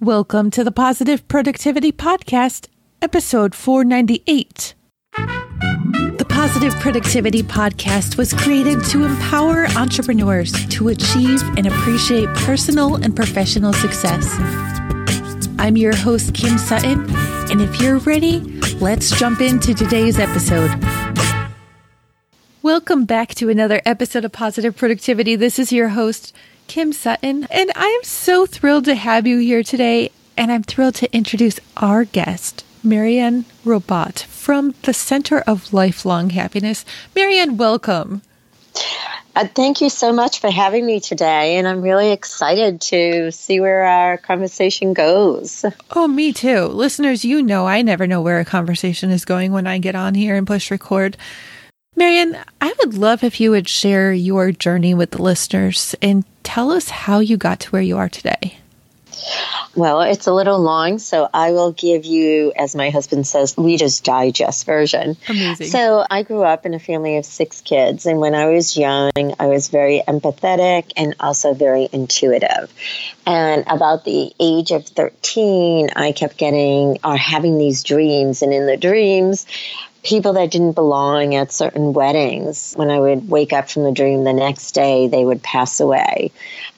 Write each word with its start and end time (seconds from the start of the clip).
Welcome 0.00 0.50
to 0.52 0.64
the 0.64 0.72
Positive 0.72 1.28
Productivity 1.28 1.92
Podcast, 1.92 2.68
episode 3.02 3.54
498. 3.54 4.72
The 5.14 6.26
Positive 6.26 6.74
Productivity 6.76 7.42
Podcast 7.42 8.16
was 8.16 8.32
created 8.32 8.82
to 8.86 9.04
empower 9.04 9.66
entrepreneurs 9.76 10.52
to 10.68 10.88
achieve 10.88 11.42
and 11.58 11.66
appreciate 11.66 12.30
personal 12.30 12.94
and 12.94 13.14
professional 13.14 13.74
success. 13.74 14.26
I'm 15.58 15.76
your 15.76 15.94
host, 15.94 16.32
Kim 16.32 16.56
Sutton, 16.56 17.04
and 17.50 17.60
if 17.60 17.78
you're 17.78 17.98
ready, 17.98 18.40
let's 18.80 19.10
jump 19.18 19.42
into 19.42 19.74
today's 19.74 20.18
episode. 20.18 20.70
Welcome 22.62 23.04
back 23.04 23.34
to 23.34 23.50
another 23.50 23.82
episode 23.84 24.24
of 24.24 24.32
Positive 24.32 24.74
Productivity. 24.74 25.36
This 25.36 25.58
is 25.58 25.72
your 25.72 25.90
host, 25.90 26.34
Kim 26.70 26.92
Sutton, 26.92 27.48
and 27.50 27.72
I 27.74 27.88
am 27.88 28.04
so 28.04 28.46
thrilled 28.46 28.84
to 28.84 28.94
have 28.94 29.26
you 29.26 29.38
here 29.38 29.64
today. 29.64 30.12
And 30.36 30.52
I'm 30.52 30.62
thrilled 30.62 30.94
to 30.96 31.12
introduce 31.12 31.58
our 31.76 32.04
guest, 32.04 32.64
Marianne 32.84 33.44
Robot 33.64 34.20
from 34.20 34.76
the 34.82 34.94
Center 34.94 35.40
of 35.40 35.72
Lifelong 35.72 36.30
Happiness. 36.30 36.84
Marianne, 37.16 37.56
welcome. 37.56 38.22
Uh, 39.34 39.48
thank 39.52 39.80
you 39.80 39.90
so 39.90 40.12
much 40.12 40.38
for 40.38 40.48
having 40.48 40.86
me 40.86 41.00
today, 41.00 41.56
and 41.56 41.66
I'm 41.66 41.82
really 41.82 42.12
excited 42.12 42.80
to 42.82 43.32
see 43.32 43.58
where 43.58 43.82
our 43.82 44.16
conversation 44.18 44.94
goes. 44.94 45.64
Oh, 45.90 46.06
me 46.06 46.32
too. 46.32 46.66
Listeners, 46.66 47.24
you 47.24 47.42
know 47.42 47.66
I 47.66 47.82
never 47.82 48.06
know 48.06 48.22
where 48.22 48.38
a 48.38 48.44
conversation 48.44 49.10
is 49.10 49.24
going 49.24 49.50
when 49.50 49.66
I 49.66 49.78
get 49.78 49.96
on 49.96 50.14
here 50.14 50.36
and 50.36 50.46
push 50.46 50.70
record. 50.70 51.16
Marianne, 52.00 52.38
I 52.62 52.72
would 52.78 52.94
love 52.94 53.22
if 53.22 53.40
you 53.40 53.50
would 53.50 53.68
share 53.68 54.10
your 54.10 54.52
journey 54.52 54.94
with 54.94 55.10
the 55.10 55.20
listeners 55.20 55.94
and 56.00 56.24
tell 56.42 56.70
us 56.70 56.88
how 56.88 57.18
you 57.18 57.36
got 57.36 57.60
to 57.60 57.70
where 57.72 57.82
you 57.82 57.98
are 57.98 58.08
today. 58.08 58.56
Well, 59.76 60.00
it's 60.00 60.26
a 60.26 60.32
little 60.32 60.58
long, 60.58 60.98
so 60.98 61.28
I 61.34 61.52
will 61.52 61.72
give 61.72 62.06
you, 62.06 62.54
as 62.56 62.74
my 62.74 62.88
husband 62.88 63.26
says, 63.26 63.54
Reader's 63.58 64.00
Digest 64.00 64.64
version. 64.64 65.18
Amazing. 65.28 65.66
So 65.66 66.02
I 66.10 66.22
grew 66.22 66.42
up 66.42 66.64
in 66.64 66.72
a 66.72 66.78
family 66.78 67.18
of 67.18 67.26
six 67.26 67.60
kids, 67.60 68.06
and 68.06 68.18
when 68.18 68.34
I 68.34 68.46
was 68.46 68.78
young, 68.78 69.12
I 69.38 69.46
was 69.46 69.68
very 69.68 70.02
empathetic 70.08 70.92
and 70.96 71.14
also 71.20 71.52
very 71.52 71.86
intuitive. 71.92 72.72
And 73.26 73.64
about 73.66 74.06
the 74.06 74.32
age 74.40 74.70
of 74.70 74.86
13, 74.86 75.90
I 75.94 76.12
kept 76.12 76.38
getting 76.38 76.98
or 77.04 77.18
having 77.18 77.58
these 77.58 77.84
dreams, 77.84 78.40
and 78.40 78.54
in 78.54 78.66
the 78.66 78.78
dreams, 78.78 79.46
people 80.02 80.34
that 80.34 80.50
didn't 80.50 80.72
belong 80.72 81.34
at 81.34 81.52
certain 81.52 81.92
weddings. 81.92 82.74
When 82.74 82.90
I 82.90 82.98
would 82.98 83.28
wake 83.28 83.52
up 83.52 83.70
from 83.70 83.84
the 83.84 83.92
dream 83.92 84.24
the 84.24 84.32
next 84.32 84.72
day, 84.72 85.08
they 85.08 85.24
would 85.24 85.42
pass 85.42 85.80
away. 85.80 86.32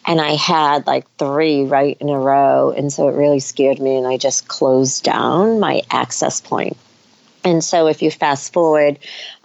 And 0.07 0.21
I 0.21 0.35
had 0.35 0.87
like 0.87 1.07
three 1.17 1.65
right 1.65 1.97
in 2.01 2.09
a 2.09 2.19
row. 2.19 2.73
And 2.73 2.93
so 2.93 3.09
it 3.09 3.15
really 3.15 3.41
scared 3.41 3.81
me. 3.81 3.97
And 3.97 4.07
I 4.07 4.17
just 4.17 4.49
closed 4.49 5.05
down 5.05 5.61
my 5.61 5.83
access 5.91 6.41
point. 6.41 6.77
And 7.45 7.63
so 7.63 7.89
if 7.89 8.03
you 8.03 8.11
fast 8.11 8.53
forward, 8.53 8.99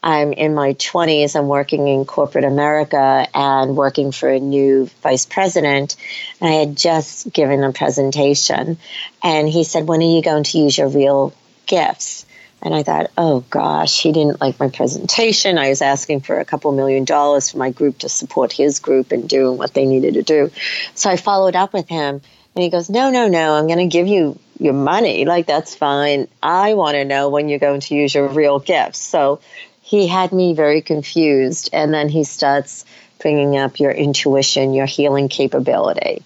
I'm 0.04 0.32
in 0.34 0.54
my 0.54 0.74
20s, 0.74 1.36
I'm 1.36 1.48
working 1.48 1.88
in 1.88 2.06
corporate 2.06 2.46
America 2.46 3.28
and 3.34 3.76
working 3.76 4.12
for 4.12 4.30
a 4.30 4.40
new 4.40 4.86
vice 5.02 5.26
president. 5.26 5.96
And 6.40 6.50
I 6.50 6.54
had 6.54 6.78
just 6.78 7.32
given 7.34 7.64
a 7.64 7.74
presentation. 7.74 8.78
And 9.24 9.50
he 9.50 9.64
said, 9.64 9.88
When 9.88 10.02
are 10.02 10.16
you 10.16 10.22
going 10.22 10.44
to 10.44 10.60
use 10.60 10.78
your 10.78 10.90
real 10.90 11.34
gifts? 11.66 12.26
And 12.62 12.74
I 12.74 12.84
thought, 12.84 13.12
oh 13.18 13.42
gosh, 13.50 14.02
he 14.02 14.12
didn't 14.12 14.42
like 14.42 14.60
my 14.60 14.70
presentation. 14.70 15.58
I 15.58 15.70
was 15.70 15.82
asking 15.82 16.22
for 16.22 16.40
a 16.40 16.46
couple 16.46 16.72
million 16.72 17.06
dollars 17.06 17.52
for 17.52 17.60
my 17.60 17.70
group 17.70 18.00
to 18.00 18.10
support 18.10 18.52
his 18.52 18.80
group 18.80 19.12
and 19.12 19.30
doing 19.30 19.58
what 19.58 19.74
they 19.74 19.86
needed 19.86 20.16
to 20.16 20.24
do. 20.24 20.52
So 20.96 21.10
I 21.10 21.18
followed 21.18 21.56
up 21.56 21.74
with 21.74 21.88
him 21.88 22.22
and 22.56 22.64
he 22.64 22.70
goes, 22.70 22.90
no, 22.90 23.12
no, 23.12 23.28
no, 23.28 23.54
I'm 23.54 23.68
going 23.68 23.78
to 23.80 23.86
give 23.86 24.08
you 24.08 24.40
your 24.60 24.74
money. 24.74 25.26
Like, 25.26 25.46
that's 25.46 25.76
fine. 25.76 26.28
I 26.42 26.74
want 26.74 26.96
to 26.96 27.06
know 27.06 27.30
when 27.30 27.48
you're 27.50 27.60
going 27.60 27.82
to 27.82 27.96
use 27.96 28.16
your 28.16 28.28
real 28.28 28.58
gifts. 28.58 29.00
So 29.00 29.40
he 29.82 30.08
had 30.08 30.32
me 30.32 30.56
very 30.56 30.82
confused. 30.82 31.70
And 31.72 31.94
then 31.94 32.10
he 32.10 32.24
starts 32.24 32.86
bringing 33.20 33.58
up 33.58 33.80
your 33.80 33.92
intuition, 33.92 34.74
your 34.74 34.88
healing 34.88 35.30
capability. 35.30 36.24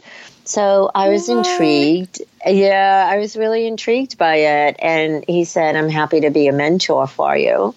So 0.52 0.92
I 0.94 1.08
was 1.08 1.30
what? 1.30 1.48
intrigued. 1.48 2.24
Yeah, 2.46 3.08
I 3.10 3.20
was 3.20 3.38
really 3.38 3.66
intrigued 3.68 4.18
by 4.18 4.36
it. 4.36 4.76
And 4.80 5.24
he 5.26 5.46
said, 5.46 5.78
I'm 5.78 5.88
happy 5.88 6.20
to 6.22 6.30
be 6.30 6.48
a 6.48 6.52
mentor 6.52 7.08
for 7.08 7.38
you. 7.38 7.74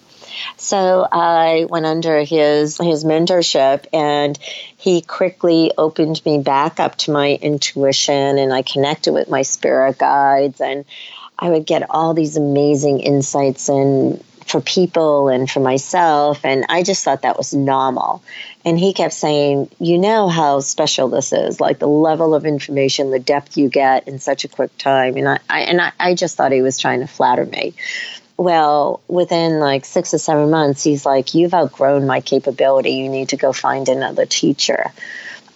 So 0.57 1.07
I 1.09 1.67
went 1.69 1.85
under 1.85 2.21
his 2.25 2.77
his 2.77 3.05
mentorship 3.05 3.85
and 3.93 4.37
he 4.75 4.99
quickly 4.99 5.71
opened 5.77 6.21
me 6.25 6.39
back 6.39 6.81
up 6.81 6.97
to 6.97 7.11
my 7.11 7.39
intuition 7.41 8.37
and 8.37 8.53
I 8.53 8.61
connected 8.61 9.13
with 9.13 9.29
my 9.29 9.43
spirit 9.43 9.97
guides 9.97 10.59
and 10.59 10.83
I 11.39 11.51
would 11.51 11.65
get 11.65 11.89
all 11.89 12.13
these 12.13 12.35
amazing 12.35 12.99
insights 12.99 13.69
and 13.69 14.21
for 14.45 14.61
people 14.61 15.27
and 15.27 15.49
for 15.49 15.59
myself 15.59 16.45
and 16.45 16.65
I 16.69 16.83
just 16.83 17.03
thought 17.03 17.23
that 17.23 17.37
was 17.37 17.53
normal. 17.53 18.23
And 18.63 18.79
he 18.79 18.93
kept 18.93 19.13
saying, 19.13 19.69
You 19.79 19.97
know 19.97 20.27
how 20.27 20.59
special 20.59 21.09
this 21.09 21.33
is, 21.33 21.59
like 21.59 21.79
the 21.79 21.87
level 21.87 22.35
of 22.35 22.45
information, 22.45 23.11
the 23.11 23.19
depth 23.19 23.57
you 23.57 23.69
get 23.69 24.07
in 24.07 24.19
such 24.19 24.45
a 24.45 24.47
quick 24.47 24.75
time. 24.77 25.17
And 25.17 25.27
I, 25.27 25.39
I 25.49 25.59
and 25.61 25.81
I, 25.81 25.91
I 25.99 26.13
just 26.15 26.37
thought 26.37 26.51
he 26.51 26.61
was 26.61 26.79
trying 26.79 27.01
to 27.01 27.07
flatter 27.07 27.45
me. 27.45 27.73
Well, 28.37 29.01
within 29.07 29.59
like 29.59 29.85
six 29.85 30.13
or 30.13 30.17
seven 30.17 30.51
months, 30.51 30.83
he's 30.83 31.05
like, 31.05 31.33
You've 31.33 31.53
outgrown 31.53 32.05
my 32.05 32.21
capability. 32.21 32.91
You 32.91 33.09
need 33.09 33.29
to 33.29 33.37
go 33.37 33.51
find 33.51 33.89
another 33.89 34.25
teacher. 34.25 34.91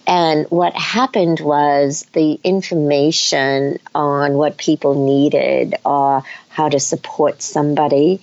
And 0.06 0.46
what 0.50 0.74
happened 0.74 1.38
was 1.38 2.06
the 2.14 2.40
information 2.42 3.78
on 3.94 4.32
what 4.32 4.56
people 4.56 5.06
needed 5.06 5.76
or 5.84 6.24
how 6.48 6.68
to 6.68 6.80
support 6.80 7.42
somebody 7.42 8.20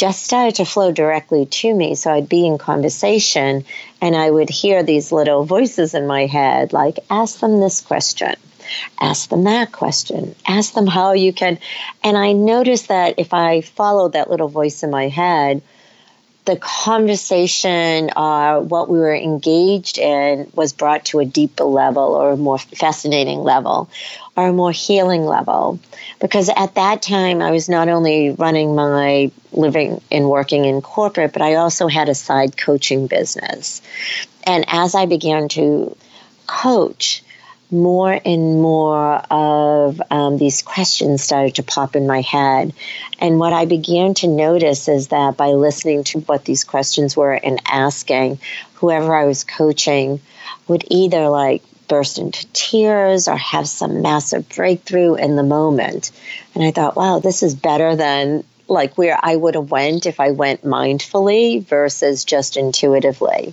just 0.00 0.24
started 0.24 0.54
to 0.54 0.64
flow 0.64 0.90
directly 0.92 1.44
to 1.44 1.74
me. 1.74 1.94
So 1.94 2.10
I'd 2.10 2.26
be 2.26 2.46
in 2.46 2.56
conversation 2.56 3.66
and 4.00 4.16
I 4.16 4.30
would 4.30 4.48
hear 4.48 4.82
these 4.82 5.12
little 5.12 5.44
voices 5.44 5.92
in 5.92 6.06
my 6.06 6.24
head 6.24 6.72
like, 6.72 7.00
ask 7.10 7.40
them 7.40 7.60
this 7.60 7.82
question, 7.82 8.34
ask 8.98 9.28
them 9.28 9.44
that 9.44 9.72
question, 9.72 10.34
ask 10.48 10.72
them 10.72 10.86
how 10.86 11.12
you 11.12 11.34
can. 11.34 11.58
And 12.02 12.16
I 12.16 12.32
noticed 12.32 12.88
that 12.88 13.18
if 13.18 13.34
I 13.34 13.60
followed 13.60 14.14
that 14.14 14.30
little 14.30 14.48
voice 14.48 14.82
in 14.82 14.90
my 14.90 15.08
head, 15.08 15.60
the 16.44 16.56
conversation, 16.56 18.10
uh, 18.16 18.60
what 18.60 18.88
we 18.88 18.98
were 18.98 19.14
engaged 19.14 19.98
in, 19.98 20.50
was 20.54 20.72
brought 20.72 21.04
to 21.06 21.20
a 21.20 21.24
deeper 21.24 21.64
level 21.64 22.14
or 22.14 22.32
a 22.32 22.36
more 22.36 22.58
fascinating 22.58 23.40
level 23.40 23.90
or 24.36 24.48
a 24.48 24.52
more 24.52 24.72
healing 24.72 25.24
level. 25.24 25.78
Because 26.20 26.48
at 26.48 26.74
that 26.76 27.02
time, 27.02 27.42
I 27.42 27.50
was 27.50 27.68
not 27.68 27.88
only 27.88 28.30
running 28.30 28.74
my 28.74 29.30
living 29.52 30.00
and 30.10 30.28
working 30.28 30.64
in 30.64 30.80
corporate, 30.80 31.32
but 31.32 31.42
I 31.42 31.54
also 31.56 31.88
had 31.88 32.08
a 32.08 32.14
side 32.14 32.56
coaching 32.56 33.06
business. 33.06 33.82
And 34.44 34.64
as 34.68 34.94
I 34.94 35.06
began 35.06 35.48
to 35.50 35.96
coach, 36.46 37.22
more 37.70 38.12
and 38.24 38.60
more 38.60 39.22
of 39.30 40.00
um, 40.10 40.38
these 40.38 40.62
questions 40.62 41.22
started 41.22 41.56
to 41.56 41.62
pop 41.62 41.96
in 41.96 42.06
my 42.06 42.20
head. 42.20 42.72
And 43.18 43.38
what 43.38 43.52
I 43.52 43.66
began 43.66 44.14
to 44.14 44.28
notice 44.28 44.88
is 44.88 45.08
that 45.08 45.36
by 45.36 45.48
listening 45.48 46.04
to 46.04 46.20
what 46.20 46.44
these 46.44 46.64
questions 46.64 47.16
were 47.16 47.32
and 47.32 47.60
asking, 47.66 48.40
whoever 48.74 49.14
I 49.14 49.26
was 49.26 49.44
coaching 49.44 50.20
would 50.68 50.84
either 50.90 51.28
like 51.28 51.62
burst 51.88 52.18
into 52.18 52.46
tears 52.52 53.28
or 53.28 53.36
have 53.36 53.68
some 53.68 54.02
massive 54.02 54.48
breakthrough 54.48 55.16
in 55.16 55.36
the 55.36 55.42
moment. 55.42 56.12
And 56.54 56.64
I 56.64 56.70
thought, 56.70 56.96
wow, 56.96 57.18
this 57.18 57.42
is 57.42 57.54
better 57.54 57.96
than 57.96 58.44
like 58.68 58.96
where 58.96 59.18
I 59.20 59.34
would 59.34 59.56
have 59.56 59.70
went 59.70 60.06
if 60.06 60.20
I 60.20 60.30
went 60.30 60.64
mindfully 60.64 61.64
versus 61.66 62.24
just 62.24 62.56
intuitively. 62.56 63.52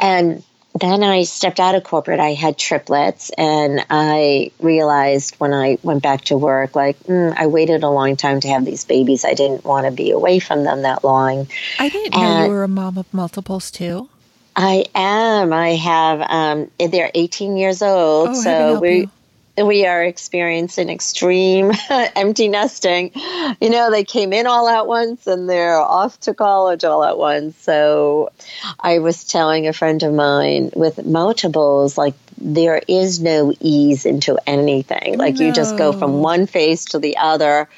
And 0.00 0.42
then 0.74 1.04
I 1.04 1.22
stepped 1.22 1.60
out 1.60 1.74
of 1.74 1.84
corporate. 1.84 2.18
I 2.18 2.34
had 2.34 2.58
triplets, 2.58 3.30
and 3.38 3.84
I 3.90 4.50
realized 4.58 5.36
when 5.36 5.54
I 5.54 5.78
went 5.82 6.02
back 6.02 6.22
to 6.26 6.36
work, 6.36 6.74
like, 6.74 6.98
mm, 7.04 7.32
I 7.36 7.46
waited 7.46 7.84
a 7.84 7.88
long 7.88 8.16
time 8.16 8.40
to 8.40 8.48
have 8.48 8.64
these 8.64 8.84
babies. 8.84 9.24
I 9.24 9.34
didn't 9.34 9.64
want 9.64 9.86
to 9.86 9.92
be 9.92 10.10
away 10.10 10.40
from 10.40 10.64
them 10.64 10.82
that 10.82 11.04
long. 11.04 11.46
I 11.78 11.88
didn't 11.88 12.14
and 12.14 12.38
know 12.38 12.44
you 12.44 12.50
were 12.50 12.64
a 12.64 12.68
mom 12.68 12.98
of 12.98 13.12
multiples, 13.14 13.70
too. 13.70 14.08
I 14.56 14.86
am. 14.94 15.52
I 15.52 15.76
have. 15.76 16.20
Um, 16.22 16.70
they're 16.78 17.10
18 17.14 17.56
years 17.56 17.80
old, 17.80 18.30
oh, 18.30 18.34
so 18.34 18.80
we. 18.80 19.08
We 19.56 19.86
are 19.86 20.02
experiencing 20.02 20.88
extreme 20.88 21.70
empty 21.90 22.48
nesting. 22.48 23.12
You 23.60 23.70
know, 23.70 23.90
they 23.90 24.04
came 24.04 24.32
in 24.32 24.46
all 24.46 24.68
at 24.68 24.86
once 24.86 25.26
and 25.26 25.48
they're 25.48 25.78
off 25.78 26.18
to 26.20 26.34
college 26.34 26.84
all 26.84 27.04
at 27.04 27.16
once. 27.16 27.56
So 27.58 28.32
I 28.80 28.98
was 28.98 29.24
telling 29.24 29.68
a 29.68 29.72
friend 29.72 30.02
of 30.02 30.12
mine 30.12 30.70
with 30.74 31.04
multiples, 31.04 31.96
like, 31.96 32.14
there 32.36 32.82
is 32.88 33.20
no 33.20 33.52
ease 33.60 34.06
into 34.06 34.38
anything. 34.46 35.18
Like, 35.18 35.36
no. 35.36 35.46
you 35.46 35.52
just 35.52 35.76
go 35.78 35.92
from 35.92 36.20
one 36.20 36.46
phase 36.46 36.86
to 36.86 36.98
the 36.98 37.16
other 37.18 37.68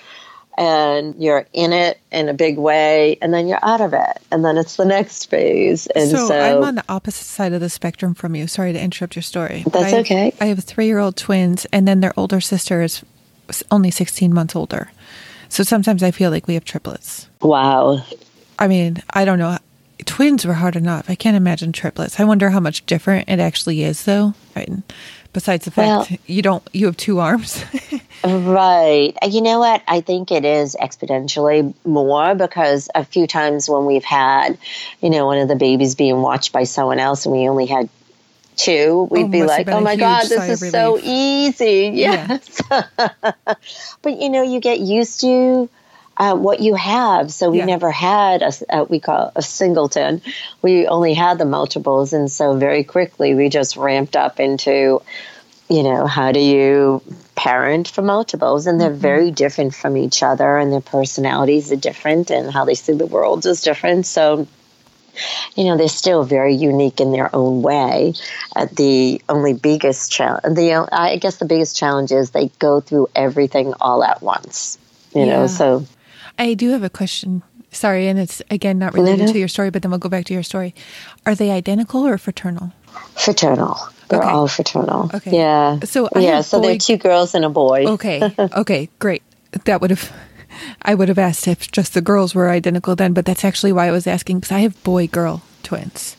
and 0.58 1.14
you're 1.22 1.46
in 1.52 1.72
it 1.72 1.98
in 2.10 2.28
a 2.28 2.34
big 2.34 2.58
way 2.58 3.18
and 3.20 3.32
then 3.34 3.46
you're 3.46 3.62
out 3.62 3.80
of 3.80 3.92
it 3.92 4.22
and 4.30 4.44
then 4.44 4.56
it's 4.56 4.76
the 4.76 4.84
next 4.84 5.28
phase 5.30 5.86
and 5.88 6.10
so, 6.10 6.28
so 6.28 6.40
i'm 6.40 6.64
on 6.64 6.74
the 6.76 6.84
opposite 6.88 7.26
side 7.26 7.52
of 7.52 7.60
the 7.60 7.68
spectrum 7.68 8.14
from 8.14 8.34
you 8.34 8.46
sorry 8.46 8.72
to 8.72 8.80
interrupt 8.80 9.14
your 9.16 9.22
story 9.22 9.64
that's 9.70 9.92
I, 9.92 9.98
okay 9.98 10.34
i 10.40 10.46
have 10.46 10.62
three 10.64 10.86
year 10.86 10.98
old 10.98 11.16
twins 11.16 11.66
and 11.72 11.86
then 11.86 12.00
their 12.00 12.12
older 12.16 12.40
sister 12.40 12.82
is 12.82 13.04
only 13.70 13.90
16 13.90 14.32
months 14.32 14.56
older. 14.56 14.90
So 15.48 15.62
sometimes 15.62 16.02
I 16.02 16.10
feel 16.10 16.30
like 16.30 16.46
we 16.46 16.54
have 16.54 16.64
triplets. 16.64 17.28
Wow. 17.40 18.02
I 18.58 18.68
mean, 18.68 19.02
I 19.10 19.24
don't 19.24 19.38
know. 19.38 19.58
Twins 20.04 20.44
were 20.44 20.54
hard 20.54 20.76
enough. 20.76 21.08
I 21.08 21.14
can't 21.14 21.36
imagine 21.36 21.72
triplets. 21.72 22.20
I 22.20 22.24
wonder 22.24 22.50
how 22.50 22.60
much 22.60 22.84
different 22.86 23.28
it 23.28 23.38
actually 23.38 23.82
is, 23.82 24.04
though. 24.04 24.34
Right? 24.54 24.70
Besides 25.36 25.66
the 25.66 25.70
fact 25.70 26.10
well, 26.10 26.18
you 26.26 26.40
don't, 26.40 26.66
you 26.72 26.86
have 26.86 26.96
two 26.96 27.18
arms. 27.18 27.62
right. 28.24 29.12
You 29.28 29.42
know 29.42 29.58
what? 29.58 29.82
I 29.86 30.00
think 30.00 30.32
it 30.32 30.46
is 30.46 30.74
exponentially 30.80 31.74
more 31.84 32.34
because 32.34 32.88
a 32.94 33.04
few 33.04 33.26
times 33.26 33.68
when 33.68 33.84
we've 33.84 34.02
had, 34.02 34.56
you 35.02 35.10
know, 35.10 35.26
one 35.26 35.36
of 35.36 35.48
the 35.48 35.54
babies 35.54 35.94
being 35.94 36.22
watched 36.22 36.54
by 36.54 36.64
someone 36.64 36.98
else 36.98 37.26
and 37.26 37.34
we 37.34 37.46
only 37.50 37.66
had 37.66 37.90
two, 38.56 39.06
we'd 39.10 39.26
oh, 39.26 39.28
be 39.28 39.44
like, 39.44 39.68
oh 39.68 39.82
my 39.82 39.96
God, 39.96 40.22
this 40.26 40.62
is 40.62 40.70
so 40.70 40.98
easy. 41.02 41.90
Yes. 41.92 42.62
Yeah. 42.70 42.86
but, 44.00 44.18
you 44.18 44.30
know, 44.30 44.40
you 44.40 44.58
get 44.58 44.80
used 44.80 45.20
to 45.20 45.68
uh, 46.16 46.34
what 46.34 46.60
you 46.60 46.74
have. 46.74 47.32
So 47.32 47.50
we 47.50 47.58
yeah. 47.58 47.66
never 47.66 47.90
had 47.90 48.42
a, 48.42 48.52
a, 48.70 48.84
we 48.84 49.00
call 49.00 49.32
a 49.36 49.42
singleton. 49.42 50.22
We 50.62 50.86
only 50.86 51.14
had 51.14 51.38
the 51.38 51.44
multiples. 51.44 52.12
And 52.12 52.30
so 52.30 52.56
very 52.56 52.84
quickly 52.84 53.34
we 53.34 53.48
just 53.48 53.76
ramped 53.76 54.16
up 54.16 54.40
into, 54.40 55.02
you 55.68 55.82
know, 55.82 56.06
how 56.06 56.32
do 56.32 56.40
you 56.40 57.02
parent 57.34 57.88
for 57.88 58.02
multiples? 58.02 58.66
And 58.66 58.80
they're 58.80 58.90
mm-hmm. 58.90 58.98
very 58.98 59.30
different 59.30 59.74
from 59.74 59.96
each 59.96 60.22
other 60.22 60.56
and 60.56 60.72
their 60.72 60.80
personalities 60.80 61.70
are 61.70 61.76
different 61.76 62.30
and 62.30 62.50
how 62.50 62.64
they 62.64 62.74
see 62.74 62.94
the 62.94 63.06
world 63.06 63.44
is 63.44 63.60
different. 63.60 64.06
So, 64.06 64.46
you 65.54 65.64
know, 65.64 65.76
they're 65.76 65.88
still 65.88 66.24
very 66.24 66.54
unique 66.54 67.00
in 67.00 67.12
their 67.12 67.34
own 67.34 67.62
way. 67.62 68.14
Uh, 68.54 68.66
the 68.72 69.20
only 69.28 69.54
biggest 69.54 70.12
challenge, 70.12 70.42
the 70.56 70.88
I 70.92 71.16
guess 71.16 71.36
the 71.36 71.46
biggest 71.46 71.76
challenge 71.76 72.12
is 72.12 72.30
they 72.30 72.48
go 72.58 72.80
through 72.80 73.08
everything 73.14 73.74
all 73.80 74.04
at 74.04 74.22
once. 74.22 74.78
You 75.14 75.24
yeah. 75.24 75.36
know, 75.36 75.46
so 75.46 75.86
I 76.38 76.54
do 76.54 76.70
have 76.70 76.82
a 76.82 76.90
question. 76.90 77.42
Sorry, 77.70 78.08
and 78.08 78.18
it's 78.18 78.40
again 78.50 78.78
not 78.78 78.94
related 78.94 79.28
to 79.28 79.38
your 79.38 79.48
story, 79.48 79.70
but 79.70 79.82
then 79.82 79.90
we'll 79.90 79.98
go 79.98 80.08
back 80.08 80.24
to 80.26 80.34
your 80.34 80.42
story. 80.42 80.74
Are 81.26 81.34
they 81.34 81.50
identical 81.50 82.06
or 82.06 82.16
fraternal? 82.16 82.72
Fraternal. 83.14 83.76
They're 84.08 84.20
okay. 84.20 84.28
all 84.28 84.48
fraternal. 84.48 85.10
Okay. 85.12 85.36
Yeah. 85.36 85.80
So 85.80 86.08
I 86.14 86.20
yeah. 86.20 86.40
So 86.40 86.60
boy... 86.60 86.68
they're 86.68 86.78
two 86.78 86.96
girls 86.96 87.34
and 87.34 87.44
a 87.44 87.50
boy. 87.50 87.86
Okay. 87.86 88.34
Okay. 88.56 88.88
Great. 88.98 89.22
That 89.64 89.80
would 89.80 89.90
have. 89.90 90.12
I 90.80 90.94
would 90.94 91.08
have 91.08 91.18
asked 91.18 91.46
if 91.48 91.70
just 91.70 91.92
the 91.92 92.00
girls 92.00 92.34
were 92.34 92.48
identical 92.48 92.96
then, 92.96 93.12
but 93.12 93.26
that's 93.26 93.44
actually 93.44 93.72
why 93.72 93.88
I 93.88 93.90
was 93.90 94.06
asking 94.06 94.38
because 94.40 94.52
I 94.52 94.60
have 94.60 94.82
boy 94.84 95.06
girl 95.06 95.42
twins. 95.62 96.16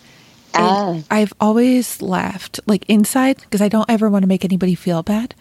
Ah. 0.54 1.02
I've 1.10 1.34
always 1.40 2.02
laughed 2.02 2.60
like 2.66 2.86
inside 2.88 3.38
because 3.38 3.62
I 3.62 3.70
don't 3.70 3.90
ever 3.90 4.10
want 4.10 4.24
to 4.24 4.28
make 4.28 4.46
anybody 4.46 4.76
feel 4.76 5.02
bad, 5.02 5.34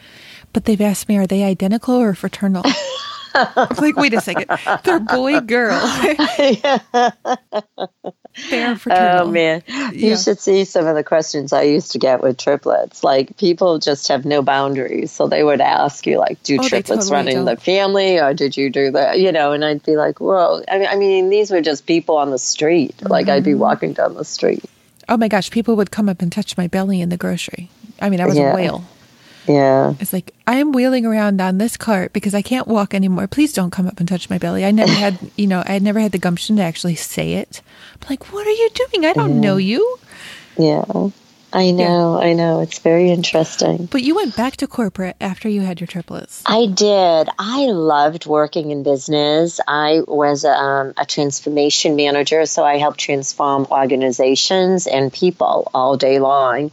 but 0.52 0.64
they've 0.64 0.80
asked 0.80 1.08
me, 1.08 1.18
are 1.18 1.26
they 1.26 1.42
identical 1.44 1.96
or 1.96 2.14
fraternal? 2.14 2.64
I'm 3.56 3.76
like, 3.76 3.96
wait 3.96 4.14
a 4.14 4.20
second. 4.20 4.46
They're 4.84 5.00
boy 5.00 5.40
girl. 5.40 5.80
They're 8.50 8.76
fraternal. 8.76 9.28
Oh 9.28 9.30
man, 9.30 9.62
you 9.92 10.16
should 10.16 10.38
see 10.38 10.64
some 10.64 10.86
of 10.86 10.94
the 10.94 11.04
questions 11.04 11.52
I 11.54 11.62
used 11.62 11.92
to 11.92 11.98
get 11.98 12.22
with 12.22 12.36
triplets. 12.36 13.02
Like 13.02 13.36
people 13.38 13.78
just 13.78 14.08
have 14.08 14.24
no 14.26 14.42
boundaries, 14.42 15.10
so 15.10 15.26
they 15.26 15.42
would 15.42 15.60
ask 15.60 16.06
you 16.06 16.18
like, 16.18 16.42
"Do 16.42 16.58
oh, 16.60 16.68
triplets 16.68 17.08
totally 17.08 17.12
run 17.12 17.28
in 17.28 17.44
the 17.46 17.56
family, 17.56 18.18
or 18.18 18.34
did 18.34 18.56
you 18.56 18.68
do 18.70 18.90
that?" 18.90 19.20
You 19.20 19.32
know, 19.32 19.52
and 19.52 19.64
I'd 19.64 19.82
be 19.82 19.96
like, 19.96 20.20
"Well, 20.20 20.62
I 20.68 20.78
mean, 20.78 20.88
I 20.88 20.96
mean, 20.96 21.30
these 21.30 21.50
were 21.50 21.62
just 21.62 21.86
people 21.86 22.18
on 22.18 22.30
the 22.30 22.38
street. 22.38 22.96
Mm-hmm. 22.98 23.08
Like 23.08 23.28
I'd 23.28 23.44
be 23.44 23.52
mm-hmm. 23.52 23.60
walking 23.60 23.92
down 23.94 24.14
the 24.14 24.24
street." 24.24 24.64
Oh 25.08 25.16
my 25.16 25.28
gosh, 25.28 25.50
people 25.50 25.76
would 25.76 25.90
come 25.90 26.08
up 26.08 26.20
and 26.20 26.30
touch 26.30 26.56
my 26.56 26.66
belly 26.66 27.00
in 27.00 27.08
the 27.08 27.16
grocery. 27.16 27.70
I 28.00 28.10
mean, 28.10 28.20
I 28.20 28.26
was 28.26 28.36
yeah. 28.36 28.52
a 28.52 28.54
whale. 28.54 28.84
Yeah. 29.48 29.94
It's 30.00 30.12
like, 30.12 30.34
I 30.46 30.56
am 30.56 30.72
wheeling 30.72 31.06
around 31.06 31.40
on 31.40 31.58
this 31.58 31.76
cart 31.76 32.12
because 32.12 32.34
I 32.34 32.42
can't 32.42 32.66
walk 32.66 32.94
anymore. 32.94 33.26
Please 33.26 33.52
don't 33.52 33.70
come 33.70 33.86
up 33.86 33.98
and 34.00 34.08
touch 34.08 34.28
my 34.30 34.38
belly. 34.38 34.64
I 34.64 34.70
never 34.70 34.92
had, 34.92 35.18
you 35.36 35.46
know, 35.46 35.62
I 35.66 35.72
had 35.72 35.82
never 35.82 36.00
had 36.00 36.12
the 36.12 36.18
gumption 36.18 36.56
to 36.56 36.62
actually 36.62 36.96
say 36.96 37.34
it. 37.34 37.62
I'm 38.00 38.08
like, 38.08 38.32
what 38.32 38.46
are 38.46 38.50
you 38.50 38.70
doing? 38.74 39.06
I 39.06 39.12
don't 39.12 39.40
know 39.40 39.56
you. 39.56 39.98
Yeah. 40.58 41.10
I 41.52 41.70
know, 41.70 42.18
yeah. 42.18 42.26
I 42.26 42.32
know. 42.32 42.60
It's 42.60 42.80
very 42.80 43.10
interesting. 43.10 43.86
But 43.86 44.02
you 44.02 44.14
went 44.14 44.36
back 44.36 44.56
to 44.58 44.66
corporate 44.66 45.16
after 45.20 45.48
you 45.48 45.62
had 45.62 45.80
your 45.80 45.86
triplets. 45.86 46.42
I 46.44 46.66
did. 46.66 47.28
I 47.38 47.66
loved 47.66 48.26
working 48.26 48.72
in 48.72 48.82
business. 48.82 49.60
I 49.66 50.00
was 50.06 50.44
um, 50.44 50.92
a 50.98 51.06
transformation 51.06 51.96
manager, 51.96 52.44
so 52.46 52.64
I 52.64 52.78
helped 52.78 52.98
transform 52.98 53.66
organizations 53.70 54.86
and 54.86 55.12
people 55.12 55.70
all 55.72 55.96
day 55.96 56.18
long. 56.18 56.72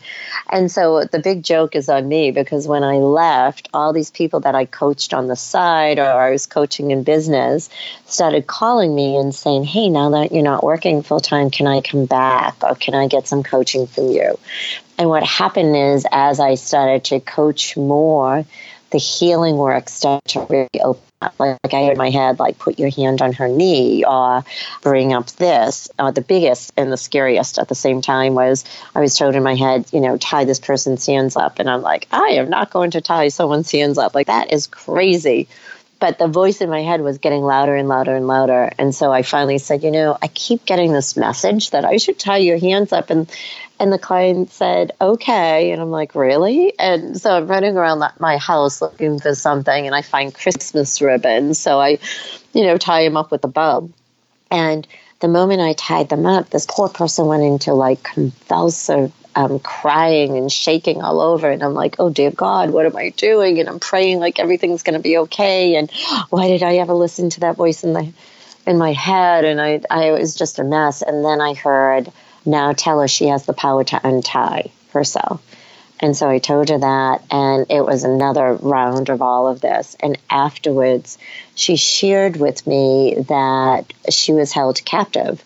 And 0.49 0.71
so 0.71 1.05
the 1.05 1.19
big 1.19 1.43
joke 1.43 1.75
is 1.75 1.87
on 1.87 2.07
me 2.07 2.31
because 2.31 2.67
when 2.67 2.83
I 2.83 2.97
left, 2.97 3.69
all 3.73 3.93
these 3.93 4.11
people 4.11 4.41
that 4.41 4.55
I 4.55 4.65
coached 4.65 5.13
on 5.13 5.27
the 5.27 5.35
side 5.35 5.99
or 5.99 6.05
I 6.05 6.31
was 6.31 6.47
coaching 6.47 6.91
in 6.91 7.03
business 7.03 7.69
started 8.05 8.47
calling 8.47 8.93
me 8.93 9.17
and 9.17 9.33
saying, 9.33 9.63
Hey, 9.63 9.89
now 9.89 10.09
that 10.11 10.31
you're 10.31 10.43
not 10.43 10.63
working 10.63 11.03
full 11.03 11.19
time, 11.19 11.51
can 11.51 11.67
I 11.67 11.81
come 11.81 12.05
back 12.05 12.55
or 12.63 12.75
can 12.75 12.95
I 12.95 13.07
get 13.07 13.27
some 13.27 13.43
coaching 13.43 13.87
from 13.87 14.09
you? 14.09 14.37
And 14.97 15.09
what 15.09 15.23
happened 15.23 15.75
is, 15.75 16.05
as 16.11 16.39
I 16.39 16.55
started 16.55 17.05
to 17.05 17.19
coach 17.19 17.75
more, 17.75 18.45
the 18.91 18.97
healing 18.99 19.57
work 19.57 19.89
started 19.89 20.27
to 20.29 20.45
really 20.49 20.81
open 20.81 21.01
up. 21.21 21.33
Like, 21.39 21.57
like 21.63 21.73
I 21.73 21.91
in 21.91 21.97
my 21.97 22.11
head, 22.11 22.39
like 22.39 22.59
put 22.59 22.77
your 22.77 22.91
hand 22.91 23.21
on 23.21 23.33
her 23.33 23.47
knee, 23.47 24.05
or 24.05 24.43
bring 24.81 25.13
up 25.13 25.27
this. 25.31 25.89
Uh, 25.97 26.11
the 26.11 26.21
biggest 26.21 26.71
and 26.77 26.91
the 26.91 26.97
scariest 26.97 27.57
at 27.57 27.69
the 27.69 27.75
same 27.75 28.01
time 28.01 28.35
was 28.35 28.63
I 28.93 28.99
was 28.99 29.17
told 29.17 29.35
in 29.35 29.43
my 29.43 29.55
head, 29.55 29.85
you 29.91 29.99
know, 29.99 30.17
tie 30.17 30.45
this 30.45 30.59
person's 30.59 31.05
hands 31.05 31.35
up, 31.35 31.59
and 31.59 31.69
I'm 31.69 31.81
like, 31.81 32.07
I 32.11 32.33
am 32.33 32.49
not 32.49 32.71
going 32.71 32.91
to 32.91 33.01
tie 33.01 33.29
someone's 33.29 33.71
hands 33.71 33.97
up. 33.97 34.13
Like 34.13 34.27
that 34.27 34.53
is 34.53 34.67
crazy 34.67 35.47
but 36.03 36.17
the 36.17 36.27
voice 36.27 36.59
in 36.59 36.69
my 36.69 36.81
head 36.81 36.99
was 36.99 37.19
getting 37.19 37.43
louder 37.43 37.77
and 37.77 37.87
louder 37.87 38.13
and 38.13 38.27
louder. 38.27 38.69
And 38.77 38.93
so 38.93 39.13
I 39.13 39.21
finally 39.21 39.57
said, 39.57 39.85
you 39.85 39.91
know, 39.91 40.17
I 40.21 40.27
keep 40.27 40.65
getting 40.65 40.91
this 40.91 41.15
message 41.15 41.69
that 41.69 41.85
I 41.85 41.95
should 41.95 42.19
tie 42.19 42.39
your 42.39 42.57
hands 42.57 42.91
up. 42.91 43.09
And 43.09 43.31
and 43.79 43.91
the 43.91 43.99
client 43.99 44.51
said, 44.51 44.91
okay. 45.01 45.71
And 45.71 45.81
I'm 45.81 45.91
like, 45.91 46.15
really? 46.15 46.77
And 46.79 47.19
so 47.19 47.35
I'm 47.35 47.47
running 47.47 47.75
around 47.75 48.03
my 48.19 48.37
house 48.37 48.81
looking 48.81 49.19
for 49.19 49.35
something 49.35 49.85
and 49.85 49.95
I 49.95 50.01
find 50.01 50.33
Christmas 50.33 51.01
ribbons. 51.01 51.59
So 51.59 51.79
I, 51.79 51.97
you 52.53 52.63
know, 52.63 52.77
tie 52.77 53.03
them 53.03 53.17
up 53.17 53.31
with 53.31 53.43
a 53.43 53.47
bow. 53.47 53.89
And 54.51 54.87
the 55.19 55.27
moment 55.27 55.61
I 55.61 55.73
tied 55.73 56.09
them 56.09 56.25
up, 56.25 56.49
this 56.49 56.67
poor 56.69 56.89
person 56.89 57.25
went 57.25 57.43
into 57.43 57.73
like 57.73 58.03
convulsive 58.03 59.11
um, 59.35 59.59
crying 59.59 60.37
and 60.37 60.51
shaking 60.51 61.01
all 61.01 61.19
over. 61.19 61.49
And 61.49 61.63
I'm 61.63 61.73
like, 61.73 61.95
oh, 61.99 62.09
dear 62.09 62.31
God, 62.31 62.69
what 62.69 62.85
am 62.85 62.95
I 62.95 63.09
doing? 63.09 63.59
And 63.59 63.67
I'm 63.67 63.79
praying 63.79 64.19
like 64.19 64.39
everything's 64.39 64.83
going 64.83 64.93
to 64.93 65.01
be 65.01 65.17
okay. 65.19 65.75
And 65.75 65.91
why 66.29 66.47
did 66.47 66.63
I 66.63 66.75
ever 66.75 66.93
listen 66.93 67.29
to 67.31 67.39
that 67.41 67.55
voice 67.55 67.83
in 67.83 67.93
the 67.93 68.11
in 68.65 68.77
my 68.77 68.93
head? 68.93 69.43
And 69.43 69.59
I, 69.59 69.81
I 69.89 70.11
was 70.11 70.35
just 70.35 70.59
a 70.59 70.63
mess. 70.63 71.01
And 71.01 71.25
then 71.25 71.41
I 71.41 71.53
heard, 71.53 72.11
now 72.45 72.73
tell 72.73 72.99
her 72.99 73.07
she 73.07 73.27
has 73.27 73.45
the 73.45 73.53
power 73.53 73.83
to 73.83 74.07
untie 74.07 74.71
herself. 74.91 75.41
And 75.99 76.17
so 76.17 76.29
I 76.29 76.39
told 76.39 76.69
her 76.69 76.79
that, 76.79 77.23
and 77.31 77.65
it 77.69 77.85
was 77.85 78.03
another 78.03 78.55
round 78.55 79.09
of 79.09 79.21
all 79.21 79.47
of 79.47 79.61
this. 79.61 79.95
And 80.01 80.17
afterwards, 80.29 81.17
she 81.55 81.77
shared 81.77 82.35
with 82.35 82.67
me 82.67 83.15
that 83.29 83.93
she 84.09 84.33
was 84.33 84.51
held 84.51 84.83
captive 84.83 85.41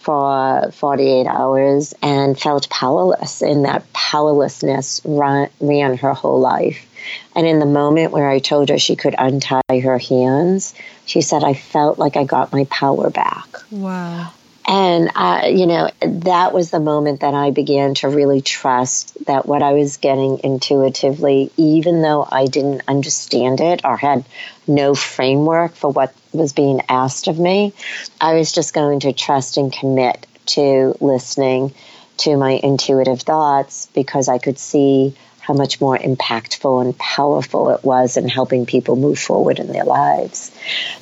for 0.00 0.70
48 0.72 1.26
hours 1.26 1.94
and 2.02 2.38
felt 2.38 2.68
powerless, 2.68 3.40
and 3.40 3.64
that 3.64 3.90
powerlessness 3.94 5.00
ran, 5.06 5.48
ran 5.60 5.96
her 5.96 6.12
whole 6.12 6.40
life. 6.40 6.86
And 7.34 7.46
in 7.46 7.58
the 7.58 7.66
moment 7.66 8.12
where 8.12 8.28
I 8.28 8.40
told 8.40 8.68
her 8.68 8.78
she 8.78 8.96
could 8.96 9.14
untie 9.16 9.62
her 9.70 9.98
hands, 9.98 10.74
she 11.06 11.22
said, 11.22 11.42
I 11.44 11.54
felt 11.54 11.98
like 11.98 12.16
I 12.16 12.24
got 12.24 12.52
my 12.52 12.64
power 12.64 13.08
back. 13.08 13.48
Wow. 13.70 14.32
And, 14.66 15.10
uh, 15.14 15.42
you 15.46 15.66
know, 15.66 15.90
that 16.00 16.54
was 16.54 16.70
the 16.70 16.80
moment 16.80 17.20
that 17.20 17.34
I 17.34 17.50
began 17.50 17.94
to 17.96 18.08
really 18.08 18.40
trust 18.40 19.26
that 19.26 19.44
what 19.44 19.62
I 19.62 19.74
was 19.74 19.98
getting 19.98 20.40
intuitively, 20.42 21.50
even 21.58 22.00
though 22.00 22.26
I 22.30 22.46
didn't 22.46 22.82
understand 22.88 23.60
it 23.60 23.82
or 23.84 23.96
had 23.98 24.24
no 24.66 24.94
framework 24.94 25.74
for 25.74 25.90
what 25.90 26.14
was 26.32 26.54
being 26.54 26.80
asked 26.88 27.28
of 27.28 27.38
me, 27.38 27.74
I 28.20 28.34
was 28.34 28.52
just 28.52 28.72
going 28.72 29.00
to 29.00 29.12
trust 29.12 29.58
and 29.58 29.70
commit 29.70 30.26
to 30.46 30.96
listening 31.00 31.74
to 32.18 32.36
my 32.36 32.52
intuitive 32.52 33.20
thoughts 33.20 33.88
because 33.94 34.28
I 34.28 34.38
could 34.38 34.58
see 34.58 35.14
how 35.46 35.52
much 35.52 35.78
more 35.78 35.98
impactful 35.98 36.82
and 36.82 36.96
powerful 36.96 37.68
it 37.68 37.84
was 37.84 38.16
in 38.16 38.28
helping 38.28 38.64
people 38.64 38.96
move 38.96 39.18
forward 39.18 39.58
in 39.58 39.70
their 39.72 39.84
lives. 39.84 40.50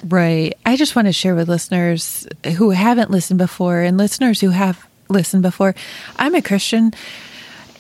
Right. 0.05 0.55
I 0.67 0.75
just 0.75 0.97
want 0.97 1.07
to 1.07 1.13
share 1.13 1.37
with 1.37 1.49
listeners 1.49 2.27
who 2.57 2.71
haven't 2.71 3.11
listened 3.11 3.39
before 3.39 3.83
and 3.83 3.97
listeners 3.97 4.41
who 4.41 4.51
have 4.51 4.85
listened 5.09 5.43
before. 5.43 5.77
I'm 6.17 6.35
a 6.35 6.43
Christian 6.43 6.93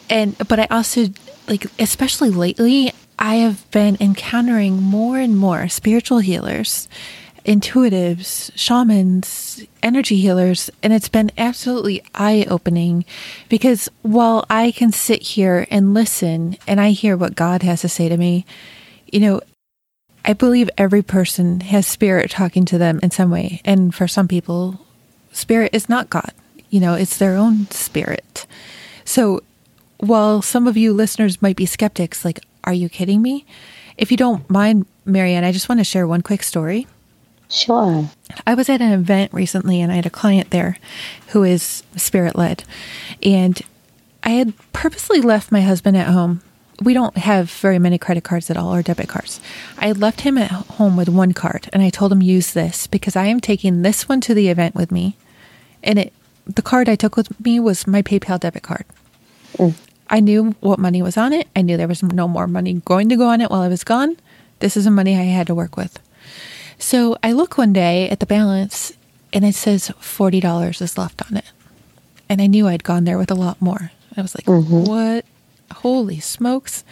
and 0.08 0.38
but 0.38 0.60
I 0.60 0.66
also 0.70 1.06
like 1.48 1.66
especially 1.80 2.30
lately 2.30 2.92
I 3.18 3.36
have 3.36 3.68
been 3.72 3.96
encountering 3.98 4.80
more 4.80 5.18
and 5.18 5.36
more 5.36 5.68
spiritual 5.68 6.18
healers 6.18 6.88
intuitives, 7.44 8.50
shamans, 8.54 9.64
energy 9.82 10.16
healers, 10.16 10.70
and 10.82 10.92
it's 10.92 11.08
been 11.08 11.30
absolutely 11.36 12.02
eye 12.14 12.46
opening 12.48 13.04
because 13.48 13.88
while 14.02 14.44
I 14.48 14.70
can 14.70 14.92
sit 14.92 15.22
here 15.22 15.66
and 15.70 15.94
listen 15.94 16.56
and 16.66 16.80
I 16.80 16.90
hear 16.90 17.16
what 17.16 17.34
God 17.34 17.62
has 17.62 17.80
to 17.80 17.88
say 17.88 18.08
to 18.08 18.16
me, 18.16 18.46
you 19.10 19.20
know, 19.20 19.40
I 20.24 20.34
believe 20.34 20.70
every 20.78 21.02
person 21.02 21.60
has 21.60 21.86
spirit 21.86 22.30
talking 22.30 22.64
to 22.66 22.78
them 22.78 23.00
in 23.02 23.10
some 23.10 23.30
way. 23.30 23.60
And 23.64 23.94
for 23.94 24.06
some 24.06 24.28
people, 24.28 24.80
spirit 25.32 25.74
is 25.74 25.88
not 25.88 26.10
God. 26.10 26.32
You 26.70 26.80
know, 26.80 26.94
it's 26.94 27.18
their 27.18 27.36
own 27.36 27.68
spirit. 27.70 28.46
So 29.04 29.42
while 29.98 30.40
some 30.40 30.68
of 30.68 30.76
you 30.76 30.92
listeners 30.92 31.42
might 31.42 31.56
be 31.56 31.66
skeptics, 31.66 32.24
like, 32.24 32.40
are 32.64 32.72
you 32.72 32.88
kidding 32.88 33.20
me? 33.20 33.44
If 33.98 34.10
you 34.10 34.16
don't 34.16 34.48
mind, 34.48 34.86
Marianne, 35.04 35.44
I 35.44 35.52
just 35.52 35.68
want 35.68 35.80
to 35.80 35.84
share 35.84 36.06
one 36.06 36.22
quick 36.22 36.44
story. 36.44 36.86
Sure. 37.52 38.08
I 38.46 38.54
was 38.54 38.70
at 38.70 38.80
an 38.80 38.92
event 38.92 39.32
recently 39.32 39.80
and 39.80 39.92
I 39.92 39.96
had 39.96 40.06
a 40.06 40.10
client 40.10 40.50
there 40.50 40.78
who 41.28 41.44
is 41.44 41.82
spirit 41.96 42.34
led. 42.34 42.64
And 43.22 43.60
I 44.22 44.30
had 44.30 44.54
purposely 44.72 45.20
left 45.20 45.52
my 45.52 45.60
husband 45.60 45.96
at 45.96 46.08
home. 46.08 46.40
We 46.80 46.94
don't 46.94 47.16
have 47.18 47.50
very 47.50 47.78
many 47.78 47.98
credit 47.98 48.24
cards 48.24 48.50
at 48.50 48.56
all 48.56 48.74
or 48.74 48.82
debit 48.82 49.08
cards. 49.08 49.38
I 49.76 49.88
had 49.88 49.98
left 49.98 50.22
him 50.22 50.38
at 50.38 50.50
home 50.50 50.96
with 50.96 51.10
one 51.10 51.32
card 51.32 51.68
and 51.72 51.82
I 51.82 51.90
told 51.90 52.10
him 52.10 52.22
use 52.22 52.54
this 52.54 52.86
because 52.86 53.16
I 53.16 53.26
am 53.26 53.38
taking 53.38 53.82
this 53.82 54.08
one 54.08 54.22
to 54.22 54.34
the 54.34 54.48
event 54.48 54.74
with 54.74 54.90
me. 54.90 55.16
And 55.82 55.98
it 55.98 56.12
the 56.46 56.62
card 56.62 56.88
I 56.88 56.96
took 56.96 57.16
with 57.16 57.38
me 57.44 57.60
was 57.60 57.86
my 57.86 58.02
PayPal 58.02 58.40
debit 58.40 58.62
card. 58.62 58.84
Mm. 59.58 59.74
I 60.08 60.20
knew 60.20 60.54
what 60.60 60.78
money 60.78 61.02
was 61.02 61.16
on 61.16 61.32
it. 61.32 61.48
I 61.54 61.62
knew 61.62 61.76
there 61.76 61.86
was 61.86 62.02
no 62.02 62.26
more 62.26 62.46
money 62.46 62.82
going 62.84 63.08
to 63.10 63.16
go 63.16 63.28
on 63.28 63.40
it 63.40 63.50
while 63.50 63.62
I 63.62 63.68
was 63.68 63.84
gone. 63.84 64.16
This 64.58 64.76
is 64.76 64.84
the 64.84 64.90
money 64.90 65.16
I 65.16 65.22
had 65.22 65.46
to 65.46 65.54
work 65.54 65.76
with. 65.76 65.98
So 66.82 67.16
I 67.22 67.30
look 67.30 67.56
one 67.56 67.72
day 67.72 68.10
at 68.10 68.18
the 68.18 68.26
balance 68.26 68.92
and 69.32 69.44
it 69.44 69.54
says 69.54 69.90
$40 70.00 70.82
is 70.82 70.98
left 70.98 71.22
on 71.30 71.36
it. 71.36 71.44
And 72.28 72.42
I 72.42 72.48
knew 72.48 72.66
I'd 72.66 72.82
gone 72.82 73.04
there 73.04 73.18
with 73.18 73.30
a 73.30 73.36
lot 73.36 73.62
more. 73.62 73.92
I 74.16 74.20
was 74.20 74.34
like, 74.34 74.46
mm-hmm. 74.46 74.84
what? 74.84 75.24
Holy 75.72 76.18
smokes. 76.18 76.82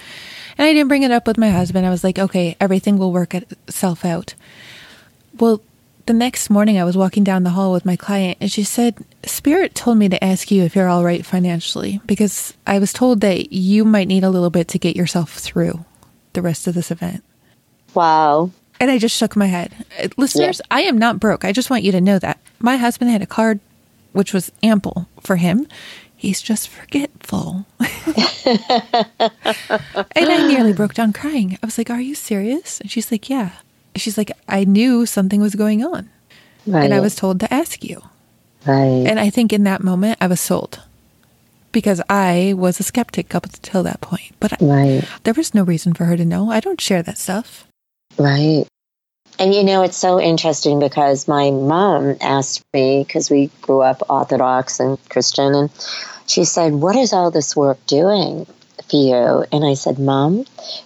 And 0.57 0.67
I 0.67 0.73
didn't 0.73 0.89
bring 0.89 1.03
it 1.03 1.11
up 1.11 1.27
with 1.27 1.37
my 1.37 1.51
husband. 1.51 1.87
I 1.87 1.91
was 1.91 2.05
like, 2.05 2.21
okay, 2.21 2.57
everything 2.61 2.99
will 2.99 3.13
work 3.13 3.35
itself 3.35 4.05
out. 4.05 4.35
Well, 5.39 5.61
the 6.07 6.13
next 6.13 6.51
morning 6.51 6.79
I 6.79 6.85
was 6.85 6.97
walking 6.97 7.25
down 7.25 7.43
the 7.43 7.51
hall 7.51 7.73
with 7.73 7.85
my 7.85 7.97
client 7.97 8.39
and 8.41 8.51
she 8.51 8.63
said, 8.63 9.05
Spirit 9.25 9.75
told 9.75 9.99
me 9.99 10.09
to 10.09 10.25
ask 10.25 10.53
you 10.53 10.63
if 10.63 10.77
you're 10.77 10.89
all 10.89 11.05
right 11.05 11.27
financially 11.27 12.01
because 12.07 12.55
I 12.65 12.79
was 12.79 12.93
told 12.93 13.23
that 13.23 13.53
you 13.53 13.85
might 13.85 14.09
need 14.09 14.23
a 14.23 14.31
little 14.31 14.51
bit 14.51 14.69
to 14.69 14.79
get 14.79 14.95
yourself 14.95 15.35
through 15.35 15.85
the 16.35 16.43
rest 16.43 16.69
of 16.69 16.75
this 16.75 16.93
event. 16.93 17.25
Wow. 17.93 18.53
And 18.81 18.91
I 18.91 18.99
just 18.99 19.17
shook 19.17 19.37
my 19.37 19.47
head. 19.47 19.73
Uh, 20.03 20.09
listeners, 20.17 20.61
yeah. 20.65 20.77
I 20.77 20.81
am 20.83 20.99
not 20.99 21.21
broke. 21.21 21.45
I 21.45 21.53
just 21.53 21.71
want 21.71 21.85
you 21.85 21.93
to 21.93 22.01
know 22.01 22.19
that. 22.19 22.41
My 22.59 22.77
husband 22.77 23.11
had 23.11 23.23
a 23.23 23.27
card 23.27 23.61
which 24.13 24.33
was 24.35 24.51
ample 24.63 25.07
for 25.21 25.37
him. 25.37 25.67
He's 26.17 26.43
just 26.43 26.69
forgetful. 26.69 27.65
and 27.81 27.89
I 30.17 30.47
nearly 30.49 30.73
broke 30.73 30.95
down 30.95 31.13
crying. 31.13 31.59
I 31.63 31.67
was 31.67 31.79
like, 31.79 31.91
Are 31.91 32.01
you 32.01 32.15
serious? 32.15 32.81
And 32.81 32.91
she's 32.91 33.11
like, 33.11 33.31
Yeah. 33.31 33.53
She's 33.97 34.19
like, 34.19 34.31
I 34.49 34.65
knew 34.65 35.07
something 35.07 35.41
was 35.41 35.55
going 35.55 35.85
on. 35.85 36.11
Right. 36.67 36.85
And 36.85 36.95
I 36.95 37.01
was 37.01 37.17
told 37.17 37.41
to 37.41 37.53
ask 37.53 37.83
you. 37.83 38.03
Right. 38.67 39.07
And 39.07 39.19
I 39.19 39.31
think 39.31 39.53
in 39.53 39.65
that 39.65 39.83
moment, 39.83 40.19
I 40.21 40.27
was 40.27 40.41
sold 40.41 40.83
because 41.73 42.01
I 42.09 42.55
was 42.57 42.79
a 42.79 42.83
skeptic 42.83 43.35
up 43.35 43.47
until 43.47 43.83
that 43.85 44.01
point. 44.01 44.35
But 44.39 44.53
right. 44.61 45.03
there 45.25 45.35
was 45.35 45.55
no 45.55 45.63
reason 45.63 45.95
for 45.95 46.05
her 46.05 46.17
to 46.17 46.25
know. 46.25 46.51
I 46.51 46.61
don't 46.61 46.81
share 46.81 47.03
that 47.03 47.19
stuff. 47.19 47.67
Right. 48.19 48.67
And 49.41 49.55
you 49.55 49.65
know, 49.65 49.83
it's 49.83 49.97
so 49.97 50.21
interesting 50.21 50.81
because 50.81 51.27
my 51.27 51.51
mom 51.51 52.19
asked 52.21 52.63
me, 52.75 53.03
because 53.03 53.31
we 53.31 53.51
grew 53.63 53.81
up 53.81 54.03
Orthodox 54.11 54.81
and 54.81 54.99
Christian, 55.09 55.55
and 55.55 55.71
she 56.27 56.45
said, 56.45 56.75
What 56.75 56.95
is 56.95 57.15
all 57.15 57.31
this 57.31 57.57
work 57.57 57.79
doing 57.87 58.45
for 58.91 58.97
you? 58.97 59.47
And 59.51 59.65
I 59.65 59.73
said, 59.73 59.99
Mom, 59.99 60.45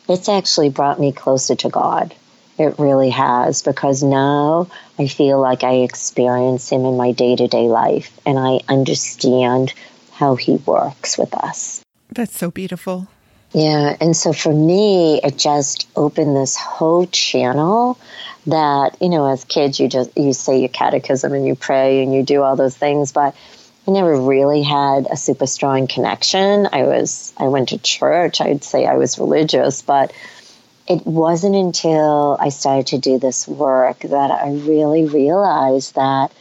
it's 0.08 0.28
actually 0.28 0.70
brought 0.70 1.00
me 1.00 1.10
closer 1.10 1.56
to 1.56 1.68
God. 1.68 2.14
It 2.56 2.78
really 2.78 3.10
has, 3.10 3.62
because 3.62 4.04
now 4.04 4.68
I 5.00 5.08
feel 5.08 5.40
like 5.40 5.64
I 5.64 5.78
experience 5.78 6.70
Him 6.70 6.84
in 6.84 6.96
my 6.96 7.10
day 7.10 7.34
to 7.34 7.48
day 7.48 7.66
life 7.66 8.16
and 8.24 8.38
I 8.38 8.60
understand 8.68 9.74
how 10.12 10.36
He 10.36 10.58
works 10.58 11.18
with 11.18 11.34
us. 11.34 11.82
That's 12.08 12.38
so 12.38 12.52
beautiful. 12.52 13.08
Yeah. 13.52 13.96
And 14.00 14.16
so 14.16 14.32
for 14.32 14.52
me, 14.52 15.20
it 15.22 15.38
just 15.38 15.88
opened 15.96 16.36
this 16.36 16.56
whole 16.56 17.06
channel 17.06 17.98
that, 18.46 18.96
you 19.00 19.08
know, 19.08 19.30
as 19.30 19.44
kids, 19.44 19.80
you 19.80 19.88
just, 19.88 20.16
you 20.16 20.32
say 20.32 20.60
your 20.60 20.68
catechism 20.68 21.32
and 21.32 21.46
you 21.46 21.54
pray 21.54 22.02
and 22.02 22.14
you 22.14 22.22
do 22.22 22.42
all 22.42 22.56
those 22.56 22.76
things, 22.76 23.12
but 23.12 23.34
I 23.86 23.90
never 23.90 24.18
really 24.18 24.62
had 24.62 25.06
a 25.10 25.16
super 25.16 25.46
strong 25.46 25.86
connection. 25.86 26.68
I 26.72 26.84
was, 26.84 27.32
I 27.36 27.44
went 27.44 27.70
to 27.70 27.78
church. 27.78 28.40
I'd 28.40 28.64
say 28.64 28.86
I 28.86 28.96
was 28.96 29.18
religious, 29.18 29.82
but 29.82 30.12
it 30.88 31.06
wasn't 31.06 31.56
until 31.56 32.36
I 32.40 32.50
started 32.50 32.86
to 32.88 32.98
do 32.98 33.18
this 33.18 33.48
work 33.48 34.00
that 34.00 34.30
I 34.30 34.52
really 34.52 35.06
realized 35.06 35.94
that 35.94 36.32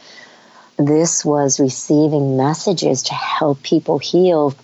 this 0.76 1.24
was 1.24 1.60
receiving 1.60 2.36
messages 2.36 3.04
to 3.04 3.14
help 3.14 3.62
people 3.62 3.98
heal 3.98 4.54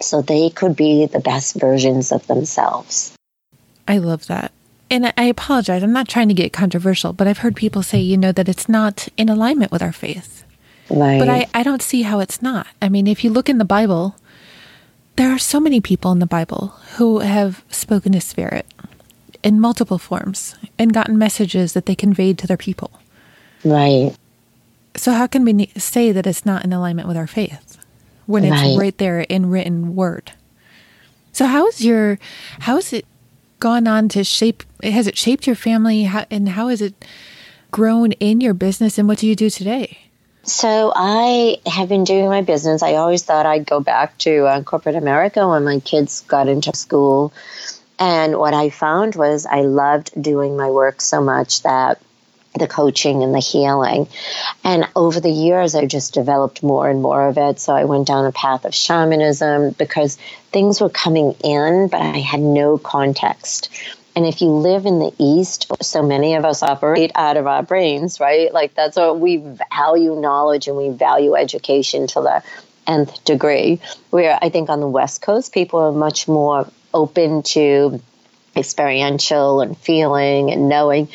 so 0.00 0.20
they 0.20 0.50
could 0.50 0.76
be 0.76 1.06
the 1.06 1.20
best 1.20 1.54
versions 1.54 2.12
of 2.12 2.26
themselves. 2.26 3.14
I 3.86 3.98
love 3.98 4.26
that. 4.26 4.52
And 4.92 5.12
I 5.16 5.24
apologize, 5.24 5.82
I'm 5.82 5.92
not 5.92 6.08
trying 6.08 6.28
to 6.28 6.34
get 6.34 6.52
controversial, 6.52 7.12
but 7.12 7.26
I've 7.26 7.38
heard 7.38 7.56
people 7.56 7.82
say, 7.82 7.98
you 7.98 8.16
know, 8.16 8.30
that 8.32 8.48
it's 8.48 8.68
not 8.68 9.08
in 9.16 9.28
alignment 9.28 9.72
with 9.72 9.82
our 9.82 9.92
faith. 9.92 10.44
Right. 10.90 11.18
But 11.18 11.28
I, 11.28 11.46
I 11.54 11.62
don't 11.62 11.82
see 11.82 12.02
how 12.02 12.20
it's 12.20 12.42
not. 12.42 12.66
I 12.80 12.88
mean, 12.88 13.06
if 13.06 13.24
you 13.24 13.30
look 13.30 13.48
in 13.48 13.58
the 13.58 13.64
Bible, 13.64 14.16
there 15.16 15.30
are 15.30 15.38
so 15.38 15.58
many 15.58 15.80
people 15.80 16.12
in 16.12 16.18
the 16.18 16.26
Bible 16.26 16.74
who 16.96 17.20
have 17.20 17.64
spoken 17.70 18.12
to 18.12 18.20
spirit 18.20 18.66
in 19.42 19.58
multiple 19.58 19.98
forms 19.98 20.54
and 20.78 20.92
gotten 20.92 21.16
messages 21.16 21.72
that 21.72 21.86
they 21.86 21.94
conveyed 21.94 22.38
to 22.38 22.46
their 22.46 22.56
people. 22.56 22.92
Right. 23.64 24.14
So, 24.94 25.12
how 25.12 25.26
can 25.26 25.44
we 25.44 25.70
say 25.76 26.12
that 26.12 26.26
it's 26.26 26.44
not 26.44 26.64
in 26.64 26.72
alignment 26.72 27.08
with 27.08 27.16
our 27.16 27.26
faith? 27.26 27.78
when 28.26 28.44
it's 28.44 28.62
right. 28.62 28.76
right 28.78 28.98
there 28.98 29.20
in 29.20 29.50
written 29.50 29.94
word. 29.94 30.32
So 31.32 31.46
how 31.46 31.66
is 31.68 31.84
your 31.84 32.18
how 32.60 32.76
is 32.76 32.92
it 32.92 33.06
gone 33.62 33.86
on 33.86 34.08
to 34.08 34.24
shape 34.24 34.64
has 34.82 35.06
it 35.06 35.16
shaped 35.16 35.46
your 35.46 35.54
family 35.54 36.02
how, 36.02 36.26
and 36.32 36.48
how 36.48 36.66
has 36.66 36.82
it 36.82 37.04
grown 37.70 38.10
in 38.12 38.40
your 38.40 38.54
business 38.54 38.98
and 38.98 39.06
what 39.06 39.18
do 39.18 39.26
you 39.28 39.36
do 39.36 39.48
today? 39.48 39.98
So 40.42 40.92
I 40.96 41.58
have 41.64 41.88
been 41.88 42.02
doing 42.02 42.26
my 42.26 42.42
business. 42.42 42.82
I 42.82 42.94
always 42.94 43.22
thought 43.22 43.46
I'd 43.46 43.64
go 43.64 43.78
back 43.78 44.18
to 44.18 44.46
uh, 44.46 44.62
corporate 44.64 44.96
America 44.96 45.48
when 45.48 45.62
my 45.62 45.78
kids 45.78 46.22
got 46.22 46.48
into 46.48 46.74
school. 46.74 47.32
And 48.00 48.36
what 48.36 48.52
I 48.52 48.70
found 48.70 49.14
was 49.14 49.46
I 49.46 49.60
loved 49.60 50.20
doing 50.20 50.56
my 50.56 50.68
work 50.68 51.00
so 51.00 51.22
much 51.22 51.62
that 51.62 52.00
the 52.54 52.66
coaching 52.66 53.22
and 53.22 53.34
the 53.34 53.40
healing. 53.40 54.08
And 54.62 54.86
over 54.94 55.20
the 55.20 55.30
years, 55.30 55.74
I 55.74 55.86
just 55.86 56.14
developed 56.14 56.62
more 56.62 56.88
and 56.88 57.00
more 57.00 57.28
of 57.28 57.38
it. 57.38 57.58
So 57.58 57.74
I 57.74 57.84
went 57.84 58.06
down 58.06 58.26
a 58.26 58.32
path 58.32 58.64
of 58.64 58.74
shamanism 58.74 59.70
because 59.70 60.16
things 60.50 60.80
were 60.80 60.90
coming 60.90 61.32
in, 61.42 61.88
but 61.88 62.00
I 62.00 62.18
had 62.18 62.40
no 62.40 62.78
context. 62.78 63.70
And 64.14 64.26
if 64.26 64.42
you 64.42 64.48
live 64.48 64.84
in 64.84 64.98
the 64.98 65.12
East, 65.18 65.72
so 65.80 66.02
many 66.02 66.34
of 66.34 66.44
us 66.44 66.62
operate 66.62 67.12
out 67.14 67.38
of 67.38 67.46
our 67.46 67.62
brains, 67.62 68.20
right? 68.20 68.52
Like 68.52 68.74
that's 68.74 68.96
what 68.96 69.18
we 69.18 69.38
value 69.38 70.14
knowledge 70.20 70.68
and 70.68 70.76
we 70.76 70.90
value 70.90 71.34
education 71.34 72.06
to 72.08 72.20
the 72.20 72.42
nth 72.86 73.24
degree. 73.24 73.80
Where 74.10 74.38
I 74.42 74.50
think 74.50 74.68
on 74.68 74.80
the 74.80 74.88
West 74.88 75.22
Coast, 75.22 75.54
people 75.54 75.80
are 75.80 75.92
much 75.92 76.28
more 76.28 76.68
open 76.92 77.42
to 77.42 78.02
experiential 78.56 79.60
and 79.60 79.76
feeling 79.78 80.50
and 80.50 80.68
knowing. 80.68 81.08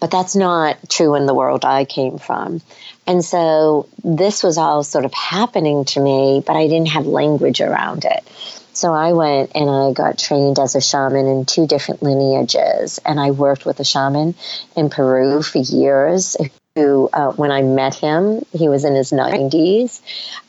But 0.00 0.10
that's 0.10 0.36
not 0.36 0.88
true 0.88 1.14
in 1.14 1.26
the 1.26 1.34
world 1.34 1.64
I 1.64 1.84
came 1.84 2.18
from. 2.18 2.60
And 3.06 3.24
so 3.24 3.88
this 4.02 4.42
was 4.42 4.58
all 4.58 4.82
sort 4.82 5.04
of 5.04 5.14
happening 5.14 5.84
to 5.86 6.00
me, 6.00 6.42
but 6.44 6.56
I 6.56 6.66
didn't 6.66 6.88
have 6.88 7.06
language 7.06 7.60
around 7.60 8.04
it. 8.04 8.28
So 8.72 8.92
I 8.92 9.12
went 9.14 9.52
and 9.54 9.70
I 9.70 9.92
got 9.92 10.18
trained 10.18 10.58
as 10.58 10.74
a 10.74 10.80
shaman 10.80 11.26
in 11.26 11.46
two 11.46 11.66
different 11.66 12.02
lineages. 12.02 12.98
And 13.06 13.18
I 13.18 13.30
worked 13.30 13.64
with 13.64 13.80
a 13.80 13.84
shaman 13.84 14.34
in 14.76 14.90
Peru 14.90 15.42
for 15.42 15.58
years 15.58 16.36
who, 16.74 17.08
uh, 17.10 17.32
when 17.32 17.50
I 17.50 17.62
met 17.62 17.94
him, 17.94 18.44
he 18.52 18.68
was 18.68 18.84
in 18.84 18.94
his 18.94 19.12
90s 19.12 20.02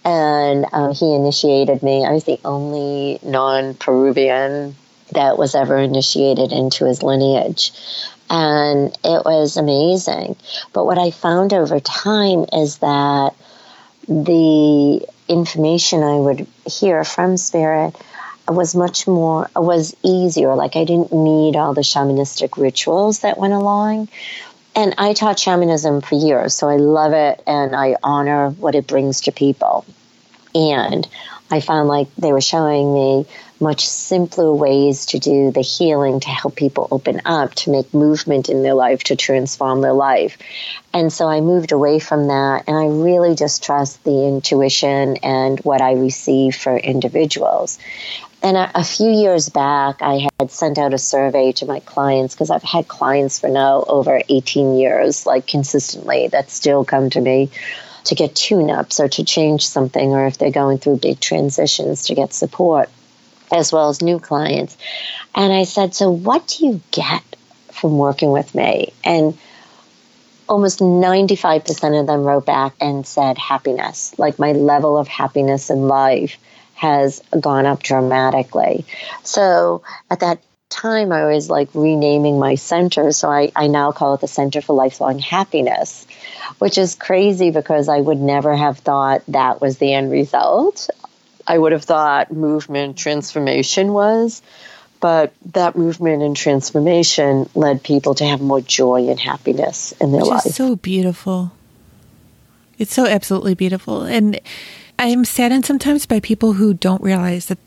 and 0.03 0.65
uh, 0.73 0.93
he 0.93 1.15
initiated 1.15 1.81
me. 1.81 2.05
I 2.05 2.11
was 2.11 2.25
the 2.25 2.39
only 2.43 3.19
non 3.23 3.75
Peruvian 3.75 4.75
that 5.17 5.37
was 5.37 5.55
ever 5.55 5.77
initiated 5.77 6.51
into 6.51 6.85
his 6.85 7.01
lineage. 7.01 7.71
And 8.29 8.95
it 9.03 9.25
was 9.25 9.57
amazing. 9.57 10.35
But 10.73 10.85
what 10.85 10.99
I 10.99 11.11
found 11.11 11.53
over 11.53 11.79
time 11.79 12.45
is 12.53 12.77
that 12.77 13.35
the 14.07 15.05
information 15.27 16.03
I 16.03 16.17
would 16.17 16.47
hear 16.65 17.03
from 17.03 17.35
spirit 17.37 17.95
was 18.47 18.75
much 18.75 19.07
more 19.07 19.49
was 19.57 19.93
easier 20.03 20.55
like 20.55 20.77
i 20.77 20.85
didn't 20.85 21.11
need 21.11 21.57
all 21.57 21.73
the 21.73 21.81
shamanistic 21.81 22.55
rituals 22.55 23.19
that 23.19 23.37
went 23.37 23.51
along 23.51 24.07
and 24.73 24.95
i 24.97 25.11
taught 25.11 25.37
shamanism 25.37 25.99
for 25.99 26.15
years 26.15 26.55
so 26.55 26.69
i 26.69 26.77
love 26.77 27.11
it 27.11 27.43
and 27.45 27.75
i 27.75 27.97
honor 28.01 28.51
what 28.51 28.73
it 28.73 28.87
brings 28.87 29.19
to 29.19 29.33
people 29.33 29.83
and 30.55 31.05
I 31.49 31.61
found 31.61 31.87
like 31.87 32.07
they 32.15 32.33
were 32.33 32.41
showing 32.41 32.93
me 32.93 33.25
much 33.59 33.87
simpler 33.87 34.53
ways 34.53 35.07
to 35.07 35.19
do 35.19 35.51
the 35.51 35.61
healing 35.61 36.19
to 36.19 36.29
help 36.29 36.55
people 36.55 36.87
open 36.91 37.21
up, 37.25 37.53
to 37.55 37.71
make 37.71 37.93
movement 37.93 38.49
in 38.49 38.63
their 38.63 38.73
life, 38.73 39.03
to 39.05 39.15
transform 39.15 39.81
their 39.81 39.93
life. 39.93 40.37
And 40.93 41.11
so 41.11 41.27
I 41.27 41.41
moved 41.41 41.71
away 41.71 41.99
from 41.99 42.27
that 42.27 42.65
and 42.67 42.77
I 42.77 42.87
really 42.87 43.35
just 43.35 43.63
trust 43.63 44.03
the 44.03 44.27
intuition 44.27 45.17
and 45.17 45.59
what 45.61 45.81
I 45.81 45.93
receive 45.93 46.55
for 46.55 46.75
individuals. 46.77 47.79
And 48.43 48.55
a, 48.55 48.71
a, 48.75 48.83
few 48.83 49.09
years 49.09 49.49
back, 49.49 50.01
I 50.01 50.29
had 50.39 50.51
sent 50.51 50.77
out 50.77 50.93
a 50.93 50.99
survey 50.99 51.53
to 51.53 51.65
my 51.65 51.79
clients 51.79 52.35
because 52.35 52.51
I've 52.51 52.63
had 52.63 52.87
clients 52.87 53.39
for 53.39 53.49
now 53.49 53.83
over 53.87 54.21
18 54.29 54.75
years, 54.75 55.25
like 55.25 55.47
consistently, 55.47 56.27
that 56.27 56.51
still 56.51 56.85
come 56.85 57.09
to 57.11 57.21
me 57.21 57.49
to 58.05 58.15
get 58.15 58.35
tune 58.35 58.69
ups 58.69 58.99
or 58.99 59.09
to 59.09 59.23
change 59.23 59.67
something, 59.67 60.11
or 60.11 60.27
if 60.27 60.37
they're 60.37 60.51
going 60.51 60.77
through 60.77 60.97
big 60.97 61.19
transitions 61.19 62.05
to 62.05 62.15
get 62.15 62.31
support, 62.31 62.89
as 63.51 63.71
well 63.71 63.89
as 63.89 64.01
new 64.01 64.19
clients. 64.19 64.77
And 65.35 65.53
I 65.53 65.63
said, 65.63 65.93
So, 65.93 66.09
what 66.11 66.47
do 66.47 66.67
you 66.67 66.81
get 66.91 67.23
from 67.71 67.97
working 67.97 68.31
with 68.31 68.53
me? 68.55 68.93
And 69.03 69.37
almost 70.47 70.79
95% 70.79 71.99
of 71.99 72.07
them 72.07 72.23
wrote 72.23 72.45
back 72.45 72.73
and 72.79 73.05
said 73.05 73.37
happiness, 73.37 74.17
like 74.17 74.39
my 74.39 74.53
level 74.53 74.97
of 74.97 75.07
happiness 75.07 75.69
in 75.69 75.87
life 75.87 76.37
has 76.75 77.21
gone 77.39 77.65
up 77.65 77.81
dramatically. 77.83 78.85
So 79.23 79.81
at 80.09 80.21
that 80.21 80.41
time, 80.69 81.11
I 81.11 81.25
was 81.25 81.49
like 81.49 81.69
renaming 81.73 82.39
my 82.39 82.55
center. 82.55 83.11
So 83.11 83.29
I, 83.29 83.51
I 83.55 83.67
now 83.67 83.91
call 83.91 84.13
it 84.15 84.21
the 84.21 84.27
Center 84.27 84.61
for 84.61 84.73
Lifelong 84.75 85.19
Happiness, 85.19 86.05
which 86.59 86.77
is 86.77 86.95
crazy 86.95 87.51
because 87.51 87.89
I 87.89 87.99
would 87.99 88.19
never 88.19 88.55
have 88.55 88.79
thought 88.79 89.23
that 89.29 89.59
was 89.59 89.77
the 89.77 89.93
end 89.93 90.11
result. 90.11 90.89
I 91.47 91.57
would 91.57 91.71
have 91.71 91.83
thought 91.83 92.31
movement 92.31 92.97
transformation 92.97 93.93
was, 93.93 94.41
but 94.99 95.33
that 95.53 95.75
movement 95.75 96.23
and 96.23 96.35
transformation 96.35 97.49
led 97.55 97.83
people 97.83 98.15
to 98.15 98.25
have 98.25 98.41
more 98.41 98.61
joy 98.61 99.09
and 99.09 99.19
happiness 99.19 99.93
in 100.01 100.11
their 100.11 100.21
Which 100.21 100.29
life. 100.29 100.43
so 100.43 100.75
beautiful. 100.75 101.53
It's 102.77 102.93
so 102.93 103.05
absolutely 103.05 103.55
beautiful. 103.55 104.03
And 104.03 104.39
I 104.99 105.07
am 105.07 105.25
saddened 105.25 105.65
sometimes 105.65 106.05
by 106.05 106.19
people 106.19 106.53
who 106.53 106.73
don't 106.73 107.01
realize 107.01 107.47
that 107.47 107.59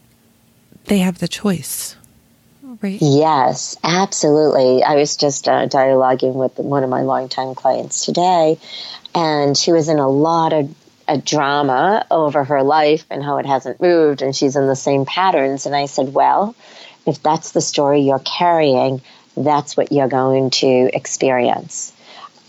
they 0.87 0.99
have 0.99 1.19
the 1.19 1.29
choice. 1.29 1.97
Right? 2.83 2.99
Yes, 3.01 3.77
absolutely. 3.85 4.83
I 4.83 4.95
was 4.95 5.17
just 5.17 5.49
uh, 5.49 5.67
dialoguing 5.67 6.35
with 6.35 6.59
one 6.59 6.83
of 6.83 6.91
my 6.91 7.03
longtime 7.03 7.55
clients 7.55 8.07
today, 8.07 8.59
and 9.15 9.57
she 9.57 9.73
was 9.73 9.89
in 9.89 9.99
a 9.99 10.09
lot 10.09 10.53
of 10.53 10.75
a 11.11 11.19
drama 11.19 12.07
over 12.09 12.45
her 12.45 12.63
life 12.63 13.05
and 13.11 13.23
how 13.23 13.39
it 13.39 13.45
hasn't 13.45 13.81
moved, 13.81 14.23
and 14.23 14.35
she's 14.35 14.55
in 14.55 14.69
the 14.69 14.77
same 14.77 15.05
patterns. 15.05 15.67
And 15.67 15.75
I 15.75 15.87
said, 15.87 16.15
Well, 16.15 16.55
if 17.05 17.21
that's 17.21 17.51
the 17.51 17.61
story 17.61 18.03
you're 18.03 18.21
carrying, 18.21 19.03
that's 19.37 19.77
what 19.77 19.91
you're 19.91 20.09
going 20.09 20.51
to 20.51 20.89
experience. 20.95 21.93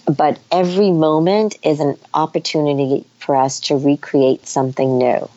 But 0.06 0.40
every 0.52 0.92
moment 0.92 1.58
is 1.64 1.80
an 1.80 1.98
opportunity 2.14 3.06
for 3.18 3.36
us 3.36 3.62
to 3.62 3.78
recreate 3.78 4.46
something 4.48 4.98
new. 4.98 5.28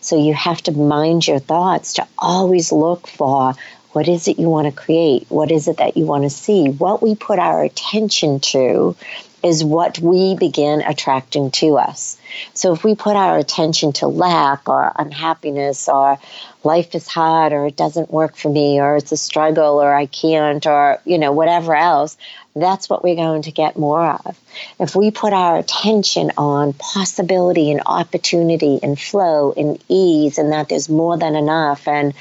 So 0.00 0.16
you 0.16 0.32
have 0.34 0.62
to 0.62 0.72
mind 0.72 1.26
your 1.26 1.40
thoughts 1.40 1.94
to 1.94 2.06
always 2.16 2.70
look 2.70 3.08
for 3.08 3.54
what 3.92 4.06
is 4.06 4.28
it 4.28 4.38
you 4.38 4.48
want 4.48 4.66
to 4.66 4.72
create? 4.72 5.26
What 5.28 5.50
is 5.50 5.66
it 5.66 5.78
that 5.78 5.96
you 5.96 6.04
want 6.04 6.22
to 6.22 6.30
see? 6.30 6.68
What 6.68 7.02
we 7.02 7.16
put 7.16 7.40
our 7.40 7.64
attention 7.64 8.38
to 8.40 8.94
is 9.42 9.64
what 9.64 9.98
we 9.98 10.34
begin 10.34 10.82
attracting 10.82 11.50
to 11.52 11.78
us. 11.78 12.18
So 12.54 12.72
if 12.72 12.84
we 12.84 12.94
put 12.94 13.16
our 13.16 13.38
attention 13.38 13.92
to 13.94 14.08
lack 14.08 14.68
or 14.68 14.92
unhappiness 14.96 15.88
or 15.88 16.18
life 16.64 16.94
is 16.94 17.06
hard 17.06 17.52
or 17.52 17.66
it 17.66 17.76
doesn't 17.76 18.10
work 18.10 18.36
for 18.36 18.48
me 18.48 18.80
or 18.80 18.96
it's 18.96 19.12
a 19.12 19.16
struggle 19.16 19.80
or 19.80 19.94
I 19.94 20.06
can't 20.06 20.66
or 20.66 21.00
you 21.04 21.18
know 21.18 21.32
whatever 21.32 21.74
else, 21.74 22.16
that's 22.56 22.90
what 22.90 23.04
we're 23.04 23.14
going 23.14 23.42
to 23.42 23.52
get 23.52 23.78
more 23.78 24.04
of. 24.04 24.38
If 24.80 24.96
we 24.96 25.10
put 25.10 25.32
our 25.32 25.58
attention 25.58 26.32
on 26.36 26.72
possibility 26.72 27.70
and 27.70 27.82
opportunity 27.86 28.80
and 28.82 28.98
flow 28.98 29.52
and 29.56 29.82
ease 29.88 30.38
and 30.38 30.52
that 30.52 30.68
there's 30.68 30.88
more 30.88 31.16
than 31.16 31.36
enough 31.36 31.86
and 31.86 32.12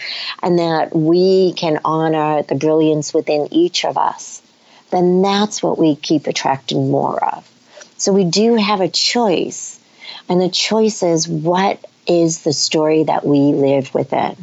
and 0.44 0.60
that 0.60 0.96
we 0.96 1.54
can 1.54 1.80
honor 1.84 2.44
the 2.44 2.56
brilliance 2.56 3.13
within 3.13 3.48
each 3.52 3.86
of 3.86 3.98
us, 3.98 4.41
then 4.89 5.21
that's 5.21 5.62
what 5.62 5.78
we 5.78 5.95
keep 5.95 6.28
attracting 6.28 6.91
more 6.91 7.23
of. 7.23 7.50
So 7.97 8.13
we 8.13 8.26
do 8.26 8.56
have 8.56 8.82
a 8.82 8.88
choice. 8.88 9.80
And 10.30 10.39
the 10.39 10.50
choice 10.50 11.04
is 11.04 11.28
what 11.28 11.84
is 12.06 12.43
the 12.43 12.54
story 12.54 13.04
that 13.04 13.26
we 13.26 13.39
live 13.39 13.93
within? 13.93 14.36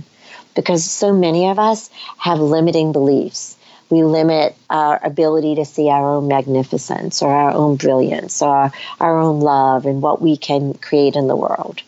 Because 0.55 0.85
so 0.85 1.13
many 1.13 1.49
of 1.49 1.59
us 1.59 1.91
have 2.19 2.41
limiting 2.41 2.93
beliefs 2.93 3.57
we 3.95 4.03
limit 4.03 4.57
our 4.69 4.99
ability 5.05 5.55
to 5.55 5.65
see 5.65 5.89
our 5.89 6.17
own 6.17 6.27
magnificence 6.27 7.23
or 7.23 7.31
our 7.31 7.53
own 7.53 7.77
brilliance 7.77 8.43
or 8.43 8.73
our 8.99 9.19
own 9.19 9.39
love 9.39 9.87
and 9.87 10.03
what 10.03 10.21
we 10.21 10.37
can 10.37 10.75
create 10.75 11.15
in 11.15 11.29
the 11.29 11.37
world. 11.37 11.81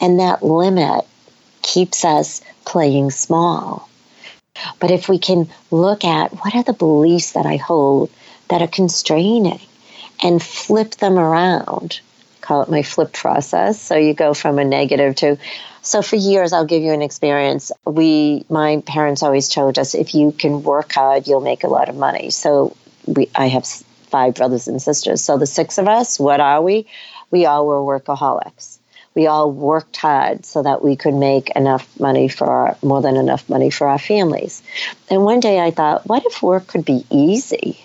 And 0.00 0.20
that 0.20 0.42
limit 0.42 1.04
keeps 1.60 2.02
us 2.02 2.40
playing 2.64 3.10
small. 3.10 3.89
But 4.78 4.90
if 4.90 5.08
we 5.08 5.18
can 5.18 5.48
look 5.70 6.04
at 6.04 6.32
what 6.32 6.54
are 6.54 6.62
the 6.62 6.72
beliefs 6.72 7.32
that 7.32 7.46
I 7.46 7.56
hold 7.56 8.10
that 8.48 8.62
are 8.62 8.68
constraining 8.68 9.60
and 10.22 10.42
flip 10.42 10.92
them 10.96 11.18
around, 11.18 12.00
call 12.40 12.62
it 12.62 12.70
my 12.70 12.82
flip 12.82 13.12
process. 13.12 13.80
So 13.80 13.96
you 13.96 14.14
go 14.14 14.34
from 14.34 14.58
a 14.58 14.64
negative 14.64 15.14
to 15.16 15.38
so 15.82 16.02
for 16.02 16.16
years, 16.16 16.52
I'll 16.52 16.66
give 16.66 16.82
you 16.82 16.92
an 16.92 17.02
experience. 17.02 17.72
We, 17.86 18.44
my 18.50 18.82
parents 18.86 19.22
always 19.22 19.48
told 19.48 19.78
us, 19.78 19.94
if 19.94 20.14
you 20.14 20.32
can 20.32 20.62
work 20.62 20.92
hard, 20.92 21.26
you'll 21.26 21.40
make 21.40 21.64
a 21.64 21.68
lot 21.68 21.88
of 21.88 21.96
money. 21.96 22.30
So 22.30 22.76
we, 23.06 23.30
I 23.34 23.48
have 23.48 23.66
five 23.66 24.34
brothers 24.34 24.68
and 24.68 24.80
sisters. 24.80 25.22
So 25.22 25.38
the 25.38 25.46
six 25.46 25.78
of 25.78 25.88
us, 25.88 26.20
what 26.20 26.40
are 26.40 26.60
we? 26.60 26.86
We 27.30 27.46
all 27.46 27.66
were 27.66 27.80
workaholics. 27.80 28.79
We 29.14 29.26
all 29.26 29.50
worked 29.50 29.96
hard 29.96 30.46
so 30.46 30.62
that 30.62 30.84
we 30.84 30.96
could 30.96 31.14
make 31.14 31.50
enough 31.50 31.98
money 31.98 32.28
for 32.28 32.46
our, 32.46 32.76
more 32.82 33.02
than 33.02 33.16
enough 33.16 33.48
money 33.48 33.70
for 33.70 33.88
our 33.88 33.98
families. 33.98 34.62
And 35.10 35.24
one 35.24 35.40
day 35.40 35.58
I 35.58 35.72
thought, 35.72 36.06
what 36.06 36.24
if 36.24 36.42
work 36.42 36.68
could 36.68 36.84
be 36.84 37.04
easy 37.10 37.80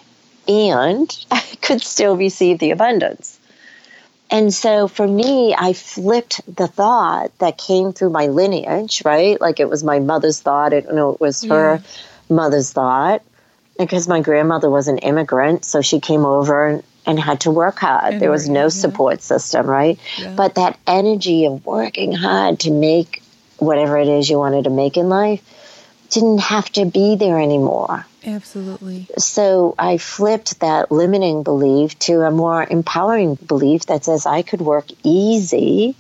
and 0.47 1.25
I 1.31 1.41
could 1.61 1.81
still 1.81 2.15
receive 2.15 2.59
the 2.59 2.71
abundance? 2.71 3.39
And 4.29 4.53
so 4.53 4.88
for 4.88 5.07
me, 5.07 5.55
I 5.57 5.73
flipped 5.73 6.41
the 6.53 6.67
thought 6.67 7.31
that 7.39 7.57
came 7.57 7.93
through 7.93 8.09
my 8.09 8.27
lineage, 8.27 9.03
right? 9.05 9.39
Like 9.39 9.59
it 9.59 9.69
was 9.69 9.83
my 9.83 9.99
mother's 9.99 10.41
thought, 10.41 10.73
it, 10.73 10.85
you 10.85 10.93
know, 10.93 11.11
it 11.11 11.21
was 11.21 11.43
her 11.43 11.75
yeah. 11.75 12.35
mother's 12.35 12.71
thought. 12.71 13.21
Because 13.77 14.07
my 14.07 14.21
grandmother 14.21 14.69
was 14.69 14.88
an 14.88 14.99
immigrant, 14.99 15.65
so 15.65 15.81
she 15.81 15.99
came 15.99 16.23
over 16.23 16.81
and, 17.05 17.19
had 17.19 17.41
to 17.41 17.51
work 17.51 17.79
hard. 17.79 18.13
And 18.13 18.21
there 18.21 18.31
was 18.31 18.49
no 18.49 18.69
support 18.69 19.21
system, 19.21 19.67
right? 19.67 19.99
Yeah. 20.17 20.33
But 20.35 20.55
that 20.55 20.79
energy 20.87 21.45
of 21.45 21.65
working 21.65 22.11
hard 22.11 22.59
to 22.61 22.71
make 22.71 23.21
whatever 23.57 23.97
it 23.97 24.07
is 24.07 24.29
you 24.29 24.37
wanted 24.37 24.65
to 24.65 24.69
make 24.69 24.97
in 24.97 25.09
life 25.09 25.41
didn't 26.09 26.39
have 26.39 26.69
to 26.73 26.85
be 26.85 27.15
there 27.15 27.39
anymore. 27.39 28.05
Absolutely. 28.25 29.07
So 29.17 29.75
I 29.77 29.97
flipped 29.97 30.59
that 30.61 30.91
limiting 30.91 31.43
belief 31.43 31.97
to 31.99 32.21
a 32.21 32.31
more 32.31 32.65
empowering 32.67 33.35
belief 33.35 33.85
that 33.87 34.05
says 34.05 34.25
I 34.25 34.41
could 34.41 34.61
work 34.61 34.85
easy 35.03 35.95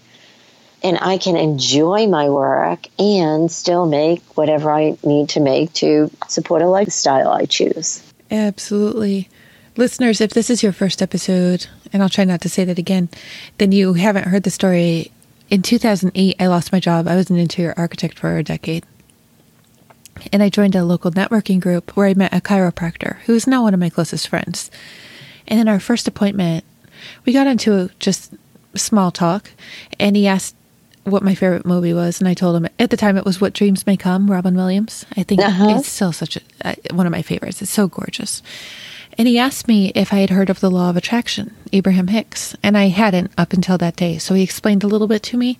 and 0.83 0.97
I 1.01 1.17
can 1.17 1.35
enjoy 1.35 2.07
my 2.07 2.29
work 2.29 2.87
and 2.99 3.51
still 3.51 3.85
make 3.85 4.21
whatever 4.37 4.71
I 4.71 4.97
need 5.03 5.29
to 5.29 5.39
make 5.39 5.73
to 5.73 6.11
support 6.27 6.61
a 6.61 6.67
lifestyle 6.67 7.31
I 7.31 7.45
choose. 7.45 8.01
Absolutely. 8.29 9.29
Listeners, 9.77 10.21
if 10.21 10.31
this 10.31 10.49
is 10.49 10.63
your 10.63 10.71
first 10.71 11.01
episode, 11.01 11.67
and 11.91 12.01
I'll 12.01 12.09
try 12.09 12.23
not 12.23 12.41
to 12.41 12.49
say 12.49 12.63
that 12.63 12.79
again, 12.79 13.09
then 13.57 13.71
you 13.71 13.93
haven't 13.93 14.27
heard 14.27 14.43
the 14.43 14.49
story. 14.49 15.11
In 15.49 15.61
2008, 15.61 16.35
I 16.39 16.47
lost 16.47 16.71
my 16.71 16.79
job. 16.79 17.07
I 17.07 17.15
was 17.15 17.29
an 17.29 17.37
interior 17.37 17.73
architect 17.77 18.17
for 18.17 18.37
a 18.37 18.43
decade 18.43 18.85
and 20.31 20.41
I 20.41 20.49
joined 20.49 20.75
a 20.75 20.83
local 20.83 21.11
networking 21.11 21.59
group 21.59 21.95
where 21.95 22.07
I 22.07 22.13
met 22.13 22.33
a 22.33 22.41
chiropractor 22.41 23.17
who 23.21 23.35
is 23.35 23.47
now 23.47 23.63
one 23.63 23.73
of 23.73 23.79
my 23.79 23.89
closest 23.89 24.27
friends. 24.27 24.71
And 25.47 25.59
in 25.59 25.67
our 25.67 25.79
first 25.79 26.07
appointment, 26.07 26.63
we 27.25 27.33
got 27.33 27.47
into 27.47 27.89
just 27.99 28.33
small 28.75 29.11
talk, 29.11 29.51
and 29.99 30.15
he 30.15 30.27
asked 30.27 30.55
what 31.03 31.23
my 31.23 31.35
favorite 31.35 31.65
movie 31.65 31.93
was, 31.93 32.19
and 32.19 32.27
I 32.27 32.33
told 32.33 32.55
him 32.55 32.67
at 32.79 32.89
the 32.89 32.97
time 32.97 33.15
it 33.15 33.25
was 33.25 33.39
What 33.39 33.53
Dreams 33.53 33.85
May 33.85 33.95
Come, 33.95 34.31
Robin 34.31 34.55
Williams. 34.55 35.05
I 35.15 35.23
think 35.23 35.41
uh-huh. 35.41 35.75
it's 35.77 35.87
still 35.87 36.11
such 36.11 36.37
a 36.37 36.41
uh, 36.63 36.73
one 36.91 37.05
of 37.05 37.11
my 37.11 37.21
favorites. 37.21 37.61
It's 37.61 37.71
so 37.71 37.87
gorgeous. 37.87 38.41
And 39.17 39.27
he 39.27 39.39
asked 39.39 39.67
me 39.67 39.91
if 39.95 40.11
I 40.11 40.17
had 40.17 40.29
heard 40.29 40.49
of 40.49 40.59
the 40.59 40.71
law 40.71 40.89
of 40.89 40.97
attraction, 40.97 41.55
Abraham 41.71 42.07
Hicks, 42.07 42.55
and 42.61 42.77
I 42.77 42.87
hadn't 42.87 43.31
up 43.37 43.53
until 43.53 43.77
that 43.77 43.95
day. 43.95 44.17
So 44.17 44.33
he 44.33 44.43
explained 44.43 44.83
a 44.83 44.87
little 44.87 45.07
bit 45.07 45.23
to 45.23 45.37
me. 45.37 45.57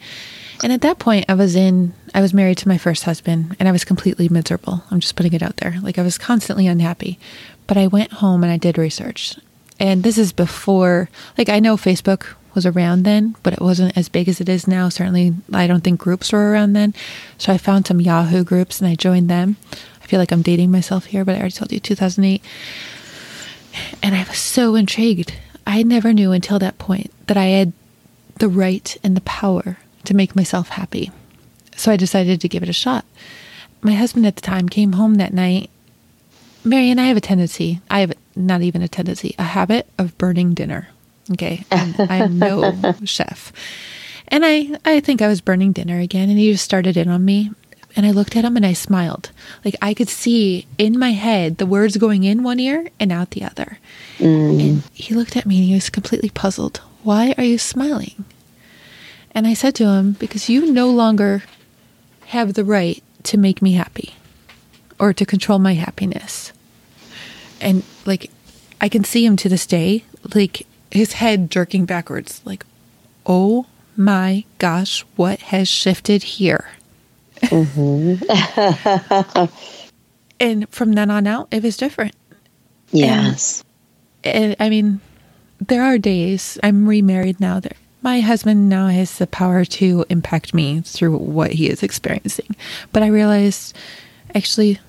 And 0.63 0.73
at 0.73 0.81
that 0.81 0.99
point, 0.99 1.25
I 1.29 1.34
was 1.34 1.55
in, 1.55 1.93
I 2.13 2.21
was 2.21 2.34
married 2.34 2.58
to 2.60 2.67
my 2.67 2.77
first 2.77 3.03
husband 3.03 3.55
and 3.60 3.67
I 3.67 3.71
was 3.71 3.86
completely 3.86 4.29
miserable. 4.29 4.84
I'm 4.91 4.99
just 4.99 5.15
putting 5.15 5.34
it 5.34 5.43
out 5.43 5.58
there. 5.58 5.75
Like 5.81 5.97
I 5.97 6.03
was 6.03 6.17
constantly 6.17 6.67
unhappy. 6.67 7.19
But 7.67 7.77
I 7.77 7.88
went 7.88 8.13
home 8.13 8.43
and 8.43 8.51
I 8.51 8.58
did 8.58 8.77
research. 8.77 9.38
And 9.79 10.03
this 10.03 10.17
is 10.17 10.31
before, 10.31 11.10
like, 11.38 11.49
I 11.49 11.60
know 11.60 11.75
Facebook 11.75 12.36
was 12.53 12.65
around 12.65 13.03
then, 13.03 13.36
but 13.43 13.53
it 13.53 13.60
wasn't 13.60 13.97
as 13.97 14.08
big 14.08 14.29
as 14.29 14.39
it 14.39 14.47
is 14.47 14.67
now. 14.67 14.88
Certainly, 14.88 15.34
I 15.51 15.67
don't 15.67 15.84
think 15.84 15.99
groups 15.99 16.31
were 16.31 16.51
around 16.51 16.73
then. 16.73 16.93
So 17.38 17.51
I 17.51 17.58
found 17.58 17.86
some 17.86 17.99
Yahoo 17.99 18.43
groups 18.43 18.79
and 18.79 18.89
I 18.89 18.95
joined 18.95 19.29
them. 19.29 19.58
I 20.01 20.08
feel 20.08 20.19
like 20.19 20.31
I'm 20.31 20.41
dating 20.41 20.71
myself 20.71 21.05
here, 21.05 21.25
but 21.25 21.36
I 21.36 21.39
already 21.39 21.53
told 21.53 21.71
you 21.71 21.79
2008. 21.79 22.41
And 24.02 24.16
I 24.16 24.24
was 24.24 24.38
so 24.38 24.76
intrigued. 24.76 25.34
I 25.68 25.84
never 25.84 26.14
knew 26.14 26.32
until 26.32 26.60
that 26.60 26.78
point 26.78 27.12
that 27.28 27.38
I 27.38 27.46
had 27.46 27.74
the 28.40 28.48
right 28.48 28.96
and 29.04 29.16
the 29.16 29.22
power 29.22 29.78
to 30.06 30.14
make 30.14 30.36
myself 30.36 30.70
happy. 30.70 31.12
So 31.76 31.92
I 31.92 31.98
decided 31.98 32.42
to 32.42 32.50
give 32.50 32.64
it 32.64 32.70
a 32.70 32.74
shot. 32.74 33.06
My 33.82 33.94
husband 33.94 34.26
at 34.26 34.36
the 34.36 34.42
time 34.42 34.70
came 34.70 34.94
home 34.94 35.16
that 35.16 35.34
night. 35.34 35.70
Marion, 36.64 37.00
I 37.00 37.06
have 37.06 37.18
a 37.18 37.22
tendency, 37.22 37.82
I 37.90 38.00
have 38.00 38.14
not 38.36 38.62
even 38.62 38.82
a 38.82 38.88
tendency, 38.88 39.36
a 39.38 39.44
habit 39.44 39.88
of 39.98 40.18
burning 40.18 40.54
dinner. 40.54 40.88
Okay. 41.32 41.64
I'm, 41.72 41.96
I'm 42.00 42.40
no 42.40 42.96
chef. 43.04 43.52
And 44.28 44.44
I, 44.46 44.78
I 44.84 45.00
think 45.00 45.22
I 45.22 45.28
was 45.28 45.42
burning 45.42 45.72
dinner 45.72 46.00
again, 46.00 46.30
and 46.30 46.40
he 46.40 46.52
just 46.52 46.64
started 46.64 46.98
in 46.98 47.10
on 47.10 47.24
me. 47.24 47.52
And 47.95 48.05
I 48.05 48.12
looked 48.12 48.36
at 48.36 48.43
him 48.43 48.58
and 48.58 48.65
I 48.65 48.73
smiled. 48.73 49.31
Like 49.63 49.75
I 49.81 49.93
could 49.93 50.10
see 50.10 50.67
in 50.77 50.99
my 50.99 51.12
head 51.12 51.58
the 51.58 51.65
words 51.65 51.97
going 51.97 52.23
in 52.23 52.43
one 52.43 52.60
ear 52.60 52.89
and 52.99 53.12
out 53.12 53.31
the 53.31 53.43
other. 53.43 53.79
Mm. 54.17 54.60
And 54.60 54.84
he 54.93 55.15
looked 55.15 55.38
at 55.38 55.45
me 55.45 55.60
and 55.60 55.65
he 55.65 55.73
was 55.73 55.89
completely 55.89 56.29
puzzled. 56.29 56.81
Why 57.03 57.34
are 57.38 57.43
you 57.43 57.58
smiling? 57.58 58.25
And 59.31 59.47
I 59.47 59.53
said 59.53 59.75
to 59.75 59.88
him, 59.88 60.13
Because 60.13 60.49
you 60.49 60.71
no 60.71 60.89
longer 60.89 61.43
have 62.27 62.53
the 62.53 62.63
right 62.65 63.01
to 63.23 63.38
make 63.38 63.62
me 63.62 63.73
happy 63.73 64.15
or 64.99 65.13
to 65.13 65.25
control 65.25 65.60
my 65.60 65.73
happiness. 65.73 66.51
And 67.62 67.84
like, 68.05 68.31
I 68.81 68.89
can 68.89 69.03
see 69.03 69.25
him 69.25 69.36
to 69.38 69.49
this 69.49 69.65
day, 69.65 70.03
like 70.34 70.65
his 70.91 71.13
head 71.13 71.51
jerking 71.51 71.86
backwards, 71.86 72.41
like, 72.45 72.65
oh 73.25 73.65
my 73.97 74.43
gosh, 74.58 75.05
what 75.15 75.39
has 75.39 75.67
shifted 75.67 76.23
here? 76.23 76.69
Mm-hmm. 77.41 78.26
and 80.39 80.69
from 80.69 80.93
then 80.93 81.12
on 81.12 81.28
out, 81.28 81.48
it 81.52 81.63
was 81.63 81.78
different. 81.78 82.15
Yes. 82.91 83.63
And, 84.24 84.43
and, 84.43 84.56
I 84.60 84.69
mean, 84.69 85.02
there 85.60 85.84
are 85.84 85.98
days, 85.98 86.58
I'm 86.63 86.88
remarried 86.88 87.39
now, 87.39 87.60
there, 87.60 87.76
my 88.02 88.19
husband 88.19 88.69
now 88.69 88.88
has 88.88 89.17
the 89.17 89.28
power 89.28 89.65
to 89.65 90.06
impact 90.10 90.54
me 90.54 90.82
through 90.82 91.17
what 91.17 91.52
he 91.54 91.69
is 91.69 91.82
experiencing. 91.82 92.56
But 92.91 93.04
I 93.04 93.08
realized, 93.08 93.76
actually, 94.36 94.80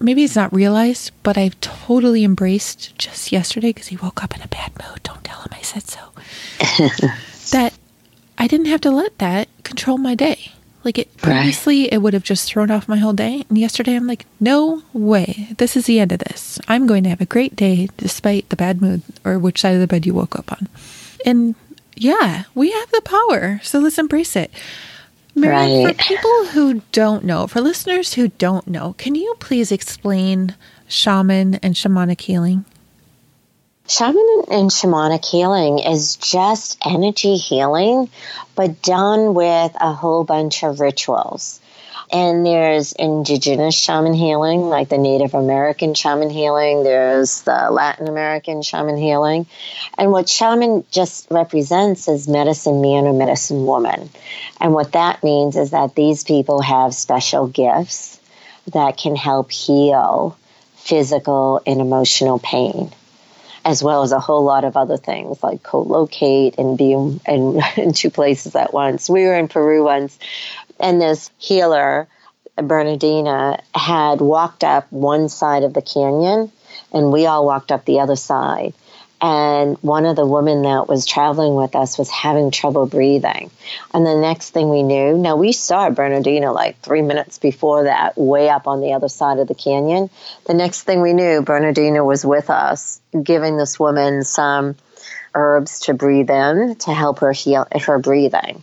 maybe 0.00 0.24
it's 0.24 0.36
not 0.36 0.52
realized, 0.52 1.12
but 1.22 1.38
I've 1.38 1.58
totally 1.60 2.24
embraced 2.24 2.98
just 2.98 3.30
yesterday 3.32 3.68
because 3.68 3.88
he 3.88 3.96
woke 3.96 4.24
up 4.24 4.34
in 4.34 4.42
a 4.42 4.48
bad 4.48 4.72
mood. 4.72 5.02
Don't 5.04 5.22
tell 5.22 5.40
him 5.40 5.52
I 5.52 5.62
said 5.62 5.84
so. 5.86 6.00
that 7.52 7.74
I 8.38 8.46
didn't 8.48 8.66
have 8.66 8.80
to 8.82 8.90
let 8.90 9.18
that 9.18 9.48
control 9.62 9.98
my 9.98 10.14
day. 10.14 10.52
Like 10.84 10.98
it 10.98 11.16
previously, 11.16 11.82
right. 11.82 11.92
it 11.94 11.98
would 11.98 12.14
have 12.14 12.22
just 12.22 12.46
thrown 12.46 12.70
off 12.70 12.88
my 12.88 12.98
whole 12.98 13.14
day. 13.14 13.44
And 13.48 13.56
yesterday, 13.56 13.96
I'm 13.96 14.06
like, 14.06 14.26
no 14.38 14.82
way. 14.92 15.48
This 15.56 15.76
is 15.76 15.86
the 15.86 15.98
end 15.98 16.12
of 16.12 16.18
this. 16.18 16.60
I'm 16.68 16.86
going 16.86 17.02
to 17.04 17.10
have 17.10 17.22
a 17.22 17.26
great 17.26 17.56
day 17.56 17.88
despite 17.96 18.48
the 18.50 18.56
bad 18.56 18.82
mood 18.82 19.02
or 19.24 19.38
which 19.38 19.60
side 19.60 19.74
of 19.74 19.80
the 19.80 19.86
bed 19.86 20.04
you 20.04 20.14
woke 20.14 20.38
up 20.38 20.52
on. 20.52 20.68
And 21.24 21.54
yeah, 21.96 22.44
we 22.54 22.70
have 22.72 22.90
the 22.90 23.00
power. 23.02 23.60
So 23.62 23.78
let's 23.78 23.98
embrace 23.98 24.36
it. 24.36 24.50
Mary, 25.34 25.54
right. 25.54 25.96
for 25.96 26.02
people 26.02 26.46
who 26.46 26.82
don't 26.92 27.24
know, 27.24 27.46
for 27.46 27.60
listeners 27.60 28.14
who 28.14 28.28
don't 28.28 28.68
know, 28.68 28.94
can 28.98 29.14
you 29.14 29.34
please 29.40 29.72
explain 29.72 30.54
shaman 30.86 31.56
and 31.56 31.74
shamanic 31.74 32.20
healing? 32.20 32.64
Shaman 33.86 34.44
and 34.50 34.70
shamanic 34.70 35.26
healing 35.26 35.78
is 35.78 36.16
just 36.16 36.78
energy 36.82 37.36
healing, 37.36 38.08
but 38.54 38.80
done 38.80 39.34
with 39.34 39.76
a 39.78 39.92
whole 39.92 40.24
bunch 40.24 40.64
of 40.64 40.80
rituals. 40.80 41.60
And 42.10 42.46
there's 42.46 42.92
indigenous 42.92 43.74
shaman 43.74 44.14
healing, 44.14 44.62
like 44.62 44.88
the 44.88 44.96
Native 44.96 45.34
American 45.34 45.92
shaman 45.92 46.30
healing. 46.30 46.82
There's 46.82 47.42
the 47.42 47.68
Latin 47.70 48.08
American 48.08 48.62
shaman 48.62 48.96
healing. 48.96 49.46
And 49.98 50.10
what 50.10 50.30
shaman 50.30 50.86
just 50.90 51.30
represents 51.30 52.08
is 52.08 52.26
medicine 52.26 52.80
man 52.80 53.04
or 53.04 53.12
medicine 53.12 53.66
woman. 53.66 54.08
And 54.62 54.72
what 54.72 54.92
that 54.92 55.22
means 55.22 55.56
is 55.56 55.72
that 55.72 55.94
these 55.94 56.24
people 56.24 56.62
have 56.62 56.94
special 56.94 57.48
gifts 57.48 58.18
that 58.72 58.96
can 58.96 59.14
help 59.14 59.52
heal 59.52 60.38
physical 60.76 61.60
and 61.66 61.82
emotional 61.82 62.38
pain 62.38 62.90
as 63.64 63.82
well 63.82 64.02
as 64.02 64.12
a 64.12 64.20
whole 64.20 64.44
lot 64.44 64.64
of 64.64 64.76
other 64.76 64.96
things 64.96 65.42
like 65.42 65.62
co-locate 65.62 66.58
and 66.58 66.76
be 66.76 66.92
in, 66.92 67.20
in, 67.26 67.60
in, 67.76 67.92
two 67.92 68.10
places 68.10 68.54
at 68.54 68.72
once. 68.72 69.08
We 69.08 69.24
were 69.24 69.34
in 69.34 69.48
Peru 69.48 69.84
once, 69.84 70.18
and 70.78 71.00
this 71.00 71.30
healer, 71.38 72.06
Bernardina, 72.56 73.62
had 73.74 74.20
walked 74.20 74.64
up 74.64 74.90
one 74.92 75.28
side 75.28 75.62
of 75.62 75.72
the 75.72 75.82
canyon, 75.82 76.52
and 76.92 77.12
we 77.12 77.26
all 77.26 77.46
walked 77.46 77.72
up 77.72 77.84
the 77.84 78.00
other 78.00 78.16
side. 78.16 78.74
And 79.26 79.78
one 79.80 80.04
of 80.04 80.16
the 80.16 80.26
women 80.26 80.60
that 80.64 80.86
was 80.86 81.06
traveling 81.06 81.54
with 81.54 81.74
us 81.74 81.96
was 81.96 82.10
having 82.10 82.50
trouble 82.50 82.84
breathing. 82.84 83.50
And 83.94 84.04
the 84.04 84.16
next 84.16 84.50
thing 84.50 84.68
we 84.68 84.82
knew, 84.82 85.16
now 85.16 85.36
we 85.36 85.52
saw 85.52 85.88
Bernardino 85.88 86.52
like 86.52 86.78
three 86.82 87.00
minutes 87.00 87.38
before 87.38 87.84
that, 87.84 88.18
way 88.18 88.50
up 88.50 88.66
on 88.66 88.82
the 88.82 88.92
other 88.92 89.08
side 89.08 89.38
of 89.38 89.48
the 89.48 89.54
canyon. 89.54 90.10
The 90.46 90.52
next 90.52 90.82
thing 90.82 91.00
we 91.00 91.14
knew, 91.14 91.40
Bernardino 91.40 92.04
was 92.04 92.22
with 92.22 92.50
us, 92.50 93.00
giving 93.22 93.56
this 93.56 93.80
woman 93.80 94.24
some 94.24 94.76
herbs 95.34 95.80
to 95.80 95.94
breathe 95.94 96.28
in 96.28 96.76
to 96.80 96.92
help 96.92 97.20
her 97.20 97.32
heal 97.32 97.66
her 97.80 97.98
breathing. 97.98 98.62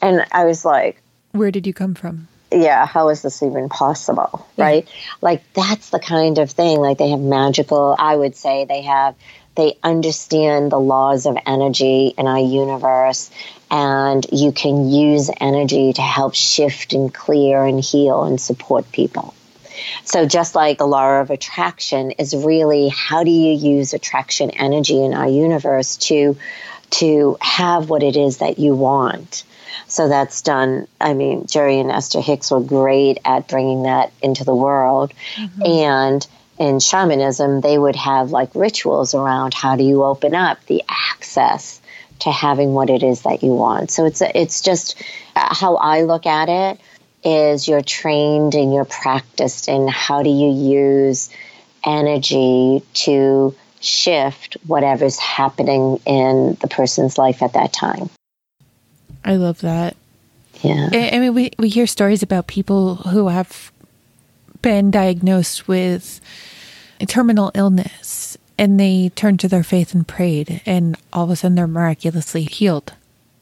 And 0.00 0.24
I 0.32 0.46
was 0.46 0.64
like, 0.64 0.98
where 1.32 1.50
did 1.50 1.66
you 1.66 1.74
come 1.74 1.94
from? 1.94 2.28
Yeah, 2.50 2.86
how 2.86 3.10
is 3.10 3.20
this 3.20 3.42
even 3.42 3.68
possible? 3.68 4.48
Yeah. 4.56 4.64
Right? 4.64 4.88
Like, 5.20 5.42
that's 5.52 5.90
the 5.90 5.98
kind 5.98 6.38
of 6.38 6.50
thing. 6.50 6.78
Like, 6.78 6.96
they 6.96 7.10
have 7.10 7.20
magical, 7.20 7.94
I 7.98 8.16
would 8.16 8.34
say 8.34 8.64
they 8.64 8.82
have, 8.82 9.14
they 9.54 9.78
understand 9.82 10.72
the 10.72 10.80
laws 10.80 11.26
of 11.26 11.36
energy 11.46 12.14
in 12.16 12.26
our 12.26 12.38
universe, 12.38 13.30
and 13.70 14.26
you 14.32 14.52
can 14.52 14.88
use 14.90 15.30
energy 15.40 15.92
to 15.92 16.02
help 16.02 16.34
shift 16.34 16.92
and 16.92 17.12
clear 17.12 17.64
and 17.64 17.80
heal 17.80 18.24
and 18.24 18.40
support 18.40 18.90
people. 18.90 19.34
So, 20.04 20.26
just 20.26 20.54
like 20.54 20.78
the 20.78 20.86
law 20.86 21.20
of 21.20 21.30
attraction 21.30 22.12
is 22.12 22.34
really 22.34 22.88
how 22.88 23.24
do 23.24 23.30
you 23.30 23.52
use 23.52 23.92
attraction 23.92 24.50
energy 24.50 25.02
in 25.02 25.14
our 25.14 25.28
universe 25.28 25.96
to 26.08 26.36
to 26.90 27.36
have 27.40 27.90
what 27.90 28.02
it 28.02 28.16
is 28.16 28.38
that 28.38 28.58
you 28.58 28.74
want? 28.74 29.44
So 29.86 30.08
that's 30.08 30.42
done. 30.42 30.86
I 31.00 31.14
mean, 31.14 31.46
Jerry 31.46 31.80
and 31.80 31.90
Esther 31.90 32.20
Hicks 32.20 32.50
were 32.50 32.60
great 32.60 33.18
at 33.24 33.48
bringing 33.48 33.84
that 33.84 34.12
into 34.22 34.44
the 34.44 34.54
world. 34.54 35.12
Mm-hmm. 35.36 35.62
And 35.62 36.26
in 36.58 36.80
shamanism, 36.80 37.60
they 37.60 37.78
would 37.78 37.96
have 37.96 38.30
like 38.30 38.54
rituals 38.54 39.14
around 39.14 39.54
how 39.54 39.76
do 39.76 39.84
you 39.84 40.04
open 40.04 40.34
up 40.34 40.64
the 40.66 40.82
access 40.88 41.80
to 42.20 42.30
having 42.30 42.72
what 42.74 42.90
it 42.90 43.02
is 43.02 43.22
that 43.22 43.42
you 43.42 43.52
want. 43.52 43.90
So 43.90 44.06
it's 44.06 44.22
it's 44.22 44.60
just 44.60 45.02
uh, 45.34 45.54
how 45.54 45.76
I 45.76 46.02
look 46.02 46.26
at 46.26 46.48
it 46.48 46.80
is 47.24 47.66
you're 47.66 47.82
trained 47.82 48.54
and 48.54 48.72
you're 48.72 48.84
practiced 48.84 49.68
in 49.68 49.88
how 49.88 50.22
do 50.22 50.30
you 50.30 50.50
use 50.50 51.30
energy 51.84 52.82
to 52.94 53.54
shift 53.80 54.56
whatever's 54.66 55.18
happening 55.18 55.98
in 56.06 56.56
the 56.60 56.68
person's 56.68 57.18
life 57.18 57.42
at 57.42 57.54
that 57.54 57.72
time. 57.72 58.10
I 59.24 59.36
love 59.36 59.60
that. 59.62 59.96
Yeah. 60.62 60.88
I 60.92 61.18
mean, 61.18 61.34
we, 61.34 61.50
we 61.58 61.68
hear 61.68 61.86
stories 61.86 62.22
about 62.22 62.46
people 62.46 62.96
who 62.96 63.28
have 63.28 63.70
been 64.64 64.90
diagnosed 64.90 65.68
with 65.68 66.20
a 67.00 67.06
terminal 67.06 67.52
illness 67.54 68.36
and 68.58 68.80
they 68.80 69.10
turned 69.10 69.40
to 69.40 69.48
their 69.48 69.62
faith 69.62 69.94
and 69.94 70.06
prayed, 70.06 70.62
and 70.64 70.96
all 71.12 71.24
of 71.24 71.30
a 71.30 71.36
sudden 71.36 71.56
they're 71.56 71.66
miraculously 71.66 72.44
healed. 72.44 72.92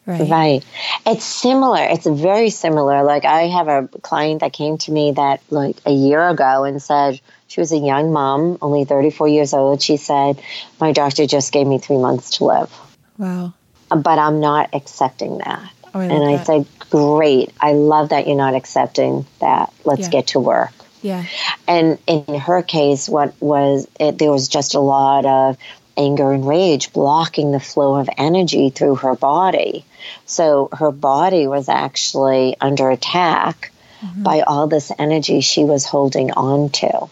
Right. 0.05 0.29
Right. 0.29 0.65
It's 1.07 1.25
similar. 1.25 1.85
It's 1.85 2.07
very 2.07 2.51
similar. 2.51 3.05
Like 3.05 3.25
I 3.25 3.43
have 3.43 3.69
a 3.69 3.89
client 4.01 4.41
that 4.41 4.53
came 4.53 4.79
to 4.79 4.91
me 4.91 5.13
that 5.13 5.41
like 5.49 5.77
a 5.87 5.93
year 5.93 6.29
ago 6.29 6.65
and 6.65 6.83
said 6.83 7.21
she 7.47 7.61
was 7.61 7.73
a 7.73 7.79
young 7.79 8.13
mom, 8.13 8.59
only 8.61 8.85
34 8.85 9.29
years 9.29 9.55
old. 9.55 9.81
She 9.81 9.97
said, 9.97 10.43
"My 10.81 10.93
doctor 10.93 11.27
just 11.27 11.53
gave 11.53 11.67
me 11.67 11.79
3 11.79 11.99
months 11.99 12.39
to 12.39 12.45
live." 12.45 12.73
Wow 13.17 13.55
but 13.97 14.19
I'm 14.19 14.41
not 14.41 14.71
accepting 14.73 15.39
that. 15.39 15.73
Oh, 15.95 16.01
I 16.01 16.05
and 16.05 16.25
I 16.25 16.37
that. 16.37 16.47
said, 16.47 16.67
Great. 16.91 17.53
I 17.61 17.73
love 17.73 18.11
that 18.11 18.27
you're 18.27 18.37
not 18.37 18.55
accepting 18.55 19.27
that. 19.41 19.73
Let's 19.85 20.03
yeah. 20.03 20.11
get 20.11 20.27
to 20.29 20.41
work. 20.41 20.73
Yeah. 21.03 21.25
And 21.67 21.99
in 22.07 22.35
her 22.41 22.63
case, 22.63 23.09
what 23.09 23.35
was 23.41 23.89
it, 24.01 24.19
there 24.19 24.31
was 24.31 24.49
just 24.49 24.75
a 24.75 24.81
lot 24.81 25.27
of 25.27 25.59
anger 25.97 26.33
and 26.33 26.47
rage 26.47 26.93
blocking 26.93 27.53
the 27.53 27.61
flow 27.61 27.97
of 27.97 28.09
energy 28.17 28.71
through 28.71 28.97
her 28.97 29.15
body. 29.15 29.85
So 30.27 30.69
her 30.73 30.91
body 30.91 31.47
was 31.47 31.69
actually 31.69 32.57
under 32.61 32.91
attack 32.91 33.73
mm-hmm. 34.01 34.23
by 34.23 34.41
all 34.41 34.69
this 34.69 34.91
energy 34.99 35.41
she 35.41 35.65
was 35.65 35.85
holding 35.85 36.31
on 36.33 36.71
to. 36.71 37.09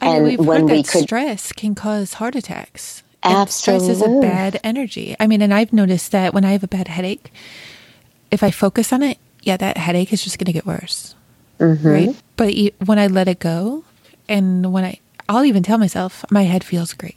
And, 0.00 0.26
and 0.26 0.46
when 0.46 0.66
we 0.66 0.82
could 0.82 1.02
stress 1.02 1.52
can 1.52 1.74
cause 1.74 2.14
heart 2.14 2.34
attacks 2.34 3.02
Absolutely. 3.22 3.86
stress 3.86 3.96
is 3.96 4.02
a 4.02 4.20
bad 4.20 4.60
energy. 4.64 5.14
I 5.20 5.26
mean, 5.26 5.42
and 5.42 5.52
I've 5.52 5.72
noticed 5.72 6.12
that 6.12 6.32
when 6.32 6.44
I 6.44 6.52
have 6.52 6.64
a 6.64 6.68
bad 6.68 6.88
headache, 6.88 7.32
if 8.30 8.42
I 8.42 8.50
focus 8.50 8.92
on 8.92 9.02
it, 9.02 9.18
yeah, 9.42 9.56
that 9.56 9.76
headache 9.76 10.12
is 10.12 10.22
just 10.22 10.38
going 10.38 10.46
to 10.46 10.52
get 10.52 10.66
worse. 10.66 11.14
Mm-hmm. 11.60 11.88
Right. 11.88 12.16
But 12.36 12.54
when 12.86 12.98
I 12.98 13.06
let 13.06 13.28
it 13.28 13.38
go, 13.38 13.84
and 14.28 14.72
when 14.72 14.84
I, 14.84 14.98
I'll 15.28 15.44
even 15.44 15.62
tell 15.62 15.78
myself, 15.78 16.24
my 16.30 16.42
head 16.44 16.64
feels 16.64 16.94
great. 16.94 17.16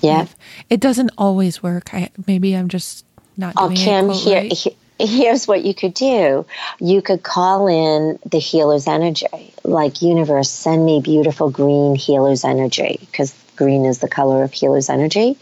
Yeah. 0.00 0.26
It 0.70 0.80
doesn't 0.80 1.10
always 1.18 1.62
work. 1.62 1.92
I 1.92 2.10
maybe 2.26 2.54
I'm 2.56 2.68
just 2.68 3.04
not 3.36 3.54
Oh, 3.56 3.70
Kim, 3.74 4.10
it. 4.10 4.16
here, 4.16 4.36
right. 4.42 4.52
he- 4.52 4.76
here's 4.98 5.48
what 5.48 5.64
you 5.64 5.74
could 5.74 5.94
do. 5.94 6.46
You 6.78 7.02
could 7.02 7.22
call 7.22 7.66
in 7.66 8.18
the 8.30 8.38
healer's 8.38 8.86
energy, 8.86 9.26
like 9.64 10.02
universe, 10.02 10.50
send 10.50 10.84
me 10.84 11.00
beautiful 11.00 11.50
green 11.50 11.94
healer's 11.96 12.44
energy, 12.44 12.98
because 13.10 13.34
green 13.56 13.84
is 13.84 13.98
the 13.98 14.08
color 14.08 14.42
of 14.42 14.52
healer's 14.52 14.90
energy. 14.90 15.36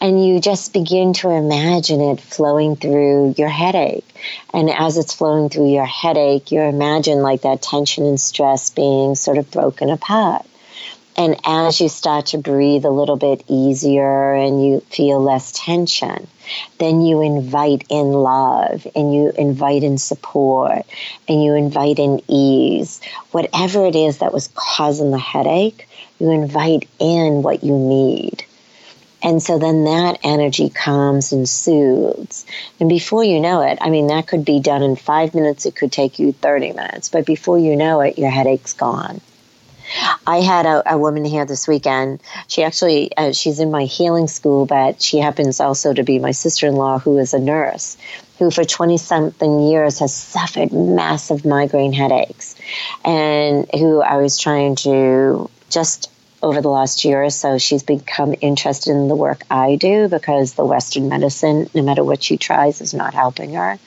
And 0.00 0.24
you 0.24 0.40
just 0.40 0.72
begin 0.72 1.12
to 1.14 1.30
imagine 1.30 2.00
it 2.00 2.20
flowing 2.20 2.76
through 2.76 3.34
your 3.36 3.48
headache. 3.48 4.06
And 4.52 4.70
as 4.70 4.96
it's 4.96 5.14
flowing 5.14 5.48
through 5.48 5.72
your 5.72 5.86
headache, 5.86 6.52
you 6.52 6.60
imagine 6.60 7.22
like 7.22 7.42
that 7.42 7.62
tension 7.62 8.06
and 8.06 8.20
stress 8.20 8.70
being 8.70 9.14
sort 9.14 9.38
of 9.38 9.50
broken 9.50 9.90
apart. 9.90 10.46
And 11.16 11.36
as 11.44 11.80
you 11.80 11.90
start 11.90 12.26
to 12.26 12.38
breathe 12.38 12.86
a 12.86 12.90
little 12.90 13.16
bit 13.16 13.44
easier 13.46 14.32
and 14.32 14.64
you 14.64 14.80
feel 14.80 15.20
less 15.20 15.52
tension, 15.52 16.26
then 16.78 17.02
you 17.02 17.20
invite 17.20 17.84
in 17.90 18.12
love 18.12 18.86
and 18.94 19.14
you 19.14 19.30
invite 19.36 19.82
in 19.82 19.98
support 19.98 20.86
and 21.28 21.44
you 21.44 21.54
invite 21.54 21.98
in 21.98 22.22
ease. 22.26 23.02
Whatever 23.32 23.84
it 23.84 23.96
is 23.96 24.18
that 24.18 24.32
was 24.32 24.48
causing 24.54 25.10
the 25.10 25.18
headache, 25.18 25.88
you 26.20 26.30
invite 26.30 26.88
in 26.98 27.42
what 27.42 27.64
you 27.64 27.76
need. 27.76 28.44
And 29.22 29.42
so 29.42 29.58
then 29.58 29.84
that 29.84 30.18
energy 30.22 30.70
calms 30.70 31.32
and 31.32 31.48
soothes. 31.48 32.46
And 32.78 32.88
before 32.88 33.22
you 33.22 33.40
know 33.40 33.60
it, 33.60 33.78
I 33.80 33.90
mean, 33.90 34.06
that 34.06 34.26
could 34.26 34.44
be 34.44 34.60
done 34.60 34.82
in 34.82 34.96
five 34.96 35.34
minutes, 35.34 35.66
it 35.66 35.76
could 35.76 35.92
take 35.92 36.18
you 36.18 36.32
30 36.32 36.72
minutes, 36.72 37.10
but 37.10 37.26
before 37.26 37.58
you 37.58 37.76
know 37.76 38.00
it, 38.00 38.18
your 38.18 38.30
headache's 38.30 38.72
gone. 38.72 39.20
I 40.26 40.40
had 40.40 40.66
a, 40.66 40.94
a 40.94 40.98
woman 40.98 41.24
here 41.24 41.44
this 41.44 41.66
weekend. 41.66 42.20
She 42.46 42.62
actually, 42.62 43.14
uh, 43.16 43.32
she's 43.32 43.58
in 43.58 43.70
my 43.70 43.84
healing 43.84 44.28
school, 44.28 44.64
but 44.64 45.02
she 45.02 45.18
happens 45.18 45.60
also 45.60 45.92
to 45.92 46.04
be 46.04 46.18
my 46.18 46.30
sister 46.30 46.66
in 46.68 46.76
law, 46.76 46.98
who 46.98 47.18
is 47.18 47.34
a 47.34 47.40
nurse, 47.40 47.96
who 48.38 48.50
for 48.50 48.64
20 48.64 48.96
something 48.98 49.60
years 49.68 49.98
has 49.98 50.14
suffered 50.14 50.72
massive 50.72 51.44
migraine 51.44 51.92
headaches, 51.92 52.54
and 53.04 53.68
who 53.72 54.00
I 54.00 54.18
was 54.18 54.38
trying 54.38 54.76
to 54.76 55.50
just 55.70 56.10
over 56.42 56.60
the 56.60 56.68
last 56.68 57.04
year 57.04 57.22
or 57.22 57.30
so, 57.30 57.58
she's 57.58 57.82
become 57.82 58.34
interested 58.40 58.90
in 58.90 59.08
the 59.08 59.14
work 59.14 59.42
I 59.50 59.76
do 59.76 60.08
because 60.08 60.54
the 60.54 60.64
Western 60.64 61.08
medicine, 61.08 61.68
no 61.74 61.82
matter 61.82 62.02
what 62.02 62.22
she 62.22 62.36
tries, 62.36 62.80
is 62.80 62.94
not 62.94 63.14
helping 63.14 63.54
her. 63.54 63.78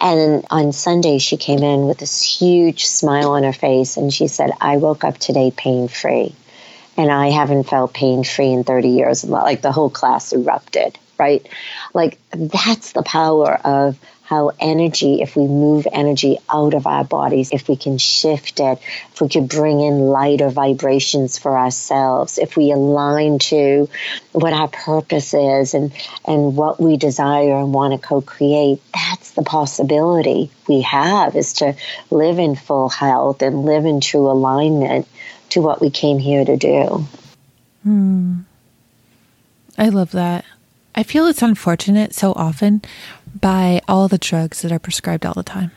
And 0.00 0.44
on 0.50 0.72
Sunday, 0.72 1.18
she 1.18 1.36
came 1.36 1.62
in 1.62 1.86
with 1.86 1.98
this 1.98 2.22
huge 2.22 2.86
smile 2.86 3.32
on 3.32 3.44
her 3.44 3.52
face 3.52 3.96
and 3.96 4.12
she 4.12 4.28
said, 4.28 4.50
I 4.60 4.76
woke 4.78 5.04
up 5.04 5.18
today 5.18 5.50
pain 5.50 5.88
free. 5.88 6.34
And 6.96 7.10
I 7.10 7.30
haven't 7.30 7.64
felt 7.64 7.92
pain 7.92 8.24
free 8.24 8.52
in 8.52 8.64
30 8.64 8.88
years. 8.88 9.24
Like 9.24 9.62
the 9.62 9.72
whole 9.72 9.90
class 9.90 10.32
erupted, 10.32 10.98
right? 11.18 11.46
Like 11.92 12.18
that's 12.30 12.92
the 12.92 13.02
power 13.02 13.54
of 13.64 13.98
how 14.24 14.52
energy, 14.58 15.20
if 15.20 15.36
we 15.36 15.46
move 15.46 15.86
energy 15.92 16.38
out 16.50 16.72
of 16.72 16.86
our 16.86 17.04
bodies, 17.04 17.50
if 17.52 17.68
we 17.68 17.76
can 17.76 17.98
shift 17.98 18.58
it, 18.58 18.78
if 19.12 19.20
we 19.20 19.28
could 19.28 19.48
bring 19.48 19.80
in 19.80 19.98
lighter 19.98 20.48
vibrations 20.48 21.38
for 21.38 21.58
ourselves, 21.58 22.38
if 22.38 22.56
we 22.56 22.72
align 22.72 23.38
to 23.38 23.88
what 24.32 24.54
our 24.54 24.68
purpose 24.68 25.34
is 25.34 25.74
and, 25.74 25.92
and 26.24 26.56
what 26.56 26.80
we 26.80 26.96
desire 26.96 27.56
and 27.58 27.74
want 27.74 27.92
to 27.92 28.06
co 28.06 28.22
create, 28.22 28.80
that's 28.94 29.32
the 29.32 29.42
possibility 29.42 30.50
we 30.66 30.80
have 30.80 31.36
is 31.36 31.52
to 31.54 31.76
live 32.10 32.38
in 32.38 32.56
full 32.56 32.88
health 32.88 33.42
and 33.42 33.66
live 33.66 33.84
in 33.84 34.00
true 34.00 34.30
alignment 34.30 35.06
to 35.50 35.60
what 35.60 35.82
we 35.82 35.90
came 35.90 36.18
here 36.18 36.46
to 36.46 36.56
do. 36.56 37.06
Hmm. 37.82 38.40
I 39.76 39.90
love 39.90 40.12
that. 40.12 40.46
I 40.94 41.02
feel 41.02 41.26
it's 41.26 41.42
unfortunate 41.42 42.14
so 42.14 42.32
often 42.34 42.80
by 43.44 43.82
all 43.86 44.08
the 44.08 44.16
drugs 44.16 44.62
that 44.62 44.72
are 44.72 44.78
prescribed 44.78 45.26
all 45.26 45.34
the 45.34 45.42
time. 45.42 45.70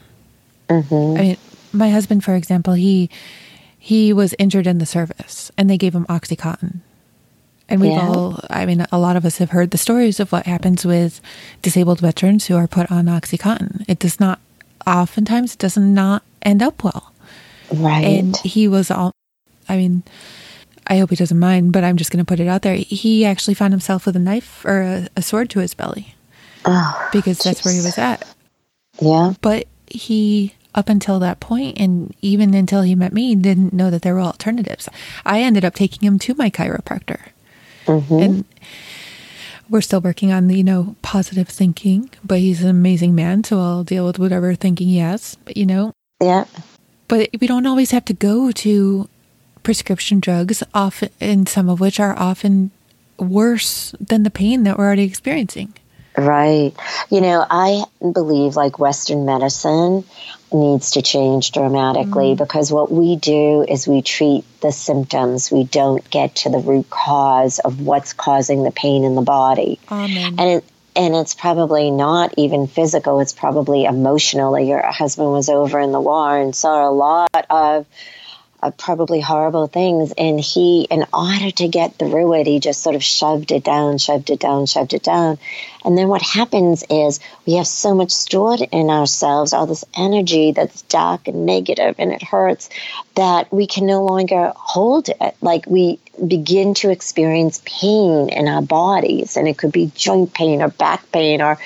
Mm-hmm. 0.69 1.17
I 1.19 1.21
mean, 1.21 1.37
my 1.73 1.89
husband, 1.89 2.23
for 2.23 2.33
example, 2.33 2.73
he 2.73 3.09
he 3.77 4.13
was 4.13 4.33
injured 4.39 4.67
in 4.67 4.77
the 4.77 4.85
service, 4.85 5.51
and 5.57 5.69
they 5.69 5.77
gave 5.77 5.93
him 5.93 6.05
OxyContin. 6.05 6.79
And 7.67 7.81
we've 7.81 7.91
Yeah. 7.91 8.07
all, 8.07 8.39
I 8.49 8.65
mean, 8.65 8.85
a 8.89 8.97
lot 8.97 9.17
of 9.17 9.25
us 9.25 9.39
have 9.39 9.49
heard 9.49 9.71
the 9.71 9.77
stories 9.77 10.21
of 10.21 10.31
what 10.31 10.45
happens 10.45 10.85
with 10.85 11.19
disabled 11.61 11.99
veterans 11.99 12.47
who 12.47 12.55
are 12.55 12.67
put 12.67 12.89
on 12.89 13.07
OxyContin. 13.07 13.83
It 13.87 13.99
does 13.99 14.17
not, 14.17 14.39
oftentimes, 14.85 15.53
it 15.53 15.59
does 15.59 15.77
not 15.77 16.23
end 16.41 16.63
up 16.63 16.85
well. 16.85 17.11
Right. 17.73 18.05
And 18.05 18.37
he 18.37 18.69
was 18.69 18.89
all, 18.89 19.11
I 19.67 19.75
mean, 19.75 20.03
I 20.87 20.99
hope 20.99 21.09
he 21.09 21.17
doesn't 21.17 21.39
mind, 21.39 21.73
but 21.73 21.83
I'm 21.83 21.97
just 21.97 22.11
going 22.11 22.23
to 22.23 22.29
put 22.29 22.39
it 22.39 22.47
out 22.47 22.61
there. 22.61 22.75
He 22.75 23.25
actually 23.25 23.55
found 23.55 23.73
himself 23.73 24.05
with 24.05 24.15
a 24.15 24.19
knife 24.19 24.63
or 24.63 24.81
a, 24.81 25.07
a 25.17 25.21
sword 25.21 25.49
to 25.49 25.59
his 25.59 25.73
belly 25.73 26.15
oh, 26.67 27.09
because 27.11 27.39
that's 27.39 27.65
where 27.65 27.73
he 27.73 27.79
was 27.79 27.97
at. 27.97 28.27
yeah. 28.99 29.33
But 29.41 29.67
he, 29.87 30.53
up 30.75 30.89
until 30.89 31.19
that 31.19 31.39
point, 31.39 31.79
and 31.79 32.13
even 32.21 32.53
until 32.53 32.81
he 32.83 32.93
met 32.93 33.13
me, 33.13 33.33
didn't 33.35 33.73
know 33.73 33.89
that 33.89 34.03
there 34.03 34.13
were 34.13 34.21
alternatives. 34.21 34.87
I 35.25 35.41
ended 35.41 35.65
up 35.65 35.73
taking 35.73 36.05
him 36.07 36.19
to 36.19 36.35
my 36.35 36.49
chiropractor. 36.51 37.29
Mm-hmm. 37.85 38.19
And 38.19 38.45
we're 39.69 39.81
still 39.81 40.01
working 40.01 40.31
on 40.31 40.47
the, 40.47 40.55
you 40.57 40.63
know, 40.63 40.95
positive 41.01 41.47
thinking, 41.49 42.09
but 42.23 42.39
he's 42.39 42.61
an 42.61 42.69
amazing 42.69 43.15
man, 43.15 43.43
so 43.43 43.59
I'll 43.59 43.83
deal 43.83 44.05
with 44.05 44.19
whatever 44.19 44.53
thinking 44.55 44.87
he 44.87 44.97
has. 44.99 45.35
But, 45.45 45.57
you 45.57 45.65
know, 45.65 45.93
Yeah. 46.21 46.45
but 47.07 47.29
we 47.39 47.47
don't 47.47 47.65
always 47.65 47.91
have 47.91 48.05
to 48.05 48.13
go 48.13 48.51
to 48.51 49.09
prescription 49.63 50.19
drugs, 50.19 50.63
often, 50.73 51.09
and 51.19 51.49
some 51.49 51.69
of 51.69 51.79
which 51.79 51.99
are 51.99 52.17
often 52.17 52.71
worse 53.17 53.93
than 53.99 54.23
the 54.23 54.29
pain 54.29 54.63
that 54.63 54.77
we're 54.77 54.85
already 54.85 55.03
experiencing. 55.03 55.73
Right. 56.17 56.73
You 57.11 57.21
know, 57.21 57.45
I 57.47 57.83
believe 58.01 58.55
like 58.55 58.79
Western 58.79 59.25
medicine 59.25 60.03
needs 60.51 60.91
to 60.91 61.01
change 61.01 61.51
dramatically 61.51 62.31
mm-hmm. 62.31 62.43
because 62.43 62.71
what 62.71 62.91
we 62.91 63.17
do 63.17 63.63
is 63.67 63.87
we 63.87 64.01
treat 64.01 64.43
the 64.61 64.71
symptoms. 64.71 65.51
We 65.51 65.63
don't 65.63 66.07
get 66.09 66.37
to 66.37 66.49
the 66.49 66.57
root 66.57 66.89
cause 66.89 67.59
of 67.59 67.81
what's 67.81 68.13
causing 68.13 68.63
the 68.63 68.71
pain 68.71 69.03
in 69.03 69.13
the 69.13 69.21
body. 69.21 69.79
Amen. 69.91 70.35
And 70.39 70.49
it, 70.49 70.63
and 70.95 71.15
it's 71.15 71.35
probably 71.35 71.91
not 71.91 72.33
even 72.37 72.65
physical, 72.65 73.19
it's 73.19 73.33
probably 73.33 73.85
emotional. 73.85 74.51
Like 74.51 74.67
your 74.67 74.81
husband 74.81 75.31
was 75.31 75.49
over 75.49 75.79
in 75.79 75.91
the 75.91 76.01
war 76.01 76.35
and 76.35 76.55
saw 76.55 76.89
a 76.89 76.91
lot 76.91 77.45
of 77.51 77.85
probably 78.71 79.21
horrible 79.21 79.67
things. 79.67 80.13
And 80.17 80.39
he, 80.39 80.87
in 80.89 81.05
order 81.13 81.51
to 81.51 81.67
get 81.67 81.95
through 81.95 82.33
it, 82.33 82.47
he 82.47 82.59
just 82.59 82.81
sort 82.81 82.95
of 82.95 83.03
shoved 83.03 83.51
it 83.51 83.63
down, 83.63 83.97
shoved 83.97 84.29
it 84.29 84.39
down, 84.39 84.65
shoved 84.65 84.93
it 84.93 85.03
down. 85.03 85.37
And 85.85 85.97
then 85.97 86.07
what 86.07 86.21
happens 86.21 86.83
is 86.89 87.19
we 87.45 87.53
have 87.53 87.67
so 87.67 87.95
much 87.95 88.11
stored 88.11 88.61
in 88.61 88.89
ourselves, 88.89 89.53
all 89.53 89.67
this 89.67 89.85
energy 89.95 90.51
that's 90.51 90.81
dark 90.83 91.27
and 91.27 91.45
negative 91.45 91.95
and 91.97 92.11
it 92.11 92.21
hurts, 92.21 92.69
that 93.15 93.51
we 93.53 93.67
can 93.67 93.85
no 93.85 94.03
longer 94.03 94.51
hold 94.55 95.09
it. 95.09 95.35
Like 95.41 95.65
we 95.67 95.99
begin 96.25 96.73
to 96.75 96.89
experience 96.89 97.61
pain 97.63 98.29
in 98.29 98.47
our 98.47 98.61
bodies, 98.61 99.37
and 99.37 99.47
it 99.47 99.57
could 99.57 99.71
be 99.71 99.91
joint 99.95 100.33
pain 100.33 100.61
or 100.61 100.69
back 100.69 101.11
pain 101.11 101.41
or 101.41 101.57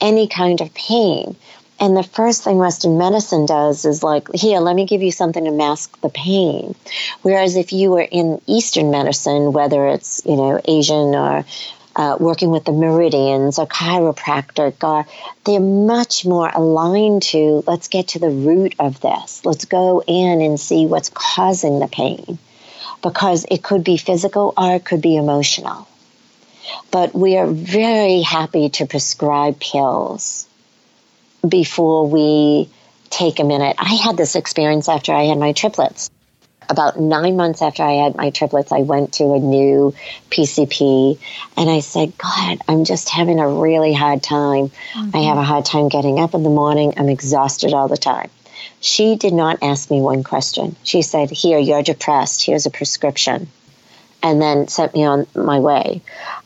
any 0.00 0.28
kind 0.28 0.60
of 0.60 0.72
pain. 0.74 1.36
And 1.78 1.94
the 1.94 2.02
first 2.02 2.42
thing 2.42 2.56
Western 2.56 2.96
medicine 2.96 3.44
does 3.44 3.84
is 3.84 4.02
like, 4.02 4.32
here, 4.32 4.60
let 4.60 4.74
me 4.74 4.86
give 4.86 5.02
you 5.02 5.12
something 5.12 5.44
to 5.44 5.50
mask 5.50 6.00
the 6.00 6.08
pain. 6.08 6.74
Whereas 7.22 7.56
if 7.56 7.72
you 7.72 7.90
were 7.90 8.00
in 8.00 8.40
Eastern 8.46 8.90
medicine, 8.90 9.52
whether 9.52 9.86
it's, 9.88 10.22
you 10.24 10.36
know, 10.36 10.60
Asian 10.64 11.14
or 11.14 11.44
uh, 11.94 12.16
working 12.18 12.50
with 12.50 12.64
the 12.64 12.72
meridians 12.72 13.58
or 13.58 13.66
chiropractic, 13.66 14.82
or 14.82 15.06
they're 15.44 15.60
much 15.60 16.24
more 16.24 16.50
aligned 16.54 17.22
to 17.22 17.62
let's 17.66 17.88
get 17.88 18.08
to 18.08 18.18
the 18.18 18.30
root 18.30 18.74
of 18.78 19.00
this. 19.00 19.44
Let's 19.44 19.66
go 19.66 20.02
in 20.06 20.40
and 20.40 20.58
see 20.58 20.86
what's 20.86 21.10
causing 21.10 21.78
the 21.78 21.88
pain 21.88 22.38
because 23.02 23.46
it 23.50 23.62
could 23.62 23.84
be 23.84 23.96
physical 23.96 24.54
or 24.56 24.76
it 24.76 24.84
could 24.84 25.02
be 25.02 25.16
emotional. 25.16 25.86
But 26.90 27.14
we 27.14 27.36
are 27.36 27.46
very 27.46 28.22
happy 28.22 28.70
to 28.70 28.86
prescribe 28.86 29.60
pills 29.60 30.46
before 31.48 32.06
we 32.08 32.68
take 33.10 33.38
a 33.38 33.44
minute. 33.44 33.76
I 33.78 33.94
had 33.94 34.16
this 34.16 34.36
experience 34.36 34.88
after 34.88 35.12
I 35.12 35.24
had 35.24 35.38
my 35.38 35.52
triplets. 35.52 36.10
About 36.68 36.98
nine 36.98 37.36
months 37.36 37.62
after 37.62 37.84
I 37.84 37.92
had 37.92 38.16
my 38.16 38.30
triplets, 38.30 38.72
I 38.72 38.80
went 38.80 39.14
to 39.14 39.34
a 39.34 39.38
new 39.38 39.94
PCP 40.30 41.18
and 41.56 41.70
I 41.70 41.78
said, 41.78 42.18
God, 42.18 42.58
I'm 42.66 42.84
just 42.84 43.08
having 43.08 43.38
a 43.38 43.48
really 43.48 43.92
hard 43.92 44.22
time. 44.22 44.72
I 45.14 45.18
have 45.18 45.38
a 45.38 45.44
hard 45.44 45.64
time 45.64 45.88
getting 45.88 46.18
up 46.18 46.34
in 46.34 46.42
the 46.42 46.50
morning. 46.50 46.94
I'm 46.96 47.08
exhausted 47.08 47.72
all 47.72 47.86
the 47.86 47.96
time. 47.96 48.30
She 48.80 49.16
did 49.16 49.32
not 49.32 49.62
ask 49.62 49.90
me 49.90 50.00
one 50.00 50.24
question. 50.24 50.76
She 50.82 51.02
said, 51.02 51.30
Here, 51.30 51.58
you're 51.58 51.82
depressed. 51.82 52.44
Here's 52.44 52.66
a 52.66 52.70
prescription. 52.70 53.48
And 54.22 54.42
then 54.42 54.66
sent 54.68 54.94
me 54.94 55.04
on 55.04 55.26
my 55.34 55.60
way. 55.60 56.02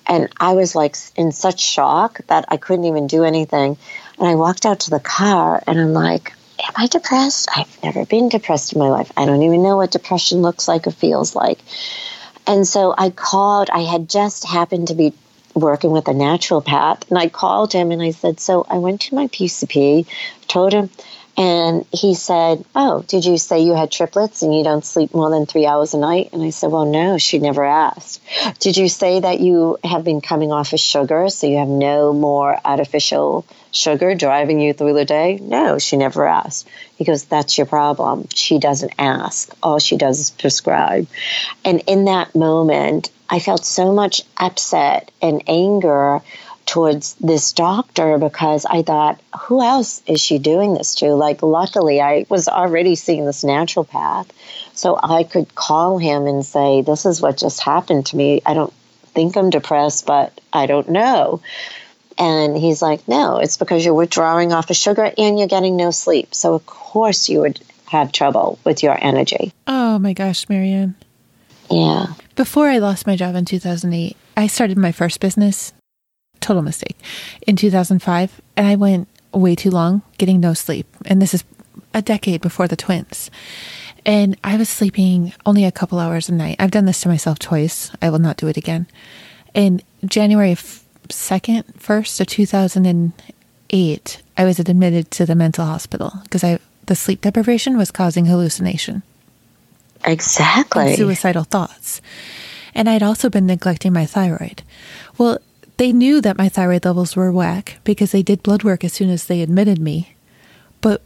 And 0.06 0.28
I 0.38 0.54
was 0.54 0.74
like 0.74 0.96
in 1.16 1.32
such 1.32 1.60
shock 1.60 2.20
that 2.26 2.44
I 2.48 2.56
couldn't 2.56 2.84
even 2.84 3.06
do 3.06 3.24
anything. 3.24 3.78
And 4.20 4.28
I 4.28 4.35
walked 4.35 4.66
out 4.66 4.80
to 4.80 4.90
the 4.90 5.00
car 5.00 5.62
and 5.66 5.80
I'm 5.80 5.94
like, 5.94 6.35
Am 6.62 6.74
I 6.76 6.87
depressed? 6.88 7.48
I've 7.56 7.83
never 7.83 8.04
been 8.04 8.28
depressed 8.28 8.74
in 8.74 8.78
my 8.78 8.90
life. 8.90 9.11
I 9.16 9.24
don't 9.24 9.42
even 9.42 9.62
know 9.62 9.78
what 9.78 9.90
depression 9.90 10.42
looks 10.42 10.68
like 10.68 10.87
or 10.87 10.90
feels 10.90 11.35
like. 11.35 11.59
And 12.46 12.68
so 12.68 12.94
I 12.96 13.09
called, 13.09 13.70
I 13.70 13.80
had 13.80 14.11
just 14.11 14.44
happened 14.44 14.88
to 14.88 14.94
be 14.94 15.14
working 15.54 15.90
with 15.90 16.06
a 16.09 16.12
naturopath, 16.12 17.09
and 17.09 17.18
I 17.18 17.28
called 17.28 17.72
him 17.72 17.90
and 17.90 18.02
I 18.02 18.11
said, 18.11 18.40
So 18.40 18.66
I 18.68 18.76
went 18.76 19.02
to 19.02 19.14
my 19.14 19.26
PCP, 19.28 20.06
told 20.48 20.72
him, 20.72 20.90
and 21.37 21.87
he 21.90 22.14
said, 22.14 22.64
Oh, 22.74 23.02
did 23.09 23.24
you 23.24 23.38
say 23.38 23.61
you 23.61 23.74
had 23.74 23.90
triplets 23.90 24.42
and 24.42 24.54
you 24.54 24.62
don't 24.62 24.85
sleep 24.85 25.14
more 25.14 25.30
than 25.30 25.46
three 25.46 25.64
hours 25.64 25.94
a 25.94 25.98
night? 25.98 26.30
And 26.33 26.42
I 26.42 26.50
said, 26.50 26.70
Well, 26.70 26.85
no, 26.85 27.16
she 27.16 27.38
never 27.38 27.64
asked. 27.64 28.20
Did 28.59 28.76
you 28.76 28.88
say 28.88 29.20
that 29.20 29.40
you 29.40 29.78
have 29.83 30.04
been 30.04 30.20
coming 30.20 30.52
off 30.52 30.74
of 30.74 30.80
sugar, 30.80 31.30
so 31.30 31.46
you 31.46 31.56
have 31.56 31.68
no 31.68 32.12
more 32.12 32.59
artificial 32.64 33.46
sugar 33.72 34.14
driving 34.14 34.61
you 34.61 34.72
through 34.72 34.94
the 34.94 35.04
day? 35.04 35.38
No, 35.40 35.78
she 35.78 35.96
never 35.96 36.26
asked. 36.26 36.68
He 36.96 37.04
goes, 37.04 37.24
That's 37.24 37.56
your 37.56 37.66
problem. 37.66 38.28
She 38.35 38.59
doesn't 38.59 38.94
ask. 38.98 39.54
All 39.62 39.78
she 39.78 39.96
does 39.96 40.18
is 40.18 40.30
prescribe. 40.30 41.06
And 41.64 41.83
in 41.87 42.06
that 42.06 42.35
moment, 42.35 43.11
I 43.28 43.38
felt 43.38 43.64
so 43.64 43.92
much 43.92 44.22
upset 44.37 45.11
and 45.22 45.42
anger 45.46 46.20
towards 46.66 47.14
this 47.14 47.52
doctor 47.52 48.16
because 48.16 48.64
I 48.64 48.83
thought, 48.83 49.20
who 49.40 49.61
else 49.61 50.02
is 50.06 50.20
she 50.20 50.38
doing 50.38 50.74
this 50.74 50.94
to? 50.96 51.14
Like, 51.14 51.42
luckily, 51.42 52.00
I 52.00 52.26
was 52.28 52.46
already 52.46 52.94
seeing 52.94 53.24
this 53.24 53.42
naturopath, 53.42 54.28
so 54.72 54.98
I 55.02 55.24
could 55.24 55.52
call 55.54 55.98
him 55.98 56.26
and 56.26 56.46
say, 56.46 56.83
This 56.83 57.06
is 57.06 57.20
what 57.20 57.38
just 57.38 57.61
happened 57.61 58.06
to 58.06 58.16
me. 58.16 58.40
I 58.46 58.54
don't 58.54 58.72
think 59.14 59.37
I'm 59.37 59.50
depressed, 59.50 60.06
but 60.06 60.40
I 60.52 60.66
don't 60.66 60.88
know. 60.88 61.40
And 62.20 62.56
he's 62.56 62.83
like, 62.83 63.09
No, 63.09 63.38
it's 63.38 63.56
because 63.56 63.85
you're 63.85 63.94
withdrawing 63.94 64.52
off 64.52 64.68
of 64.68 64.76
sugar 64.76 65.11
and 65.16 65.38
you're 65.38 65.48
getting 65.48 65.76
no 65.76 65.90
sleep. 65.90 66.35
So, 66.35 66.54
of 66.54 66.66
course, 66.66 67.28
you 67.30 67.40
would 67.40 67.59
have 67.87 68.12
trouble 68.12 68.59
with 68.62 68.83
your 68.83 68.96
energy. 69.02 69.52
Oh 69.66 69.98
my 69.98 70.12
gosh, 70.12 70.48
Marianne. 70.48 70.94
Yeah. 71.70 72.09
Before 72.37 72.68
I 72.68 72.78
lost 72.78 73.06
my 73.06 73.16
job 73.16 73.35
in 73.35 73.46
2008, 73.46 74.16
I 74.37 74.46
started 74.46 74.76
my 74.76 74.92
first 74.92 75.20
business. 75.20 75.72
Total 76.40 76.62
mistake. 76.62 76.96
In 77.46 77.56
2005, 77.56 78.40
and 78.56 78.66
I 78.66 78.76
went 78.76 79.09
way 79.33 79.54
too 79.54 79.70
long 79.70 80.02
getting 80.18 80.40
no 80.40 80.52
sleep. 80.54 80.87
And 81.06 81.22
this 81.22 81.35
is 81.35 81.44
a 81.94 82.02
decade 82.02 82.42
before 82.42 82.68
the 82.68 82.76
twins. 82.76 83.30
And 84.04 84.37
I 84.44 84.56
was 84.56 84.68
sleeping 84.68 85.33
only 85.46 85.64
a 85.64 85.72
couple 85.72 85.98
hours 85.98 86.28
a 86.28 86.35
night. 86.35 86.56
I've 86.59 86.70
done 86.70 86.87
this 86.87 87.00
to 87.02 87.09
myself 87.09 87.38
twice. 87.38 87.90
I 88.00 88.11
will 88.11 88.18
not 88.18 88.37
do 88.37 88.46
it 88.46 88.56
again. 88.56 88.87
In 89.54 89.83
January 90.04 90.56
2nd, 91.11 91.64
1st 91.75 92.20
of 92.20 92.27
2008, 92.27 94.23
I 94.37 94.44
was 94.44 94.59
admitted 94.59 95.11
to 95.12 95.27
the 95.27 95.35
mental 95.35 95.66
hospital 95.66 96.12
because 96.25 96.42
I 96.42 96.59
the 96.87 96.96
sleep 96.96 97.20
deprivation 97.20 97.77
was 97.77 97.92
causing 97.92 98.27
hallucination. 98.27 99.05
Exactly. 100.05 100.96
suicidal 100.96 101.44
thoughts. 101.44 102.03
And 102.75 102.88
I'd 102.88 103.03
also 103.03 103.31
been 103.31 103.46
neglecting 103.46 103.92
my 103.92 104.07
thyroid. 104.07 104.62
Well, 105.16 105.38
they 105.77 105.92
knew 105.92 106.20
that 106.20 106.37
my 106.37 106.49
thyroid 106.49 106.85
levels 106.85 107.14
were 107.14 107.31
whack 107.31 107.79
because 107.85 108.11
they 108.11 108.23
did 108.23 108.42
blood 108.42 108.64
work 108.64 108.83
as 108.83 108.92
soon 108.92 109.09
as 109.09 109.27
they 109.27 109.40
admitted 109.40 109.79
me. 109.79 110.16
But 110.81 111.03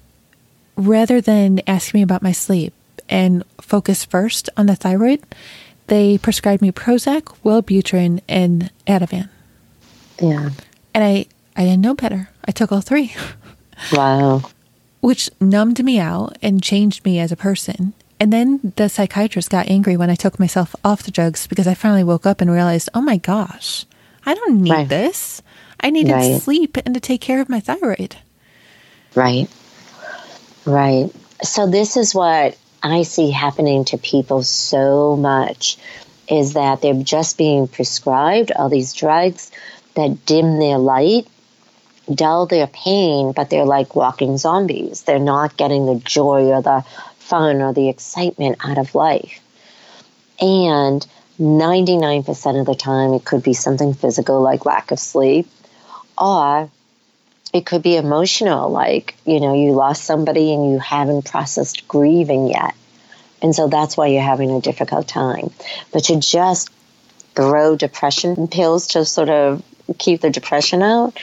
rather 0.74 1.20
than 1.20 1.60
ask 1.66 1.92
me 1.92 2.00
about 2.00 2.22
my 2.22 2.32
sleep 2.32 2.72
and 3.10 3.44
focus 3.60 4.06
first 4.06 4.48
on 4.56 4.64
the 4.64 4.76
thyroid, 4.76 5.22
they 5.88 6.16
prescribed 6.16 6.62
me 6.62 6.72
Prozac, 6.72 7.24
Wellbutrin, 7.44 8.22
and 8.26 8.70
Ativan. 8.86 9.28
Yeah. 10.20 10.50
And 10.94 11.04
I, 11.04 11.26
I 11.56 11.62
didn't 11.64 11.80
know 11.80 11.94
better. 11.94 12.28
I 12.46 12.52
took 12.52 12.72
all 12.72 12.80
three. 12.80 13.14
Wow. 13.92 14.42
Which 15.00 15.28
numbed 15.40 15.84
me 15.84 15.98
out 15.98 16.38
and 16.40 16.62
changed 16.62 17.04
me 17.04 17.18
as 17.18 17.32
a 17.32 17.36
person. 17.36 17.92
And 18.20 18.32
then 18.32 18.72
the 18.76 18.88
psychiatrist 18.88 19.50
got 19.50 19.68
angry 19.68 19.96
when 19.96 20.10
I 20.10 20.14
took 20.14 20.38
myself 20.38 20.76
off 20.84 21.02
the 21.02 21.10
drugs 21.10 21.48
because 21.48 21.66
I 21.66 21.74
finally 21.74 22.04
woke 22.04 22.24
up 22.24 22.40
and 22.40 22.50
realized, 22.52 22.88
oh 22.94 23.00
my 23.00 23.16
gosh, 23.16 23.84
I 24.24 24.34
don't 24.34 24.62
need 24.62 24.70
Right. 24.70 24.88
this. 24.88 25.42
I 25.80 25.90
needed 25.90 26.12
Right. 26.12 26.40
sleep 26.40 26.78
and 26.86 26.94
to 26.94 27.00
take 27.00 27.20
care 27.20 27.40
of 27.40 27.48
my 27.48 27.58
thyroid. 27.58 28.14
Right. 29.16 29.50
Right. 30.64 31.10
So 31.42 31.66
this 31.66 31.96
is 31.96 32.14
what 32.14 32.56
I 32.82 33.02
see 33.02 33.32
happening 33.32 33.84
to 33.86 33.98
people 33.98 34.44
so 34.44 35.16
much 35.16 35.76
is 36.28 36.54
that 36.54 36.80
they're 36.80 36.94
just 37.02 37.36
being 37.36 37.68
prescribed 37.68 38.52
all 38.52 38.68
these 38.68 38.94
drugs 38.94 39.50
that 39.94 40.26
dim 40.26 40.58
their 40.58 40.78
light, 40.78 41.26
dull 42.12 42.46
their 42.46 42.66
pain, 42.66 43.32
but 43.32 43.50
they're 43.50 43.64
like 43.64 43.96
walking 43.96 44.36
zombies. 44.38 45.02
They're 45.02 45.18
not 45.18 45.56
getting 45.56 45.86
the 45.86 45.96
joy 45.96 46.46
or 46.46 46.62
the 46.62 46.84
fun 47.18 47.62
or 47.62 47.72
the 47.72 47.88
excitement 47.88 48.58
out 48.64 48.78
of 48.78 48.94
life. 48.94 49.40
And 50.40 51.06
99% 51.38 52.60
of 52.60 52.66
the 52.66 52.74
time, 52.74 53.14
it 53.14 53.24
could 53.24 53.42
be 53.42 53.54
something 53.54 53.94
physical 53.94 54.40
like 54.40 54.66
lack 54.66 54.90
of 54.90 54.98
sleep, 54.98 55.48
or 56.18 56.70
it 57.52 57.66
could 57.66 57.82
be 57.82 57.96
emotional, 57.96 58.70
like, 58.70 59.16
you 59.24 59.40
know, 59.40 59.54
you 59.54 59.72
lost 59.72 60.04
somebody 60.04 60.52
and 60.52 60.70
you 60.70 60.78
haven't 60.78 61.24
processed 61.24 61.86
grieving 61.88 62.48
yet. 62.48 62.74
And 63.40 63.54
so 63.54 63.68
that's 63.68 63.96
why 63.96 64.08
you're 64.08 64.22
having 64.22 64.50
a 64.50 64.60
difficult 64.60 65.06
time. 65.06 65.50
But 65.92 66.04
to 66.04 66.16
just 66.18 66.70
throw 67.34 67.76
depression 67.76 68.48
pills 68.48 68.88
to 68.88 69.04
sort 69.04 69.28
of 69.28 69.62
keep 69.98 70.20
the 70.20 70.30
depression 70.30 70.82
out 70.82 71.18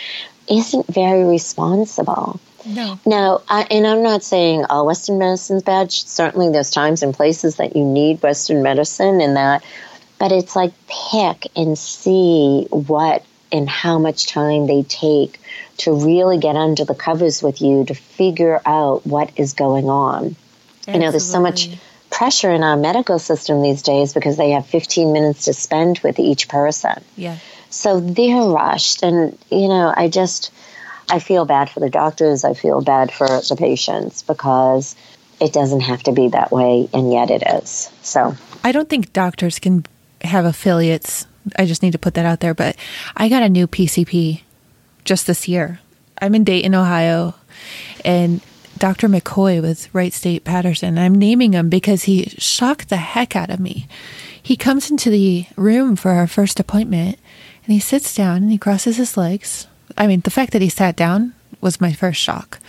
isn't 0.50 0.88
very 0.88 1.24
responsible. 1.24 2.40
No. 2.66 3.00
Now, 3.06 3.42
I, 3.48 3.64
and 3.72 3.88
I'm 3.88 4.04
not 4.04 4.24
saying 4.24 4.66
all 4.66 4.86
Western 4.86 5.18
medicine's 5.18 5.64
bad. 5.64 5.92
Certainly, 5.92 6.50
there's 6.50 6.70
times 6.70 7.02
and 7.02 7.14
places 7.14 7.56
that 7.58 7.76
you 7.76 7.84
need 7.84 8.22
Western 8.22 8.62
medicine 8.62 9.22
and 9.22 9.36
that, 9.36 9.64
but 10.20 10.32
it's 10.32 10.56
like 10.56 10.74
pick 10.88 11.48
and 11.56 11.78
see 11.78 12.68
what 12.70 13.26
and 13.52 13.70
how 13.70 14.00
much 14.00 14.28
time 14.28 14.68
they 14.68 14.84
take 14.84 15.40
to 15.78 15.94
really 15.94 16.38
get 16.38 16.56
under 16.56 16.86
the 16.86 16.96
covers 16.96 17.42
with 17.42 17.62
you 17.62 17.84
to 17.86 17.96
figure 17.96 18.62
out 18.66 19.06
what 19.06 19.32
is 19.38 19.54
going 19.54 19.90
on. 19.90 20.36
You 20.88 21.00
know, 21.00 21.12
there's 21.12 21.30
so 21.30 21.40
much 21.40 21.70
pressure 22.10 22.52
in 22.52 22.64
our 22.64 22.78
medical 22.78 23.18
system 23.18 23.62
these 23.62 23.82
days 23.82 24.14
because 24.14 24.38
they 24.38 24.52
have 24.52 24.66
15 24.66 25.14
minutes 25.14 25.46
to 25.46 25.54
spend 25.54 26.00
with 26.00 26.20
each 26.20 26.50
person. 26.50 27.04
Yeah. 27.16 27.38
So 27.72 28.00
they're 28.00 28.44
rushed. 28.44 29.02
And, 29.02 29.38
you 29.50 29.68
know, 29.68 29.92
I 29.96 30.08
just, 30.10 30.52
I 31.10 31.20
feel 31.20 31.46
bad 31.46 31.70
for 31.70 31.80
the 31.80 31.90
doctors. 31.90 32.44
I 32.44 32.54
feel 32.54 32.82
bad 32.82 33.12
for 33.12 33.28
the 33.28 33.56
patients 33.58 34.22
because 34.22 34.96
it 35.40 35.54
doesn't 35.54 35.82
have 35.82 36.04
to 36.04 36.12
be 36.12 36.30
that 36.30 36.52
way. 36.52 36.88
And 36.94 37.12
yet 37.12 37.32
it 37.32 37.44
is. 37.48 37.90
So, 38.02 38.36
I 38.64 38.72
don't 38.72 38.90
think 38.90 39.14
doctors 39.14 39.58
can 39.58 39.86
have 40.22 40.46
affiliates. 40.46 41.26
I 41.58 41.66
just 41.66 41.82
need 41.82 41.94
to 41.94 42.00
put 42.00 42.14
that 42.14 42.26
out 42.26 42.42
there. 42.42 42.54
But 42.54 42.76
I 43.18 43.30
got 43.30 43.42
a 43.42 43.50
new 43.50 43.68
PCP 43.68 44.42
just 45.04 45.26
this 45.26 45.48
year. 45.48 45.80
I'm 46.22 46.36
in 46.36 46.44
Dayton, 46.44 46.76
Ohio, 46.76 47.34
and 48.06 48.42
Dr. 48.78 49.08
McCoy 49.08 49.62
with 49.62 49.94
Wright 49.94 50.14
State 50.14 50.44
Patterson. 50.44 50.98
I'm 50.98 51.16
naming 51.16 51.54
him 51.54 51.70
because 51.70 52.04
he 52.04 52.26
shocked 52.38 52.90
the 52.90 52.98
heck 52.98 53.36
out 53.36 53.50
of 53.50 53.60
me. 53.60 53.88
He 54.42 54.56
comes 54.56 54.90
into 54.90 55.10
the 55.10 55.46
room 55.56 55.96
for 55.96 56.12
our 56.12 56.28
first 56.28 56.60
appointment 56.60 57.20
and 57.72 57.76
he 57.78 57.80
sits 57.80 58.14
down 58.14 58.44
and 58.44 58.52
he 58.52 58.58
crosses 58.58 58.98
his 58.98 59.16
legs. 59.16 59.66
I 59.96 60.06
mean, 60.06 60.20
the 60.20 60.30
fact 60.30 60.52
that 60.52 60.62
he 60.62 60.68
sat 60.68 60.98
down 60.98 61.34
was 61.62 61.80
my 61.80 61.94
first 61.94 62.20
shock. 62.20 62.60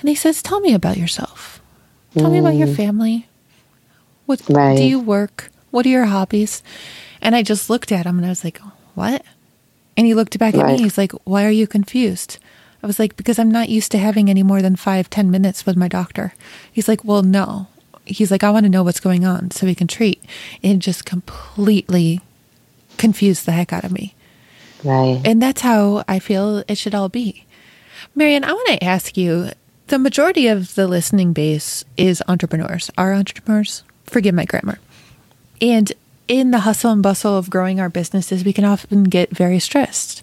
And 0.00 0.08
he 0.08 0.14
says, 0.14 0.40
Tell 0.40 0.60
me 0.60 0.72
about 0.72 0.96
yourself. 0.96 1.60
Tell 2.16 2.30
me 2.30 2.38
about 2.38 2.54
your 2.54 2.68
mm. 2.68 2.74
family. 2.74 3.28
What 4.24 4.40
Right. 4.48 4.74
do 4.74 4.84
you 4.84 5.00
work? 5.00 5.50
What 5.70 5.84
are 5.84 5.90
your 5.90 6.06
hobbies? 6.06 6.62
And 7.20 7.36
I 7.36 7.42
just 7.42 7.68
looked 7.68 7.92
at 7.92 8.06
him 8.06 8.16
and 8.16 8.24
I 8.24 8.30
was 8.30 8.42
like, 8.42 8.56
What? 8.94 9.22
And 9.98 10.06
he 10.06 10.14
looked 10.14 10.38
back 10.38 10.54
at 10.54 10.62
Right. 10.62 10.78
me. 10.78 10.82
He's 10.84 10.96
like, 10.96 11.12
Why 11.24 11.44
are 11.44 11.50
you 11.50 11.66
confused? 11.66 12.38
I 12.82 12.86
was 12.86 12.98
like, 12.98 13.18
Because 13.18 13.38
I'm 13.38 13.50
not 13.50 13.68
used 13.68 13.92
to 13.92 13.98
having 13.98 14.30
any 14.30 14.42
more 14.42 14.62
than 14.62 14.76
five, 14.76 15.10
ten 15.10 15.30
minutes 15.30 15.66
with 15.66 15.76
my 15.76 15.88
doctor. 15.88 16.32
He's 16.72 16.88
like, 16.88 17.04
Well, 17.04 17.22
no. 17.22 17.66
He's 18.06 18.30
like, 18.30 18.42
I 18.42 18.50
want 18.50 18.64
to 18.64 18.70
know 18.70 18.82
what's 18.82 19.00
going 19.00 19.26
on 19.26 19.50
so 19.50 19.66
we 19.66 19.74
can 19.74 19.88
treat. 19.88 20.24
And 20.62 20.76
it 20.76 20.78
just 20.78 21.04
completely 21.04 22.22
confused 22.96 23.44
the 23.44 23.52
heck 23.52 23.74
out 23.74 23.84
of 23.84 23.92
me. 23.92 24.14
Right. 24.84 25.20
And 25.24 25.40
that's 25.42 25.60
how 25.60 26.04
I 26.08 26.18
feel 26.18 26.64
it 26.68 26.76
should 26.76 26.94
all 26.94 27.08
be. 27.08 27.44
Marianne, 28.14 28.44
I 28.44 28.52
want 28.52 28.68
to 28.68 28.84
ask 28.84 29.16
you 29.16 29.50
the 29.88 29.98
majority 29.98 30.48
of 30.48 30.74
the 30.74 30.86
listening 30.86 31.32
base 31.32 31.84
is 31.96 32.22
entrepreneurs, 32.28 32.90
are 32.98 33.14
entrepreneurs. 33.14 33.82
Forgive 34.04 34.34
my 34.34 34.44
grammar. 34.44 34.78
And 35.60 35.92
in 36.28 36.50
the 36.50 36.60
hustle 36.60 36.92
and 36.92 37.02
bustle 37.02 37.36
of 37.36 37.50
growing 37.50 37.80
our 37.80 37.88
businesses, 37.88 38.44
we 38.44 38.52
can 38.52 38.64
often 38.64 39.04
get 39.04 39.30
very 39.30 39.58
stressed 39.58 40.22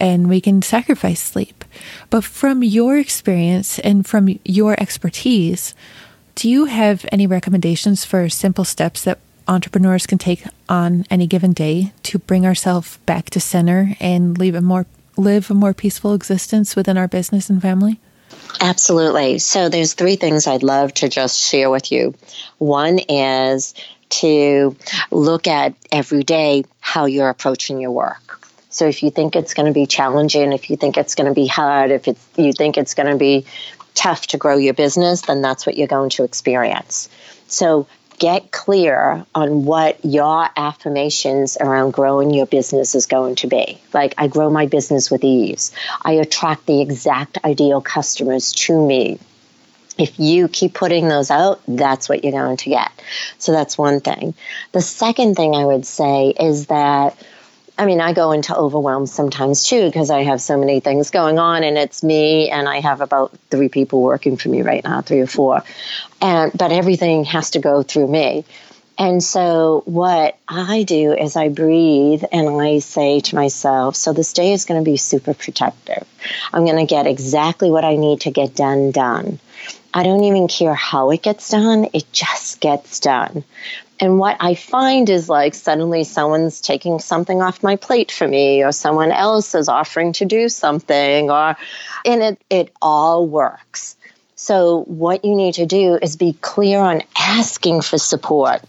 and 0.00 0.28
we 0.28 0.40
can 0.40 0.62
sacrifice 0.62 1.20
sleep. 1.20 1.64
But 2.10 2.24
from 2.24 2.62
your 2.62 2.98
experience 2.98 3.78
and 3.80 4.06
from 4.06 4.38
your 4.44 4.80
expertise, 4.80 5.74
do 6.34 6.48
you 6.48 6.66
have 6.66 7.06
any 7.12 7.26
recommendations 7.26 8.04
for 8.04 8.28
simple 8.28 8.64
steps 8.64 9.04
that 9.04 9.18
entrepreneurs 9.46 10.06
can 10.06 10.18
take 10.18 10.44
on 10.68 11.04
any 11.10 11.26
given 11.26 11.52
day 11.52 11.92
to 12.04 12.18
bring 12.18 12.46
ourselves 12.46 12.96
back 12.98 13.30
to 13.30 13.40
center 13.40 13.96
and 14.00 14.38
live 14.38 14.54
a 14.54 14.60
more 14.60 14.86
live 15.16 15.50
a 15.50 15.54
more 15.54 15.74
peaceful 15.74 16.12
existence 16.14 16.74
within 16.74 16.98
our 16.98 17.08
business 17.08 17.48
and 17.48 17.62
family? 17.62 18.00
Absolutely. 18.60 19.38
So 19.38 19.68
there's 19.68 19.94
three 19.94 20.16
things 20.16 20.46
I'd 20.46 20.62
love 20.62 20.92
to 20.94 21.08
just 21.08 21.40
share 21.40 21.70
with 21.70 21.92
you. 21.92 22.14
One 22.58 22.98
is 22.98 23.74
to 24.10 24.76
look 25.10 25.46
at 25.46 25.74
every 25.90 26.22
day 26.22 26.64
how 26.80 27.06
you're 27.06 27.28
approaching 27.28 27.80
your 27.80 27.90
work. 27.90 28.40
So 28.70 28.86
if 28.88 29.02
you 29.02 29.10
think 29.10 29.36
it's 29.36 29.54
going 29.54 29.66
to 29.66 29.72
be 29.72 29.86
challenging, 29.86 30.52
if 30.52 30.68
you 30.68 30.76
think 30.76 30.96
it's 30.96 31.14
going 31.14 31.28
to 31.28 31.34
be 31.34 31.46
hard, 31.46 31.90
if 31.90 32.08
it's, 32.08 32.26
you 32.36 32.52
think 32.52 32.76
it's 32.76 32.94
going 32.94 33.08
to 33.08 33.16
be 33.16 33.46
tough 33.94 34.26
to 34.28 34.36
grow 34.36 34.56
your 34.56 34.74
business, 34.74 35.22
then 35.22 35.42
that's 35.42 35.64
what 35.64 35.76
you're 35.76 35.86
going 35.86 36.10
to 36.10 36.24
experience. 36.24 37.08
So 37.46 37.86
get 38.18 38.50
clear 38.50 39.24
on 39.34 39.64
what 39.64 40.04
your 40.04 40.48
affirmations 40.56 41.56
around 41.60 41.92
growing 41.92 42.32
your 42.32 42.46
business 42.46 42.94
is 42.94 43.06
going 43.06 43.34
to 43.36 43.46
be. 43.46 43.80
Like, 43.92 44.14
I 44.18 44.28
grow 44.28 44.50
my 44.50 44.66
business 44.66 45.10
with 45.10 45.24
ease. 45.24 45.72
I 46.02 46.12
attract 46.12 46.66
the 46.66 46.80
exact 46.80 47.38
ideal 47.44 47.80
customers 47.80 48.52
to 48.52 48.86
me. 48.86 49.18
If 49.96 50.18
you 50.18 50.48
keep 50.48 50.74
putting 50.74 51.08
those 51.08 51.30
out, 51.30 51.60
that's 51.68 52.08
what 52.08 52.24
you're 52.24 52.32
going 52.32 52.56
to 52.58 52.70
get. 52.70 52.90
So 53.38 53.52
that's 53.52 53.78
one 53.78 54.00
thing. 54.00 54.34
The 54.72 54.80
second 54.80 55.36
thing 55.36 55.54
I 55.54 55.64
would 55.64 55.86
say 55.86 56.30
is 56.30 56.66
that 56.66 57.16
I 57.76 57.86
mean, 57.86 58.00
I 58.00 58.12
go 58.12 58.32
into 58.32 58.56
overwhelm 58.56 59.06
sometimes 59.06 59.64
too 59.64 59.86
because 59.86 60.10
I 60.10 60.22
have 60.22 60.40
so 60.40 60.56
many 60.56 60.80
things 60.80 61.10
going 61.10 61.38
on, 61.38 61.64
and 61.64 61.76
it's 61.76 62.02
me, 62.02 62.50
and 62.50 62.68
I 62.68 62.80
have 62.80 63.00
about 63.00 63.36
three 63.50 63.68
people 63.68 64.00
working 64.00 64.36
for 64.36 64.48
me 64.48 64.62
right 64.62 64.84
now, 64.84 65.00
three 65.00 65.20
or 65.20 65.26
four, 65.26 65.62
and 66.20 66.52
but 66.56 66.70
everything 66.70 67.24
has 67.24 67.50
to 67.50 67.58
go 67.58 67.82
through 67.82 68.08
me. 68.08 68.44
And 68.96 69.20
so, 69.20 69.82
what 69.86 70.38
I 70.46 70.84
do 70.84 71.12
is 71.14 71.34
I 71.34 71.48
breathe 71.48 72.22
and 72.30 72.60
I 72.60 72.78
say 72.78 73.18
to 73.18 73.34
myself, 73.34 73.96
so 73.96 74.12
this 74.12 74.32
day 74.32 74.52
is 74.52 74.66
going 74.66 74.80
to 74.80 74.88
be 74.88 74.96
super 74.96 75.34
protective. 75.34 76.06
I'm 76.52 76.64
going 76.64 76.76
to 76.76 76.86
get 76.86 77.08
exactly 77.08 77.70
what 77.70 77.84
I 77.84 77.96
need 77.96 78.20
to 78.20 78.30
get 78.30 78.54
done, 78.54 78.92
done. 78.92 79.40
I 79.92 80.04
don't 80.04 80.22
even 80.24 80.46
care 80.46 80.74
how 80.74 81.10
it 81.10 81.22
gets 81.22 81.48
done, 81.48 81.88
it 81.92 82.04
just 82.12 82.60
gets 82.60 83.00
done. 83.00 83.42
And 84.04 84.18
what 84.18 84.36
I 84.38 84.54
find 84.54 85.08
is 85.08 85.30
like 85.30 85.54
suddenly 85.54 86.04
someone's 86.04 86.60
taking 86.60 86.98
something 86.98 87.40
off 87.40 87.62
my 87.62 87.76
plate 87.76 88.12
for 88.12 88.28
me, 88.28 88.62
or 88.62 88.70
someone 88.70 89.10
else 89.10 89.54
is 89.54 89.68
offering 89.70 90.12
to 90.14 90.26
do 90.26 90.50
something, 90.50 91.30
or, 91.30 91.56
and 92.04 92.22
it, 92.22 92.42
it 92.50 92.72
all 92.82 93.26
works. 93.26 93.96
So, 94.36 94.82
what 94.82 95.24
you 95.24 95.34
need 95.34 95.54
to 95.54 95.64
do 95.64 95.98
is 96.00 96.16
be 96.16 96.34
clear 96.34 96.80
on 96.80 97.02
asking 97.18 97.80
for 97.80 97.96
support, 97.96 98.60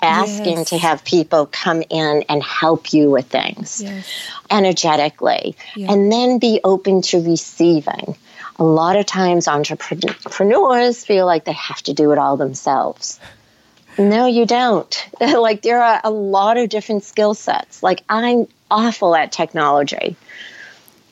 asking 0.00 0.56
yes. 0.56 0.70
to 0.70 0.78
have 0.78 1.04
people 1.04 1.44
come 1.44 1.82
in 1.90 2.24
and 2.30 2.42
help 2.42 2.94
you 2.94 3.10
with 3.10 3.26
things 3.26 3.82
yes. 3.82 4.30
energetically, 4.50 5.56
yeah. 5.76 5.92
and 5.92 6.10
then 6.10 6.38
be 6.38 6.60
open 6.64 7.02
to 7.02 7.20
receiving. 7.20 8.16
A 8.58 8.64
lot 8.64 8.96
of 8.96 9.04
times, 9.04 9.46
entrepreneurs 9.46 11.04
feel 11.04 11.26
like 11.26 11.44
they 11.44 11.52
have 11.52 11.82
to 11.82 11.92
do 11.92 12.12
it 12.12 12.18
all 12.18 12.38
themselves. 12.38 13.20
No, 14.00 14.24
you 14.24 14.46
don't. 14.46 15.08
like 15.20 15.60
there 15.60 15.82
are 15.82 16.00
a 16.02 16.10
lot 16.10 16.56
of 16.56 16.70
different 16.70 17.04
skill 17.04 17.34
sets. 17.34 17.82
Like 17.82 18.02
I'm 18.08 18.48
awful 18.70 19.14
at 19.14 19.30
technology. 19.30 20.16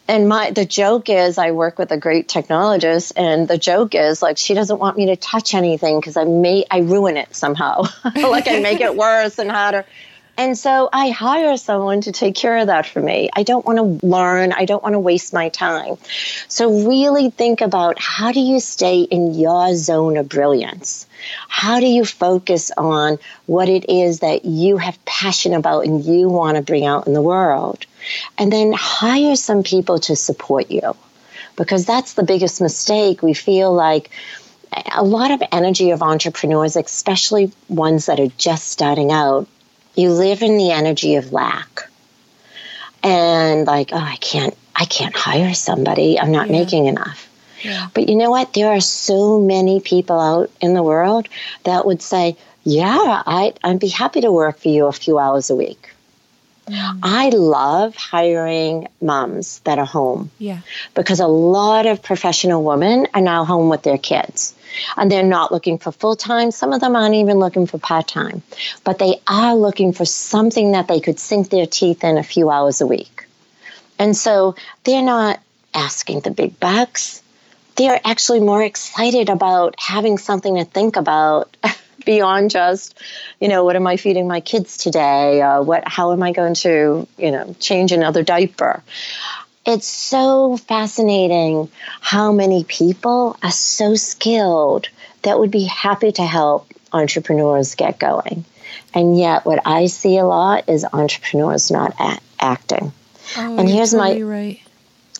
And 0.08 0.26
my 0.26 0.52
the 0.52 0.64
joke 0.64 1.10
is 1.10 1.36
I 1.36 1.50
work 1.50 1.78
with 1.78 1.92
a 1.92 1.98
great 1.98 2.28
technologist 2.28 3.12
and 3.14 3.46
the 3.46 3.58
joke 3.58 3.94
is 3.94 4.22
like 4.22 4.38
she 4.38 4.54
doesn't 4.54 4.78
want 4.78 4.96
me 4.96 5.06
to 5.06 5.16
touch 5.16 5.52
anything 5.52 6.00
cuz 6.00 6.16
I 6.16 6.24
may 6.24 6.64
I 6.70 6.78
ruin 6.78 7.18
it 7.18 7.36
somehow. 7.36 7.82
like 8.16 8.48
I 8.48 8.60
make 8.60 8.80
it 8.80 8.96
worse 8.96 9.38
and 9.38 9.50
harder. 9.50 9.84
And 10.38 10.56
so 10.56 10.88
I 10.90 11.10
hire 11.10 11.56
someone 11.58 12.00
to 12.02 12.12
take 12.12 12.36
care 12.36 12.56
of 12.58 12.68
that 12.68 12.86
for 12.86 13.00
me. 13.00 13.28
I 13.34 13.42
don't 13.42 13.66
want 13.66 13.78
to 14.00 14.06
learn. 14.06 14.52
I 14.52 14.64
don't 14.64 14.82
want 14.82 14.94
to 14.94 15.00
waste 15.00 15.34
my 15.34 15.48
time. 15.48 15.96
So 16.46 16.86
really 16.86 17.28
think 17.28 17.60
about 17.60 17.98
how 17.98 18.30
do 18.30 18.40
you 18.40 18.60
stay 18.60 19.00
in 19.00 19.34
your 19.34 19.74
zone 19.74 20.16
of 20.16 20.28
brilliance? 20.28 21.07
How 21.48 21.80
do 21.80 21.86
you 21.86 22.04
focus 22.04 22.70
on 22.76 23.18
what 23.46 23.68
it 23.68 23.88
is 23.88 24.20
that 24.20 24.44
you 24.44 24.76
have 24.76 25.02
passion 25.04 25.54
about 25.54 25.84
and 25.84 26.04
you 26.04 26.28
want 26.28 26.56
to 26.56 26.62
bring 26.62 26.84
out 26.84 27.06
in 27.06 27.14
the 27.14 27.22
world? 27.22 27.84
And 28.36 28.52
then 28.52 28.72
hire 28.72 29.36
some 29.36 29.62
people 29.62 29.98
to 30.00 30.16
support 30.16 30.70
you 30.70 30.94
because 31.56 31.84
that's 31.84 32.14
the 32.14 32.22
biggest 32.22 32.60
mistake. 32.60 33.22
We 33.22 33.34
feel 33.34 33.72
like 33.72 34.10
a 34.94 35.02
lot 35.02 35.30
of 35.30 35.42
energy 35.52 35.90
of 35.90 36.02
entrepreneurs, 36.02 36.76
especially 36.76 37.52
ones 37.68 38.06
that 38.06 38.20
are 38.20 38.28
just 38.38 38.68
starting 38.68 39.10
out, 39.10 39.48
you 39.94 40.10
live 40.10 40.42
in 40.42 40.56
the 40.56 40.70
energy 40.70 41.16
of 41.16 41.32
lack. 41.32 41.90
And 43.02 43.66
like, 43.66 43.90
oh, 43.92 43.96
I 43.96 44.16
can't, 44.16 44.56
I 44.74 44.84
can't 44.84 45.14
hire 45.14 45.54
somebody. 45.54 46.18
I'm 46.18 46.32
not 46.32 46.48
yeah. 46.48 46.58
making 46.58 46.86
enough. 46.86 47.27
Yeah. 47.62 47.88
But 47.94 48.08
you 48.08 48.16
know 48.16 48.30
what? 48.30 48.52
There 48.52 48.68
are 48.68 48.80
so 48.80 49.40
many 49.40 49.80
people 49.80 50.18
out 50.18 50.50
in 50.60 50.74
the 50.74 50.82
world 50.82 51.28
that 51.64 51.86
would 51.86 52.02
say, 52.02 52.36
yeah, 52.64 53.22
I, 53.26 53.54
I'd 53.62 53.80
be 53.80 53.88
happy 53.88 54.20
to 54.20 54.32
work 54.32 54.58
for 54.58 54.68
you 54.68 54.86
a 54.86 54.92
few 54.92 55.18
hours 55.18 55.50
a 55.50 55.56
week. 55.56 55.90
Mm. 56.66 56.98
I 57.02 57.30
love 57.30 57.96
hiring 57.96 58.88
moms 59.00 59.60
that 59.60 59.78
are 59.78 59.86
home. 59.86 60.30
Yeah. 60.38 60.60
Because 60.94 61.20
a 61.20 61.26
lot 61.26 61.86
of 61.86 62.02
professional 62.02 62.62
women 62.62 63.06
are 63.14 63.22
now 63.22 63.44
home 63.44 63.68
with 63.68 63.82
their 63.82 63.98
kids 63.98 64.54
and 64.96 65.10
they're 65.10 65.22
not 65.22 65.50
looking 65.50 65.78
for 65.78 65.92
full 65.92 66.16
time. 66.16 66.50
Some 66.50 66.72
of 66.72 66.80
them 66.80 66.94
aren't 66.94 67.14
even 67.14 67.38
looking 67.38 67.66
for 67.66 67.78
part 67.78 68.08
time, 68.08 68.42
but 68.84 68.98
they 68.98 69.20
are 69.26 69.54
looking 69.54 69.92
for 69.92 70.04
something 70.04 70.72
that 70.72 70.88
they 70.88 71.00
could 71.00 71.18
sink 71.18 71.50
their 71.50 71.66
teeth 71.66 72.04
in 72.04 72.18
a 72.18 72.22
few 72.22 72.50
hours 72.50 72.80
a 72.80 72.86
week. 72.86 73.26
And 73.98 74.16
so 74.16 74.54
they're 74.84 75.02
not 75.02 75.40
asking 75.74 76.20
the 76.20 76.30
big 76.30 76.58
bucks. 76.60 77.22
They're 77.78 78.00
actually 78.04 78.40
more 78.40 78.62
excited 78.62 79.28
about 79.28 79.76
having 79.78 80.18
something 80.18 80.56
to 80.56 80.64
think 80.64 80.96
about 80.96 81.56
beyond 82.04 82.50
just, 82.50 82.98
you 83.40 83.48
know, 83.48 83.64
what 83.64 83.76
am 83.76 83.86
I 83.86 83.96
feeding 83.96 84.26
my 84.26 84.40
kids 84.40 84.76
today? 84.78 85.40
Uh, 85.40 85.62
what, 85.62 85.86
how 85.86 86.12
am 86.12 86.22
I 86.22 86.32
going 86.32 86.54
to, 86.54 87.06
you 87.16 87.30
know, 87.30 87.54
change 87.60 87.92
another 87.92 88.22
diaper? 88.22 88.82
It's 89.64 89.86
so 89.86 90.56
fascinating 90.56 91.70
how 92.00 92.32
many 92.32 92.64
people 92.64 93.36
are 93.42 93.50
so 93.50 93.94
skilled 93.94 94.88
that 95.22 95.38
would 95.38 95.50
be 95.50 95.64
happy 95.64 96.12
to 96.12 96.24
help 96.24 96.72
entrepreneurs 96.92 97.74
get 97.74 97.98
going. 97.98 98.44
And 98.94 99.18
yet, 99.18 99.44
what 99.44 99.60
I 99.66 99.86
see 99.86 100.16
a 100.18 100.24
lot 100.24 100.68
is 100.68 100.84
entrepreneurs 100.92 101.70
not 101.70 101.94
a- 102.00 102.18
acting. 102.40 102.92
Oh, 103.36 103.58
and 103.58 103.68
here's 103.68 103.94
my 103.94 104.20
right. 104.22 104.60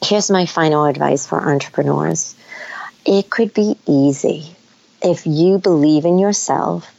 here's 0.02 0.30
my 0.30 0.46
final 0.46 0.86
advice 0.86 1.26
for 1.26 1.38
entrepreneurs. 1.38 2.34
It 3.11 3.30
could 3.30 3.54
be 3.54 3.74
easy 3.86 4.54
if 5.02 5.26
you 5.26 5.56
believe 5.56 6.04
in 6.04 6.18
yourself 6.18 6.94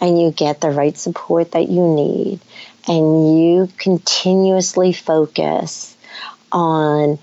and 0.00 0.18
you 0.18 0.30
get 0.30 0.62
the 0.62 0.70
right 0.70 0.96
support 0.96 1.52
that 1.52 1.68
you 1.68 1.86
need 1.86 2.40
and 2.88 3.38
you 3.38 3.68
continuously 3.76 4.94
focus 4.94 5.94
on 6.50 7.18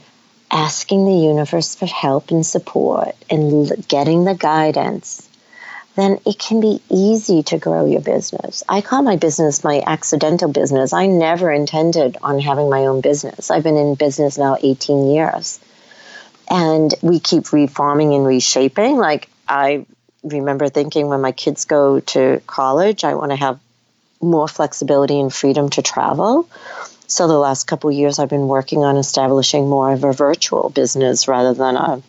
asking 0.51 1.05
the 1.05 1.17
universe 1.17 1.73
for 1.73 1.87
help 1.87 2.29
and 2.29 2.45
support 2.45 3.15
and 3.27 3.87
getting 3.87 4.23
the 4.23 4.35
guidance, 4.35 5.27
then 5.95 6.19
it 6.23 6.37
can 6.37 6.61
be 6.61 6.79
easy 6.91 7.41
to 7.41 7.57
grow 7.57 7.87
your 7.87 8.01
business. 8.01 8.63
I 8.69 8.81
call 8.81 9.01
my 9.01 9.15
business 9.15 9.63
my 9.63 9.81
accidental 9.83 10.49
business. 10.49 10.93
I 10.93 11.07
never 11.07 11.51
intended 11.51 12.17
on 12.21 12.39
having 12.39 12.69
my 12.69 12.85
own 12.85 13.01
business. 13.01 13.49
I've 13.49 13.63
been 13.63 13.77
in 13.77 13.95
business 13.95 14.37
now 14.37 14.57
18 14.61 15.09
years. 15.09 15.59
And 16.49 16.93
we 17.01 17.19
keep 17.19 17.51
reforming 17.51 18.13
and 18.13 18.25
reshaping. 18.25 18.97
Like, 18.97 19.29
I 19.47 19.85
remember 20.23 20.69
thinking 20.69 21.07
when 21.07 21.21
my 21.21 21.31
kids 21.31 21.65
go 21.65 21.99
to 21.99 22.41
college, 22.47 23.03
I 23.03 23.15
want 23.15 23.31
to 23.31 23.35
have 23.37 23.59
more 24.21 24.47
flexibility 24.47 25.19
and 25.19 25.33
freedom 25.33 25.69
to 25.71 25.81
travel. 25.81 26.49
So 27.07 27.27
the 27.27 27.37
last 27.37 27.65
couple 27.67 27.91
years, 27.91 28.19
I've 28.19 28.29
been 28.29 28.47
working 28.47 28.83
on 28.83 28.97
establishing 28.97 29.69
more 29.69 29.93
of 29.93 30.03
a 30.03 30.13
virtual 30.13 30.69
business 30.69 31.27
rather 31.27 31.53
than 31.53 31.75
a 31.75 32.01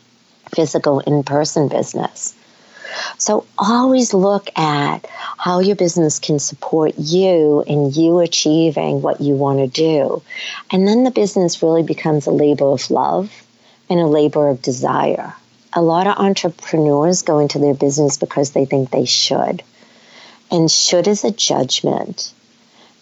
physical 0.55 1.01
in-person 1.01 1.69
business. 1.69 2.35
So 3.19 3.47
always 3.59 4.15
look 4.15 4.49
at 4.57 5.07
how 5.37 5.61
your 5.61 5.77
business 5.77 6.19
can 6.19 6.39
support 6.39 6.95
you 6.97 7.63
in 7.67 7.93
you 7.93 8.21
achieving 8.21 9.03
what 9.03 9.21
you 9.21 9.35
want 9.35 9.59
to 9.59 9.67
do. 9.69 10.23
And 10.73 10.89
then 10.89 11.05
the 11.05 11.11
business 11.11 11.63
really 11.63 11.83
becomes 11.83 12.27
a 12.27 12.31
labor 12.31 12.67
of 12.67 12.91
love 12.91 13.31
and 13.91 14.01
a 14.01 14.07
labor 14.07 14.49
of 14.49 14.63
desire. 14.63 15.35
A 15.73 15.83
lot 15.83 16.07
of 16.07 16.17
entrepreneurs 16.19 17.23
go 17.23 17.39
into 17.39 17.59
their 17.59 17.75
business 17.75 18.17
because 18.17 18.53
they 18.53 18.65
think 18.65 18.91
they 18.91 19.05
should. 19.05 19.63
And 20.51 20.71
should 20.71 21.07
is 21.07 21.25
a 21.25 21.31
judgment. 21.31 22.33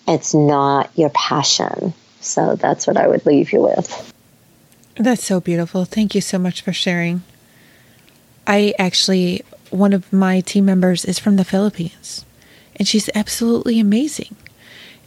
It's 0.08 0.34
not 0.34 0.90
your 0.96 1.10
passion. 1.10 1.94
So 2.20 2.56
that's 2.56 2.86
what 2.86 2.96
I 2.96 3.06
would 3.06 3.24
leave 3.24 3.52
you 3.52 3.62
with. 3.62 4.12
That's 4.96 5.24
so 5.24 5.40
beautiful. 5.40 5.84
Thank 5.84 6.14
you 6.14 6.20
so 6.20 6.38
much 6.38 6.62
for 6.62 6.72
sharing. 6.72 7.22
I 8.46 8.74
actually, 8.78 9.42
one 9.70 9.92
of 9.92 10.12
my 10.12 10.40
team 10.40 10.64
members 10.64 11.04
is 11.04 11.18
from 11.18 11.36
the 11.36 11.44
Philippines. 11.44 12.24
and 12.76 12.86
she's 12.86 13.08
absolutely 13.14 13.80
amazing. 13.80 14.36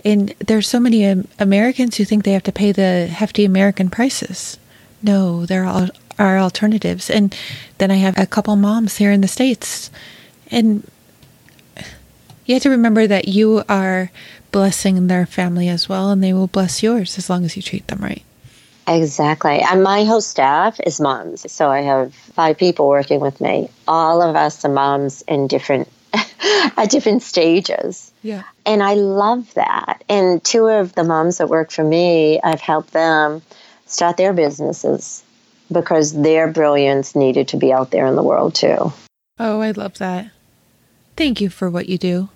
And 0.03 0.33
there's 0.39 0.67
so 0.67 0.79
many 0.79 1.03
Americans 1.39 1.97
who 1.97 2.05
think 2.05 2.23
they 2.23 2.33
have 2.33 2.43
to 2.43 2.51
pay 2.51 2.71
the 2.71 3.07
hefty 3.07 3.45
American 3.45 3.89
prices. 3.89 4.57
No, 5.01 5.45
there 5.45 5.65
are, 5.65 5.89
are 6.17 6.37
alternatives. 6.37 7.09
And 7.09 7.35
then 7.77 7.91
I 7.91 7.95
have 7.95 8.17
a 8.17 8.25
couple 8.25 8.55
moms 8.55 8.97
here 8.97 9.11
in 9.11 9.21
the 9.21 9.27
States. 9.27 9.89
And 10.51 10.89
you 12.45 12.55
have 12.55 12.63
to 12.63 12.69
remember 12.69 13.07
that 13.07 13.27
you 13.27 13.63
are 13.69 14.11
blessing 14.51 15.07
their 15.07 15.25
family 15.25 15.69
as 15.69 15.87
well, 15.87 16.09
and 16.09 16.23
they 16.23 16.33
will 16.33 16.47
bless 16.47 16.81
yours 16.81 17.17
as 17.17 17.29
long 17.29 17.45
as 17.45 17.55
you 17.55 17.61
treat 17.61 17.87
them 17.87 17.99
right. 17.99 18.23
Exactly. 18.87 19.59
And 19.59 19.83
my 19.83 20.03
whole 20.03 20.21
staff 20.21 20.79
is 20.83 20.99
moms. 20.99 21.51
So 21.51 21.69
I 21.69 21.81
have 21.81 22.13
five 22.13 22.57
people 22.57 22.89
working 22.89 23.19
with 23.19 23.39
me. 23.39 23.69
All 23.87 24.23
of 24.23 24.35
us 24.35 24.65
are 24.65 24.69
moms 24.69 25.21
in 25.21 25.47
different 25.47 25.87
at 26.75 26.89
different 26.89 27.21
stages. 27.21 28.11
Yeah. 28.23 28.43
And 28.65 28.81
I 28.81 28.95
love 28.95 29.53
that. 29.53 30.03
And 30.09 30.43
two 30.43 30.65
of 30.65 30.93
the 30.93 31.03
moms 31.03 31.37
that 31.37 31.49
work 31.49 31.71
for 31.71 31.83
me, 31.83 32.41
I've 32.41 32.61
helped 32.61 32.91
them 32.91 33.43
start 33.89 34.15
their 34.17 34.33
businesses 34.33 35.23
because 35.71 36.13
their 36.13 36.47
brilliance 36.47 37.15
needed 37.15 37.49
to 37.49 37.57
be 37.57 37.73
out 37.73 37.91
there 37.91 38.07
in 38.07 38.15
the 38.15 38.23
world 38.23 38.55
too. 38.55 38.93
Oh, 39.37 39.61
I 39.61 39.71
love 39.71 39.97
that. 39.97 40.31
Thank 41.15 41.41
you 41.41 41.49
for 41.49 41.69
what 41.69 41.89
you 41.89 41.97
do. 41.97 42.29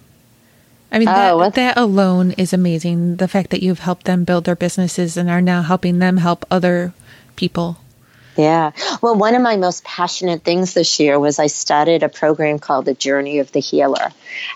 I 0.92 1.00
mean, 1.00 1.08
oh, 1.08 1.14
that, 1.14 1.34
oh, 1.34 1.50
that 1.50 1.78
alone 1.78 2.32
is 2.34 2.54
amazing. 2.54 3.16
The 3.16 3.28
fact 3.28 3.50
that 3.50 3.64
you've 3.64 3.80
helped 3.80 4.06
them 4.06 4.26
build 4.26 4.44
their 4.46 4.56
businesses 4.56 5.18
and 5.18 5.30
are 5.30 5.42
now 5.42 5.64
helping 5.64 6.00
them 6.00 6.18
help 6.18 6.46
other 6.52 6.94
people. 7.36 7.78
Yeah. 8.36 8.72
Well, 9.02 9.16
one 9.16 9.36
of 9.36 9.44
my 9.44 9.58
most 9.58 9.84
passionate 9.84 10.44
things 10.44 10.74
this 10.74 11.00
year 11.00 11.20
was 11.20 11.38
I 11.38 11.48
started 11.48 12.02
a 12.02 12.10
program 12.10 12.58
called 12.58 12.86
The 12.86 12.96
Journey 12.96 13.40
of 13.40 13.52
the 13.52 13.60
Healer. 13.60 14.10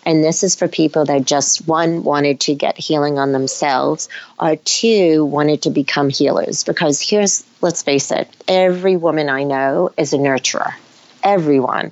And 0.04 0.24
this 0.24 0.44
is 0.44 0.56
for 0.56 0.68
people 0.68 1.06
that 1.06 1.26
just, 1.26 1.68
one, 1.68 2.04
wanted 2.04 2.40
to 2.42 2.56
get 2.56 2.78
healing 2.78 3.20
on 3.20 3.34
themselves, 3.34 4.10
or 4.40 4.56
two, 4.56 5.26
wanted 5.26 5.62
to 5.64 5.70
become 5.70 6.10
healers. 6.10 6.64
Because 6.64 7.00
here's, 7.00 7.44
let's 7.62 7.84
face 7.84 8.12
it, 8.12 8.28
every 8.48 8.98
woman 8.98 9.30
I 9.30 9.44
know 9.44 9.92
is 9.96 10.14
a 10.14 10.18
nurturer. 10.18 10.74
Everyone. 11.22 11.92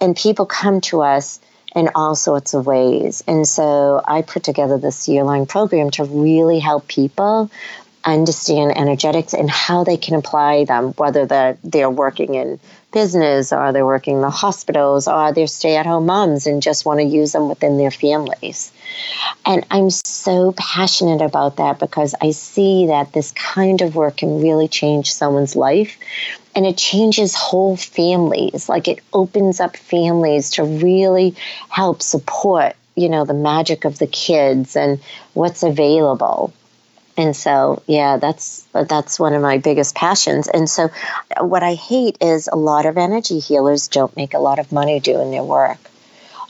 And 0.00 0.16
people 0.16 0.46
come 0.46 0.80
to 0.82 1.02
us 1.02 1.38
in 1.76 1.88
all 1.94 2.14
sorts 2.14 2.52
of 2.54 2.66
ways. 2.66 3.22
And 3.26 3.46
so 3.46 4.02
I 4.04 4.22
put 4.22 4.42
together 4.42 4.76
this 4.76 5.08
year 5.08 5.24
long 5.24 5.46
program 5.46 5.90
to 5.92 6.04
really 6.04 6.58
help 6.58 6.88
people 6.88 7.50
understand 8.04 8.76
energetics 8.76 9.34
and 9.34 9.50
how 9.50 9.84
they 9.84 9.96
can 9.96 10.14
apply 10.14 10.64
them, 10.64 10.92
whether 10.92 11.26
they're, 11.26 11.56
they're 11.62 11.90
working 11.90 12.34
in 12.34 12.58
business 12.92 13.52
or 13.52 13.72
they're 13.72 13.86
working 13.86 14.16
in 14.16 14.20
the 14.20 14.30
hospitals 14.30 15.08
or 15.08 15.32
they're 15.32 15.46
stay 15.46 15.76
at 15.76 15.86
home 15.86 16.06
moms 16.06 16.46
and 16.46 16.62
just 16.62 16.84
want 16.84 17.00
to 17.00 17.04
use 17.04 17.32
them 17.32 17.48
within 17.48 17.78
their 17.78 17.90
families. 17.90 18.72
And 19.46 19.64
I'm 19.70 19.90
so 19.90 20.52
passionate 20.52 21.22
about 21.22 21.56
that 21.56 21.78
because 21.78 22.14
I 22.20 22.32
see 22.32 22.88
that 22.88 23.12
this 23.12 23.32
kind 23.32 23.80
of 23.80 23.96
work 23.96 24.18
can 24.18 24.42
really 24.42 24.68
change 24.68 25.12
someone's 25.12 25.56
life 25.56 25.98
and 26.54 26.66
it 26.66 26.76
changes 26.76 27.34
whole 27.34 27.76
families. 27.76 28.68
Like 28.68 28.88
it 28.88 29.00
opens 29.12 29.60
up 29.60 29.76
families 29.76 30.50
to 30.50 30.64
really 30.64 31.34
help 31.68 32.02
support, 32.02 32.74
you 32.94 33.08
know, 33.08 33.24
the 33.24 33.34
magic 33.34 33.84
of 33.84 33.98
the 33.98 34.06
kids 34.06 34.76
and 34.76 35.00
what's 35.32 35.62
available. 35.62 36.52
And 37.16 37.36
so, 37.36 37.82
yeah, 37.86 38.16
that's 38.16 38.66
that's 38.72 39.20
one 39.20 39.34
of 39.34 39.42
my 39.42 39.58
biggest 39.58 39.94
passions. 39.94 40.48
And 40.48 40.68
so, 40.68 40.90
what 41.40 41.62
I 41.62 41.74
hate 41.74 42.18
is 42.20 42.48
a 42.48 42.56
lot 42.56 42.86
of 42.86 42.96
energy 42.96 43.38
healers 43.38 43.88
don't 43.88 44.16
make 44.16 44.34
a 44.34 44.38
lot 44.38 44.58
of 44.58 44.72
money 44.72 44.98
doing 44.98 45.30
their 45.30 45.44
work, 45.44 45.78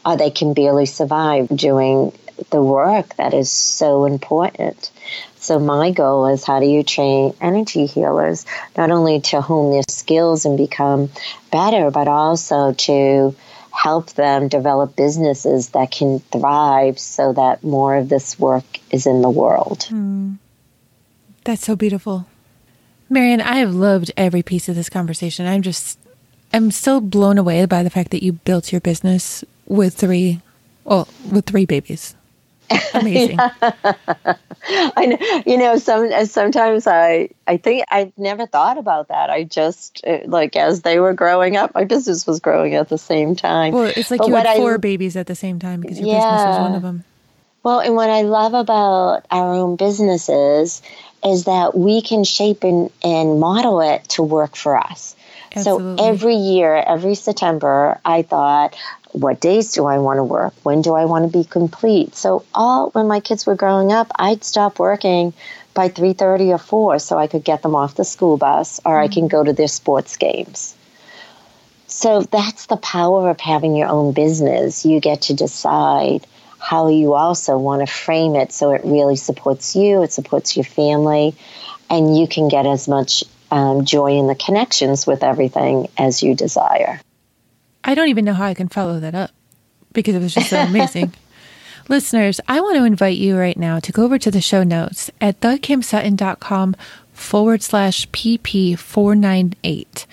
or 0.07 0.17
they 0.17 0.31
can 0.31 0.55
barely 0.55 0.87
survive 0.87 1.49
doing 1.49 2.13
the 2.51 2.63
work 2.63 3.15
that 3.17 3.35
is 3.35 3.51
so 3.51 4.05
important. 4.05 4.91
So 5.37 5.59
my 5.59 5.91
goal 5.91 6.27
is 6.27 6.45
how 6.45 6.61
do 6.61 6.67
you 6.67 6.83
train 6.83 7.35
energy 7.41 7.87
healers 7.87 8.47
not 8.77 8.91
only 8.91 9.21
to 9.21 9.41
hone 9.41 9.73
their 9.73 9.83
skills 9.89 10.45
and 10.45 10.57
become 10.57 11.11
better, 11.51 11.91
but 11.91 12.09
also 12.09 12.73
to 12.73 13.35
help 13.73 14.11
them 14.13 14.49
develop 14.49 14.95
businesses 14.95 15.71
that 15.71 15.91
can 15.91 16.21
thrive 16.21 16.99
so 16.99 17.33
that 17.33 17.65
more 17.65 17.97
of 17.97 18.09
this 18.09 18.39
work 18.39 18.65
is 18.91 19.07
in 19.07 19.23
the 19.23 19.31
world. 19.31 19.81
Mm. 19.91 20.39
That's 21.45 21.65
so 21.65 21.77
beautiful. 21.77 22.27
Marianne, 23.11 23.41
I 23.41 23.57
have 23.57 23.75
loved 23.75 24.11
every 24.17 24.43
piece 24.43 24.69
of 24.69 24.75
this 24.75 24.89
conversation. 24.89 25.47
I'm 25.47 25.63
just 25.63 25.99
I'm 26.53 26.71
still 26.71 27.01
blown 27.01 27.39
away 27.39 27.65
by 27.67 27.83
the 27.83 27.91
fact 27.91 28.11
that 28.13 28.23
you 28.23 28.33
built 28.33 28.73
your 28.73 28.81
business 28.81 29.45
with 29.67 29.95
three 29.95 30.41
well, 30.85 31.09
with 31.31 31.47
three 31.47 31.67
babies. 31.67 32.15
Amazing. 32.95 33.39
I 33.39 35.07
know, 35.07 35.43
you 35.45 35.59
know, 35.59 35.77
some 35.79 36.11
sometimes 36.27 36.87
I 36.87 37.31
I 37.47 37.57
think 37.57 37.85
I 37.91 38.13
never 38.17 38.47
thought 38.47 38.79
about 38.79 39.09
that. 39.09 39.31
I 39.31 39.45
just 39.45 40.03
uh, 40.07 40.21
like 40.25 40.57
as 40.57 40.83
they 40.83 40.99
were 40.99 41.13
growing 41.13 41.57
up, 41.57 41.75
my 41.75 41.85
business 41.85 42.27
was 42.27 42.41
growing 42.41 42.75
at 42.75 42.89
the 42.89 42.99
same 42.99 43.37
time. 43.37 43.75
Well, 43.75 43.93
it's 43.95 44.11
like 44.11 44.19
but 44.19 44.29
you 44.29 44.35
had 44.35 44.57
four 44.57 44.75
I, 44.75 44.79
babies 44.79 45.17
at 45.17 45.27
the 45.27 45.35
same 45.35 45.59
time 45.59 45.81
because 45.81 45.99
your 45.99 46.09
yeah. 46.09 46.21
business 46.21 46.47
was 46.47 46.59
one 46.59 46.75
of 46.75 46.83
them. 46.83 47.05
Well, 47.63 47.81
and 47.81 47.95
what 47.95 48.11
I 48.11 48.23
love 48.23 48.55
about 48.55 49.27
our 49.31 49.53
own 49.53 49.77
businesses 49.77 50.83
is 51.25 51.45
that 51.45 51.77
we 51.77 52.03
can 52.03 52.25
shape 52.25 52.65
and, 52.65 52.91
and 53.03 53.39
model 53.39 53.81
it 53.81 54.05
to 54.11 54.23
work 54.23 54.57
for 54.57 54.77
us. 54.77 55.15
Absolutely. 55.55 55.99
So 55.99 56.05
every 56.05 56.35
year, 56.35 56.77
every 56.77 57.15
September, 57.15 58.01
I 58.05 58.23
thought, 58.23 58.77
what 59.13 59.41
days 59.41 59.73
do 59.73 59.85
I 59.85 59.99
want 59.99 60.19
to 60.19 60.25
work? 60.25 60.55
When 60.63 60.83
do 60.83 60.95
I 60.95 61.05
want 61.05 61.31
to 61.31 61.39
be 61.39 61.45
complete? 61.45 62.15
So 62.15 62.45
all 62.55 62.91
when 62.91 63.07
my 63.07 63.21
kids 63.21 63.47
were 63.47 63.55
growing 63.55 63.93
up, 63.93 64.11
I'd 64.19 64.43
stop 64.43 64.79
working 64.79 65.35
by 65.75 65.89
3:30 65.89 66.55
or 66.55 66.59
4 66.59 66.99
so 66.99 67.19
I 67.19 67.27
could 67.27 67.45
get 67.45 67.63
them 67.63 67.75
off 67.75 67.95
the 67.95 68.05
school 68.05 68.37
bus 68.37 68.81
or 68.85 68.95
mm-hmm. 68.95 69.05
I 69.05 69.09
can 69.09 69.29
go 69.29 69.45
to 69.45 69.53
their 69.53 69.69
sports 69.69 70.17
games. 70.17 70.75
So 71.87 72.23
that's 72.23 72.67
the 72.67 72.79
power 72.79 73.29
of 73.29 73.39
having 73.39 73.77
your 73.77 73.89
own 73.89 74.13
business. 74.13 74.87
You 74.87 74.99
get 74.99 75.23
to 75.23 75.35
decide 75.35 76.27
how 76.63 76.87
you 76.87 77.15
also 77.15 77.59
want 77.59 77.85
to 77.85 77.93
frame 77.93 78.37
it 78.37 78.53
so 78.53 78.73
it 78.73 78.83
really 78.85 79.17
supports 79.17 79.75
you, 79.75 80.05
it 80.05 80.13
supports 80.13 80.57
your 80.57 80.65
family, 80.65 81.35
and 81.91 82.17
you 82.17 82.29
can 82.29 82.47
get 82.47 82.67
as 82.67 82.87
much 82.87 83.25
um, 83.51 83.85
joy 83.85 84.13
in 84.13 84.29
the 84.29 84.37
connections 84.37 85.05
with 85.05 85.25
everything 85.25 85.89
as 85.99 86.23
you 86.23 86.37
desire. 86.37 87.01
I 87.83 87.97
don't 87.97 88.09
even 88.09 88.25
know 88.25 88.33
how 88.33 88.47
I 88.47 88.55
can 88.55 88.69
follow 88.69 89.01
that 89.01 89.13
up 89.13 89.33
because 89.93 90.15
it 90.15 90.21
was 90.21 90.35
just 90.35 90.51
so 90.51 90.61
amazing. 90.61 91.13
Listeners, 91.89 92.41
I 92.47 92.61
want 92.61 92.77
to 92.77 92.85
invite 92.85 93.17
you 93.17 93.37
right 93.37 93.59
now 93.59 93.81
to 93.81 93.91
go 93.91 94.05
over 94.05 94.17
to 94.21 94.31
the 94.31 94.41
show 94.41 94.63
notes 94.63 95.11
at 95.21 95.41
thekimsutton.com 95.41 96.77
forward 97.13 97.65
slash 97.65 98.09
PP498 98.11 100.07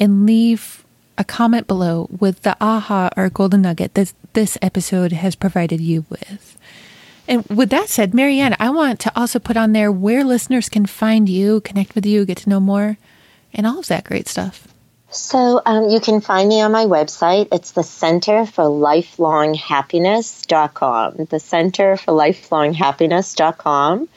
and 0.00 0.26
leave 0.26 0.84
a 1.18 1.24
comment 1.24 1.66
below 1.66 2.08
with 2.18 2.42
the 2.42 2.56
aha 2.60 3.10
or 3.16 3.28
golden 3.30 3.62
nugget 3.62 3.94
that 3.94 4.12
this 4.32 4.58
episode 4.62 5.12
has 5.12 5.34
provided 5.34 5.80
you 5.80 6.04
with. 6.08 6.56
And 7.28 7.46
with 7.46 7.70
that 7.70 7.88
said, 7.88 8.14
Marianne, 8.14 8.56
I 8.58 8.70
want 8.70 8.98
to 9.00 9.12
also 9.18 9.38
put 9.38 9.56
on 9.56 9.72
there 9.72 9.92
where 9.92 10.24
listeners 10.24 10.68
can 10.68 10.86
find 10.86 11.28
you, 11.28 11.60
connect 11.60 11.94
with 11.94 12.04
you, 12.04 12.24
get 12.24 12.38
to 12.38 12.48
know 12.48 12.60
more, 12.60 12.98
and 13.52 13.66
all 13.66 13.78
of 13.78 13.86
that 13.88 14.04
great 14.04 14.28
stuff. 14.28 14.66
So 15.12 15.60
um, 15.66 15.90
you 15.90 16.00
can 16.00 16.22
find 16.22 16.48
me 16.48 16.62
on 16.62 16.72
my 16.72 16.86
website. 16.86 17.48
It's 17.52 17.72
the 17.72 17.82
Center 17.82 18.46
for 18.46 18.66
Lifelong 18.66 19.52
Happiness.com. 19.52 21.26
The 21.28 21.38
Center 21.38 21.98
for 21.98 22.12
Lifelong 22.12 22.72
Happiness.com. 22.72 24.08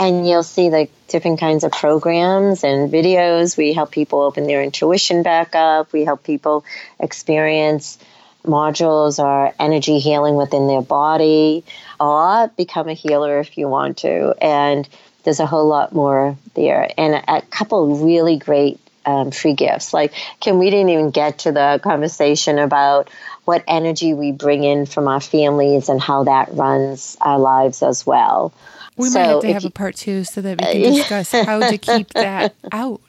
And 0.00 0.28
you'll 0.28 0.44
see 0.44 0.68
the 0.68 0.88
different 1.08 1.40
kinds 1.40 1.64
of 1.64 1.72
programs 1.72 2.62
and 2.62 2.90
videos. 2.90 3.56
We 3.56 3.72
help 3.72 3.90
people 3.90 4.20
open 4.20 4.46
their 4.46 4.62
intuition 4.62 5.22
back 5.22 5.54
up. 5.56 5.92
We 5.92 6.04
help 6.04 6.22
people 6.22 6.64
experience 7.00 7.98
modules 8.44 9.22
or 9.22 9.52
energy 9.58 9.98
healing 9.98 10.36
within 10.36 10.68
their 10.68 10.82
body 10.82 11.64
or 11.98 12.48
become 12.56 12.88
a 12.88 12.94
healer 12.94 13.40
if 13.40 13.58
you 13.58 13.68
want 13.68 13.98
to. 13.98 14.34
And 14.40 14.88
there's 15.24 15.40
a 15.40 15.46
whole 15.46 15.66
lot 15.66 15.92
more 15.92 16.36
there. 16.54 16.88
And 16.96 17.14
a 17.26 17.42
couple 17.42 18.04
really 18.04 18.36
great 18.38 18.78
um, 19.04 19.30
free 19.30 19.54
gifts. 19.54 19.92
Like, 19.92 20.12
Kim, 20.40 20.58
we 20.58 20.70
didn't 20.70 20.90
even 20.90 21.10
get 21.10 21.40
to 21.40 21.52
the 21.52 21.80
conversation 21.82 22.58
about 22.58 23.10
what 23.44 23.64
energy 23.66 24.14
we 24.14 24.30
bring 24.30 24.62
in 24.62 24.86
from 24.86 25.08
our 25.08 25.20
families 25.20 25.88
and 25.88 26.00
how 26.00 26.24
that 26.24 26.52
runs 26.52 27.16
our 27.20 27.38
lives 27.38 27.82
as 27.82 28.06
well. 28.06 28.52
We 28.98 29.08
so 29.08 29.18
might 29.18 29.26
have 29.26 29.40
to 29.40 29.52
have 29.52 29.62
you, 29.62 29.68
a 29.68 29.72
part 29.72 29.96
two 29.96 30.24
so 30.24 30.40
that 30.40 30.60
we 30.60 30.72
can 30.72 30.92
discuss 30.92 31.32
how 31.32 31.60
to 31.60 31.78
keep 31.78 32.08
that 32.10 32.54
out. 32.72 33.00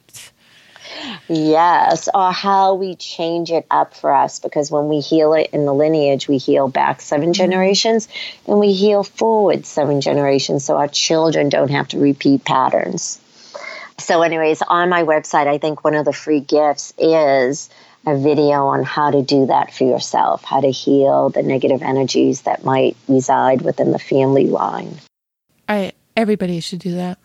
Yes, 1.28 2.10
or 2.14 2.32
how 2.32 2.76
we 2.76 2.96
change 2.96 3.52
it 3.52 3.66
up 3.70 3.94
for 3.94 4.14
us 4.14 4.40
because 4.40 4.72
when 4.72 4.88
we 4.88 5.00
heal 5.00 5.34
it 5.34 5.50
in 5.54 5.66
the 5.66 5.74
lineage, 5.74 6.28
we 6.28 6.38
heal 6.38 6.68
back 6.68 7.02
7 7.02 7.26
mm-hmm. 7.26 7.34
generations 7.34 8.08
and 8.48 8.60
we 8.60 8.74
heal 8.74 9.04
forward 9.04 9.66
seven 9.66 10.02
generations 10.02 10.66
so 10.66 10.78
our 10.78 10.88
children 10.88 11.50
don't 11.50 11.70
have 11.70 11.88
to 11.90 12.00
repeat 12.00 12.44
patterns 12.44 13.20
so 13.98 14.22
anyways 14.22 14.62
on 14.64 14.90
my 14.90 15.04
website 15.04 15.48
i 15.48 15.58
think 15.58 15.84
one 15.84 15.94
of 15.94 16.06
the 16.06 16.14
free 16.14 16.40
gifts 16.40 16.94
is 16.98 17.70
a 18.06 18.18
video 18.18 18.68
on 18.68 18.84
how 18.84 19.12
to 19.12 19.22
do 19.22 19.48
that 19.48 19.74
for 19.74 19.84
yourself, 19.84 20.44
how 20.44 20.62
to 20.62 20.70
heal 20.70 21.30
the 21.30 21.44
negative 21.44 21.82
energies 21.82 22.42
that 22.42 22.64
might 22.64 22.96
reside 23.08 23.62
within 23.62 23.92
the 23.92 24.00
family 24.00 24.48
line. 24.48 24.98
I 25.70 25.94
everybody 26.18 26.60
should 26.60 26.80
do 26.80 26.96
that. 26.96 27.18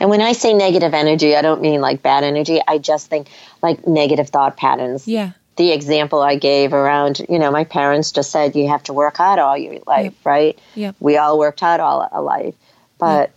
And 0.00 0.10
when 0.10 0.20
I 0.20 0.32
say 0.32 0.54
negative 0.54 0.92
energy, 0.94 1.36
I 1.36 1.42
don't 1.42 1.60
mean 1.62 1.80
like 1.80 2.02
bad 2.02 2.24
energy. 2.24 2.60
I 2.66 2.78
just 2.78 3.08
think 3.08 3.28
like 3.62 3.86
negative 3.86 4.28
thought 4.30 4.56
patterns. 4.56 5.06
Yeah. 5.06 5.32
The 5.56 5.72
example 5.72 6.20
I 6.22 6.36
gave 6.36 6.72
around, 6.72 7.20
you 7.28 7.38
know, 7.38 7.50
my 7.50 7.64
parents 7.64 8.12
just 8.12 8.30
said 8.30 8.56
you 8.56 8.68
have 8.68 8.82
to 8.84 8.92
work 8.92 9.16
hard 9.16 9.38
all 9.38 9.56
your 9.58 9.78
life, 9.86 10.04
Yep. 10.04 10.14
right? 10.24 10.58
Yep. 10.74 10.96
We 11.00 11.16
all 11.16 11.38
worked 11.38 11.60
hard 11.60 11.80
all 11.80 12.08
our 12.10 12.22
life. 12.22 12.54
But 12.98 13.30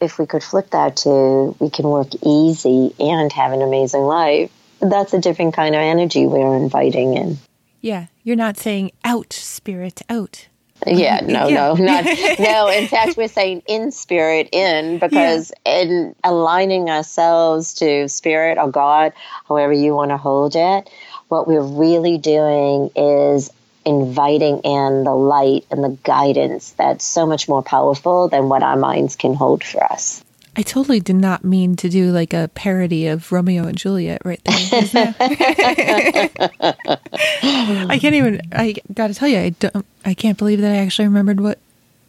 if 0.00 0.18
we 0.18 0.26
could 0.26 0.42
flip 0.42 0.70
that 0.70 0.96
to 0.98 1.56
we 1.58 1.70
can 1.70 1.86
work 1.86 2.08
easy 2.24 2.94
and 2.98 3.32
have 3.32 3.52
an 3.52 3.62
amazing 3.62 4.02
life, 4.02 4.50
that's 4.80 5.14
a 5.14 5.20
different 5.20 5.54
kind 5.54 5.74
of 5.74 5.80
energy 5.80 6.26
we're 6.26 6.56
inviting 6.56 7.16
in. 7.16 7.38
Yeah. 7.80 8.06
You're 8.24 8.36
not 8.36 8.56
saying 8.58 8.92
out, 9.04 9.32
spirit, 9.32 10.02
out. 10.10 10.48
Yeah, 10.86 11.20
no, 11.24 11.48
Yeah. 11.48 11.54
no, 11.54 11.74
not 11.74 12.06
no. 12.38 12.68
In 12.68 12.86
fact, 12.86 13.16
we're 13.16 13.28
saying 13.28 13.62
in 13.66 13.90
spirit, 13.92 14.48
in 14.52 14.98
because 14.98 15.52
in 15.64 16.14
aligning 16.24 16.90
ourselves 16.90 17.74
to 17.74 18.08
spirit 18.08 18.58
or 18.58 18.70
God, 18.70 19.12
however 19.48 19.72
you 19.72 19.94
want 19.94 20.10
to 20.10 20.16
hold 20.16 20.56
it, 20.56 20.88
what 21.28 21.46
we're 21.46 21.62
really 21.62 22.18
doing 22.18 22.90
is 22.96 23.50
inviting 23.84 24.60
in 24.60 25.04
the 25.04 25.14
light 25.14 25.64
and 25.70 25.82
the 25.82 25.96
guidance 26.02 26.72
that's 26.72 27.04
so 27.04 27.26
much 27.26 27.48
more 27.48 27.62
powerful 27.62 28.28
than 28.28 28.48
what 28.48 28.62
our 28.62 28.76
minds 28.76 29.16
can 29.16 29.34
hold 29.34 29.64
for 29.64 29.82
us. 29.84 30.22
I 30.56 30.62
totally 30.62 31.00
did 31.00 31.16
not 31.16 31.44
mean 31.44 31.76
to 31.76 31.88
do 31.88 32.10
like 32.10 32.34
a 32.34 32.50
parody 32.54 33.06
of 33.06 33.30
Romeo 33.30 33.66
and 33.66 33.78
Juliet 33.78 34.22
right 34.24 34.40
there. 34.44 35.14
I 37.42 37.98
can't 38.00 38.14
even. 38.14 38.40
I 38.52 38.74
got 38.92 39.08
to 39.08 39.14
tell 39.14 39.28
you, 39.28 39.38
I 39.38 39.50
don't. 39.50 39.86
I 40.04 40.14
can't 40.14 40.36
believe 40.36 40.60
that 40.60 40.72
I 40.72 40.78
actually 40.78 41.08
remembered 41.08 41.40
what 41.40 41.58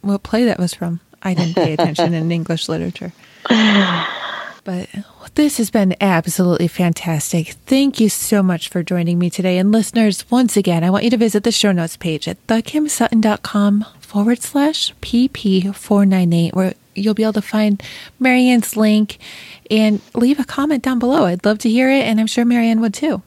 what 0.00 0.22
play 0.22 0.44
that 0.44 0.58
was 0.58 0.74
from. 0.74 1.00
I 1.22 1.34
didn't 1.34 1.54
pay 1.54 1.72
attention 1.74 2.14
in 2.14 2.32
English 2.38 2.68
literature. 2.68 3.12
But 4.64 4.88
this 5.34 5.56
has 5.56 5.70
been 5.70 5.96
absolutely 6.00 6.68
fantastic. 6.68 7.48
Thank 7.66 7.98
you 7.98 8.08
so 8.08 8.42
much 8.42 8.68
for 8.68 8.82
joining 8.82 9.18
me 9.18 9.28
today. 9.28 9.58
And 9.58 9.72
listeners, 9.72 10.30
once 10.30 10.56
again, 10.56 10.84
I 10.84 10.90
want 10.90 11.04
you 11.04 11.10
to 11.10 11.16
visit 11.16 11.42
the 11.42 11.50
show 11.50 11.72
notes 11.72 11.96
page 11.96 12.28
at 12.28 12.44
thekimsutton.com 12.46 13.86
forward 14.00 14.40
slash 14.40 14.94
PP498, 15.00 16.54
where 16.54 16.74
you'll 16.94 17.14
be 17.14 17.22
able 17.22 17.32
to 17.34 17.42
find 17.42 17.82
Marianne's 18.18 18.76
link 18.76 19.18
and 19.70 20.00
leave 20.14 20.38
a 20.38 20.44
comment 20.44 20.82
down 20.82 20.98
below. 20.98 21.24
I'd 21.24 21.44
love 21.44 21.58
to 21.60 21.70
hear 21.70 21.90
it, 21.90 22.04
and 22.04 22.20
I'm 22.20 22.26
sure 22.26 22.44
Marianne 22.44 22.80
would 22.80 22.94
too. 22.94 23.22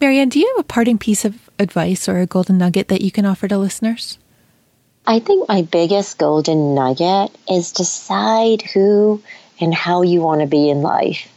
Marianne, 0.00 0.28
do 0.28 0.38
you 0.38 0.52
have 0.56 0.64
a 0.64 0.68
parting 0.68 0.98
piece 0.98 1.24
of 1.24 1.50
advice 1.58 2.08
or 2.08 2.18
a 2.18 2.26
golden 2.26 2.58
nugget 2.58 2.88
that 2.88 3.00
you 3.00 3.10
can 3.10 3.26
offer 3.26 3.48
to 3.48 3.58
listeners? 3.58 4.18
I 5.06 5.20
think 5.20 5.48
my 5.48 5.62
biggest 5.62 6.18
golden 6.18 6.74
nugget 6.74 7.34
is 7.50 7.72
decide 7.72 8.62
who 8.62 9.22
and 9.60 9.74
how 9.74 10.02
you 10.02 10.20
want 10.20 10.42
to 10.42 10.46
be 10.46 10.68
in 10.68 10.82
life 10.82 11.28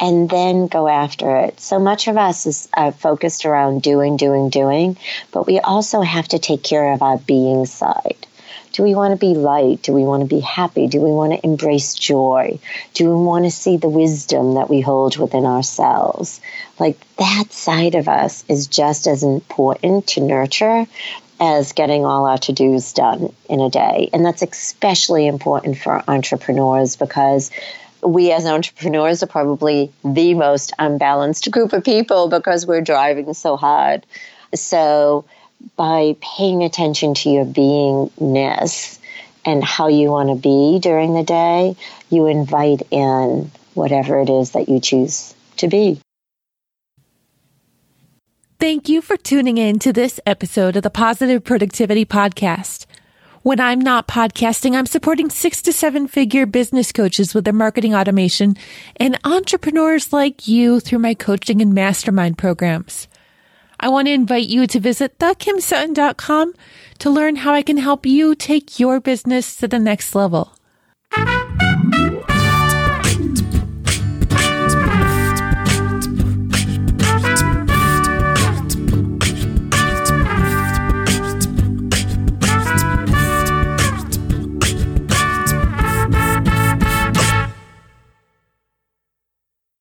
and 0.00 0.30
then 0.30 0.66
go 0.66 0.88
after 0.88 1.36
it. 1.36 1.60
So 1.60 1.78
much 1.78 2.08
of 2.08 2.16
us 2.16 2.46
is 2.46 2.68
uh, 2.72 2.90
focused 2.90 3.44
around 3.44 3.82
doing, 3.82 4.16
doing, 4.16 4.48
doing, 4.48 4.96
but 5.30 5.46
we 5.46 5.60
also 5.60 6.00
have 6.00 6.28
to 6.28 6.38
take 6.38 6.62
care 6.62 6.92
of 6.92 7.02
our 7.02 7.18
being 7.18 7.66
side. 7.66 8.26
Do 8.72 8.82
we 8.82 8.94
want 8.94 9.12
to 9.12 9.16
be 9.16 9.34
light? 9.34 9.82
Do 9.82 9.92
we 9.92 10.04
want 10.04 10.22
to 10.22 10.28
be 10.28 10.40
happy? 10.40 10.86
Do 10.86 11.00
we 11.00 11.10
want 11.10 11.32
to 11.32 11.44
embrace 11.44 11.94
joy? 11.94 12.58
Do 12.94 13.08
we 13.08 13.24
want 13.24 13.44
to 13.44 13.50
see 13.50 13.76
the 13.76 13.88
wisdom 13.88 14.54
that 14.54 14.70
we 14.70 14.80
hold 14.80 15.16
within 15.16 15.44
ourselves? 15.44 16.40
Like 16.78 16.96
that 17.16 17.52
side 17.52 17.94
of 17.94 18.08
us 18.08 18.44
is 18.48 18.66
just 18.66 19.06
as 19.06 19.22
important 19.22 20.06
to 20.08 20.20
nurture 20.20 20.86
as 21.40 21.72
getting 21.72 22.04
all 22.04 22.26
our 22.26 22.38
to 22.38 22.52
dos 22.52 22.92
done 22.92 23.32
in 23.48 23.60
a 23.60 23.70
day. 23.70 24.10
And 24.12 24.24
that's 24.24 24.42
especially 24.42 25.26
important 25.26 25.78
for 25.78 26.04
entrepreneurs 26.06 26.96
because 26.96 27.50
we 28.02 28.32
as 28.32 28.46
entrepreneurs 28.46 29.22
are 29.22 29.26
probably 29.26 29.92
the 30.04 30.34
most 30.34 30.72
unbalanced 30.78 31.50
group 31.50 31.72
of 31.72 31.84
people 31.84 32.28
because 32.28 32.66
we're 32.66 32.80
driving 32.82 33.32
so 33.34 33.56
hard. 33.56 34.06
So, 34.54 35.24
by 35.76 36.16
paying 36.20 36.62
attention 36.62 37.14
to 37.14 37.30
your 37.30 37.44
beingness 37.44 38.98
and 39.44 39.64
how 39.64 39.88
you 39.88 40.08
want 40.08 40.28
to 40.28 40.34
be 40.34 40.78
during 40.80 41.14
the 41.14 41.22
day, 41.22 41.76
you 42.10 42.26
invite 42.26 42.82
in 42.90 43.50
whatever 43.74 44.20
it 44.20 44.28
is 44.28 44.52
that 44.52 44.68
you 44.68 44.80
choose 44.80 45.34
to 45.56 45.68
be. 45.68 46.00
Thank 48.58 48.90
you 48.90 49.00
for 49.00 49.16
tuning 49.16 49.56
in 49.56 49.78
to 49.78 49.92
this 49.92 50.20
episode 50.26 50.76
of 50.76 50.82
the 50.82 50.90
Positive 50.90 51.42
Productivity 51.42 52.04
Podcast. 52.04 52.84
When 53.42 53.58
I'm 53.58 53.80
not 53.80 54.06
podcasting, 54.06 54.76
I'm 54.76 54.84
supporting 54.84 55.30
six 55.30 55.62
to 55.62 55.72
seven 55.72 56.06
figure 56.08 56.44
business 56.44 56.92
coaches 56.92 57.34
with 57.34 57.44
their 57.44 57.54
marketing 57.54 57.94
automation 57.94 58.56
and 58.96 59.18
entrepreneurs 59.24 60.12
like 60.12 60.46
you 60.46 60.78
through 60.78 60.98
my 60.98 61.14
coaching 61.14 61.62
and 61.62 61.72
mastermind 61.72 62.36
programs. 62.36 63.08
I 63.80 63.88
want 63.88 64.08
to 64.08 64.12
invite 64.12 64.48
you 64.48 64.66
to 64.66 64.78
visit 64.78 65.18
thekimsutton.com 65.18 66.54
to 66.98 67.10
learn 67.10 67.36
how 67.36 67.54
I 67.54 67.62
can 67.62 67.78
help 67.78 68.04
you 68.04 68.34
take 68.34 68.78
your 68.78 69.00
business 69.00 69.56
to 69.56 69.66
the 69.66 69.78
next 69.78 70.14
level. 70.14 70.52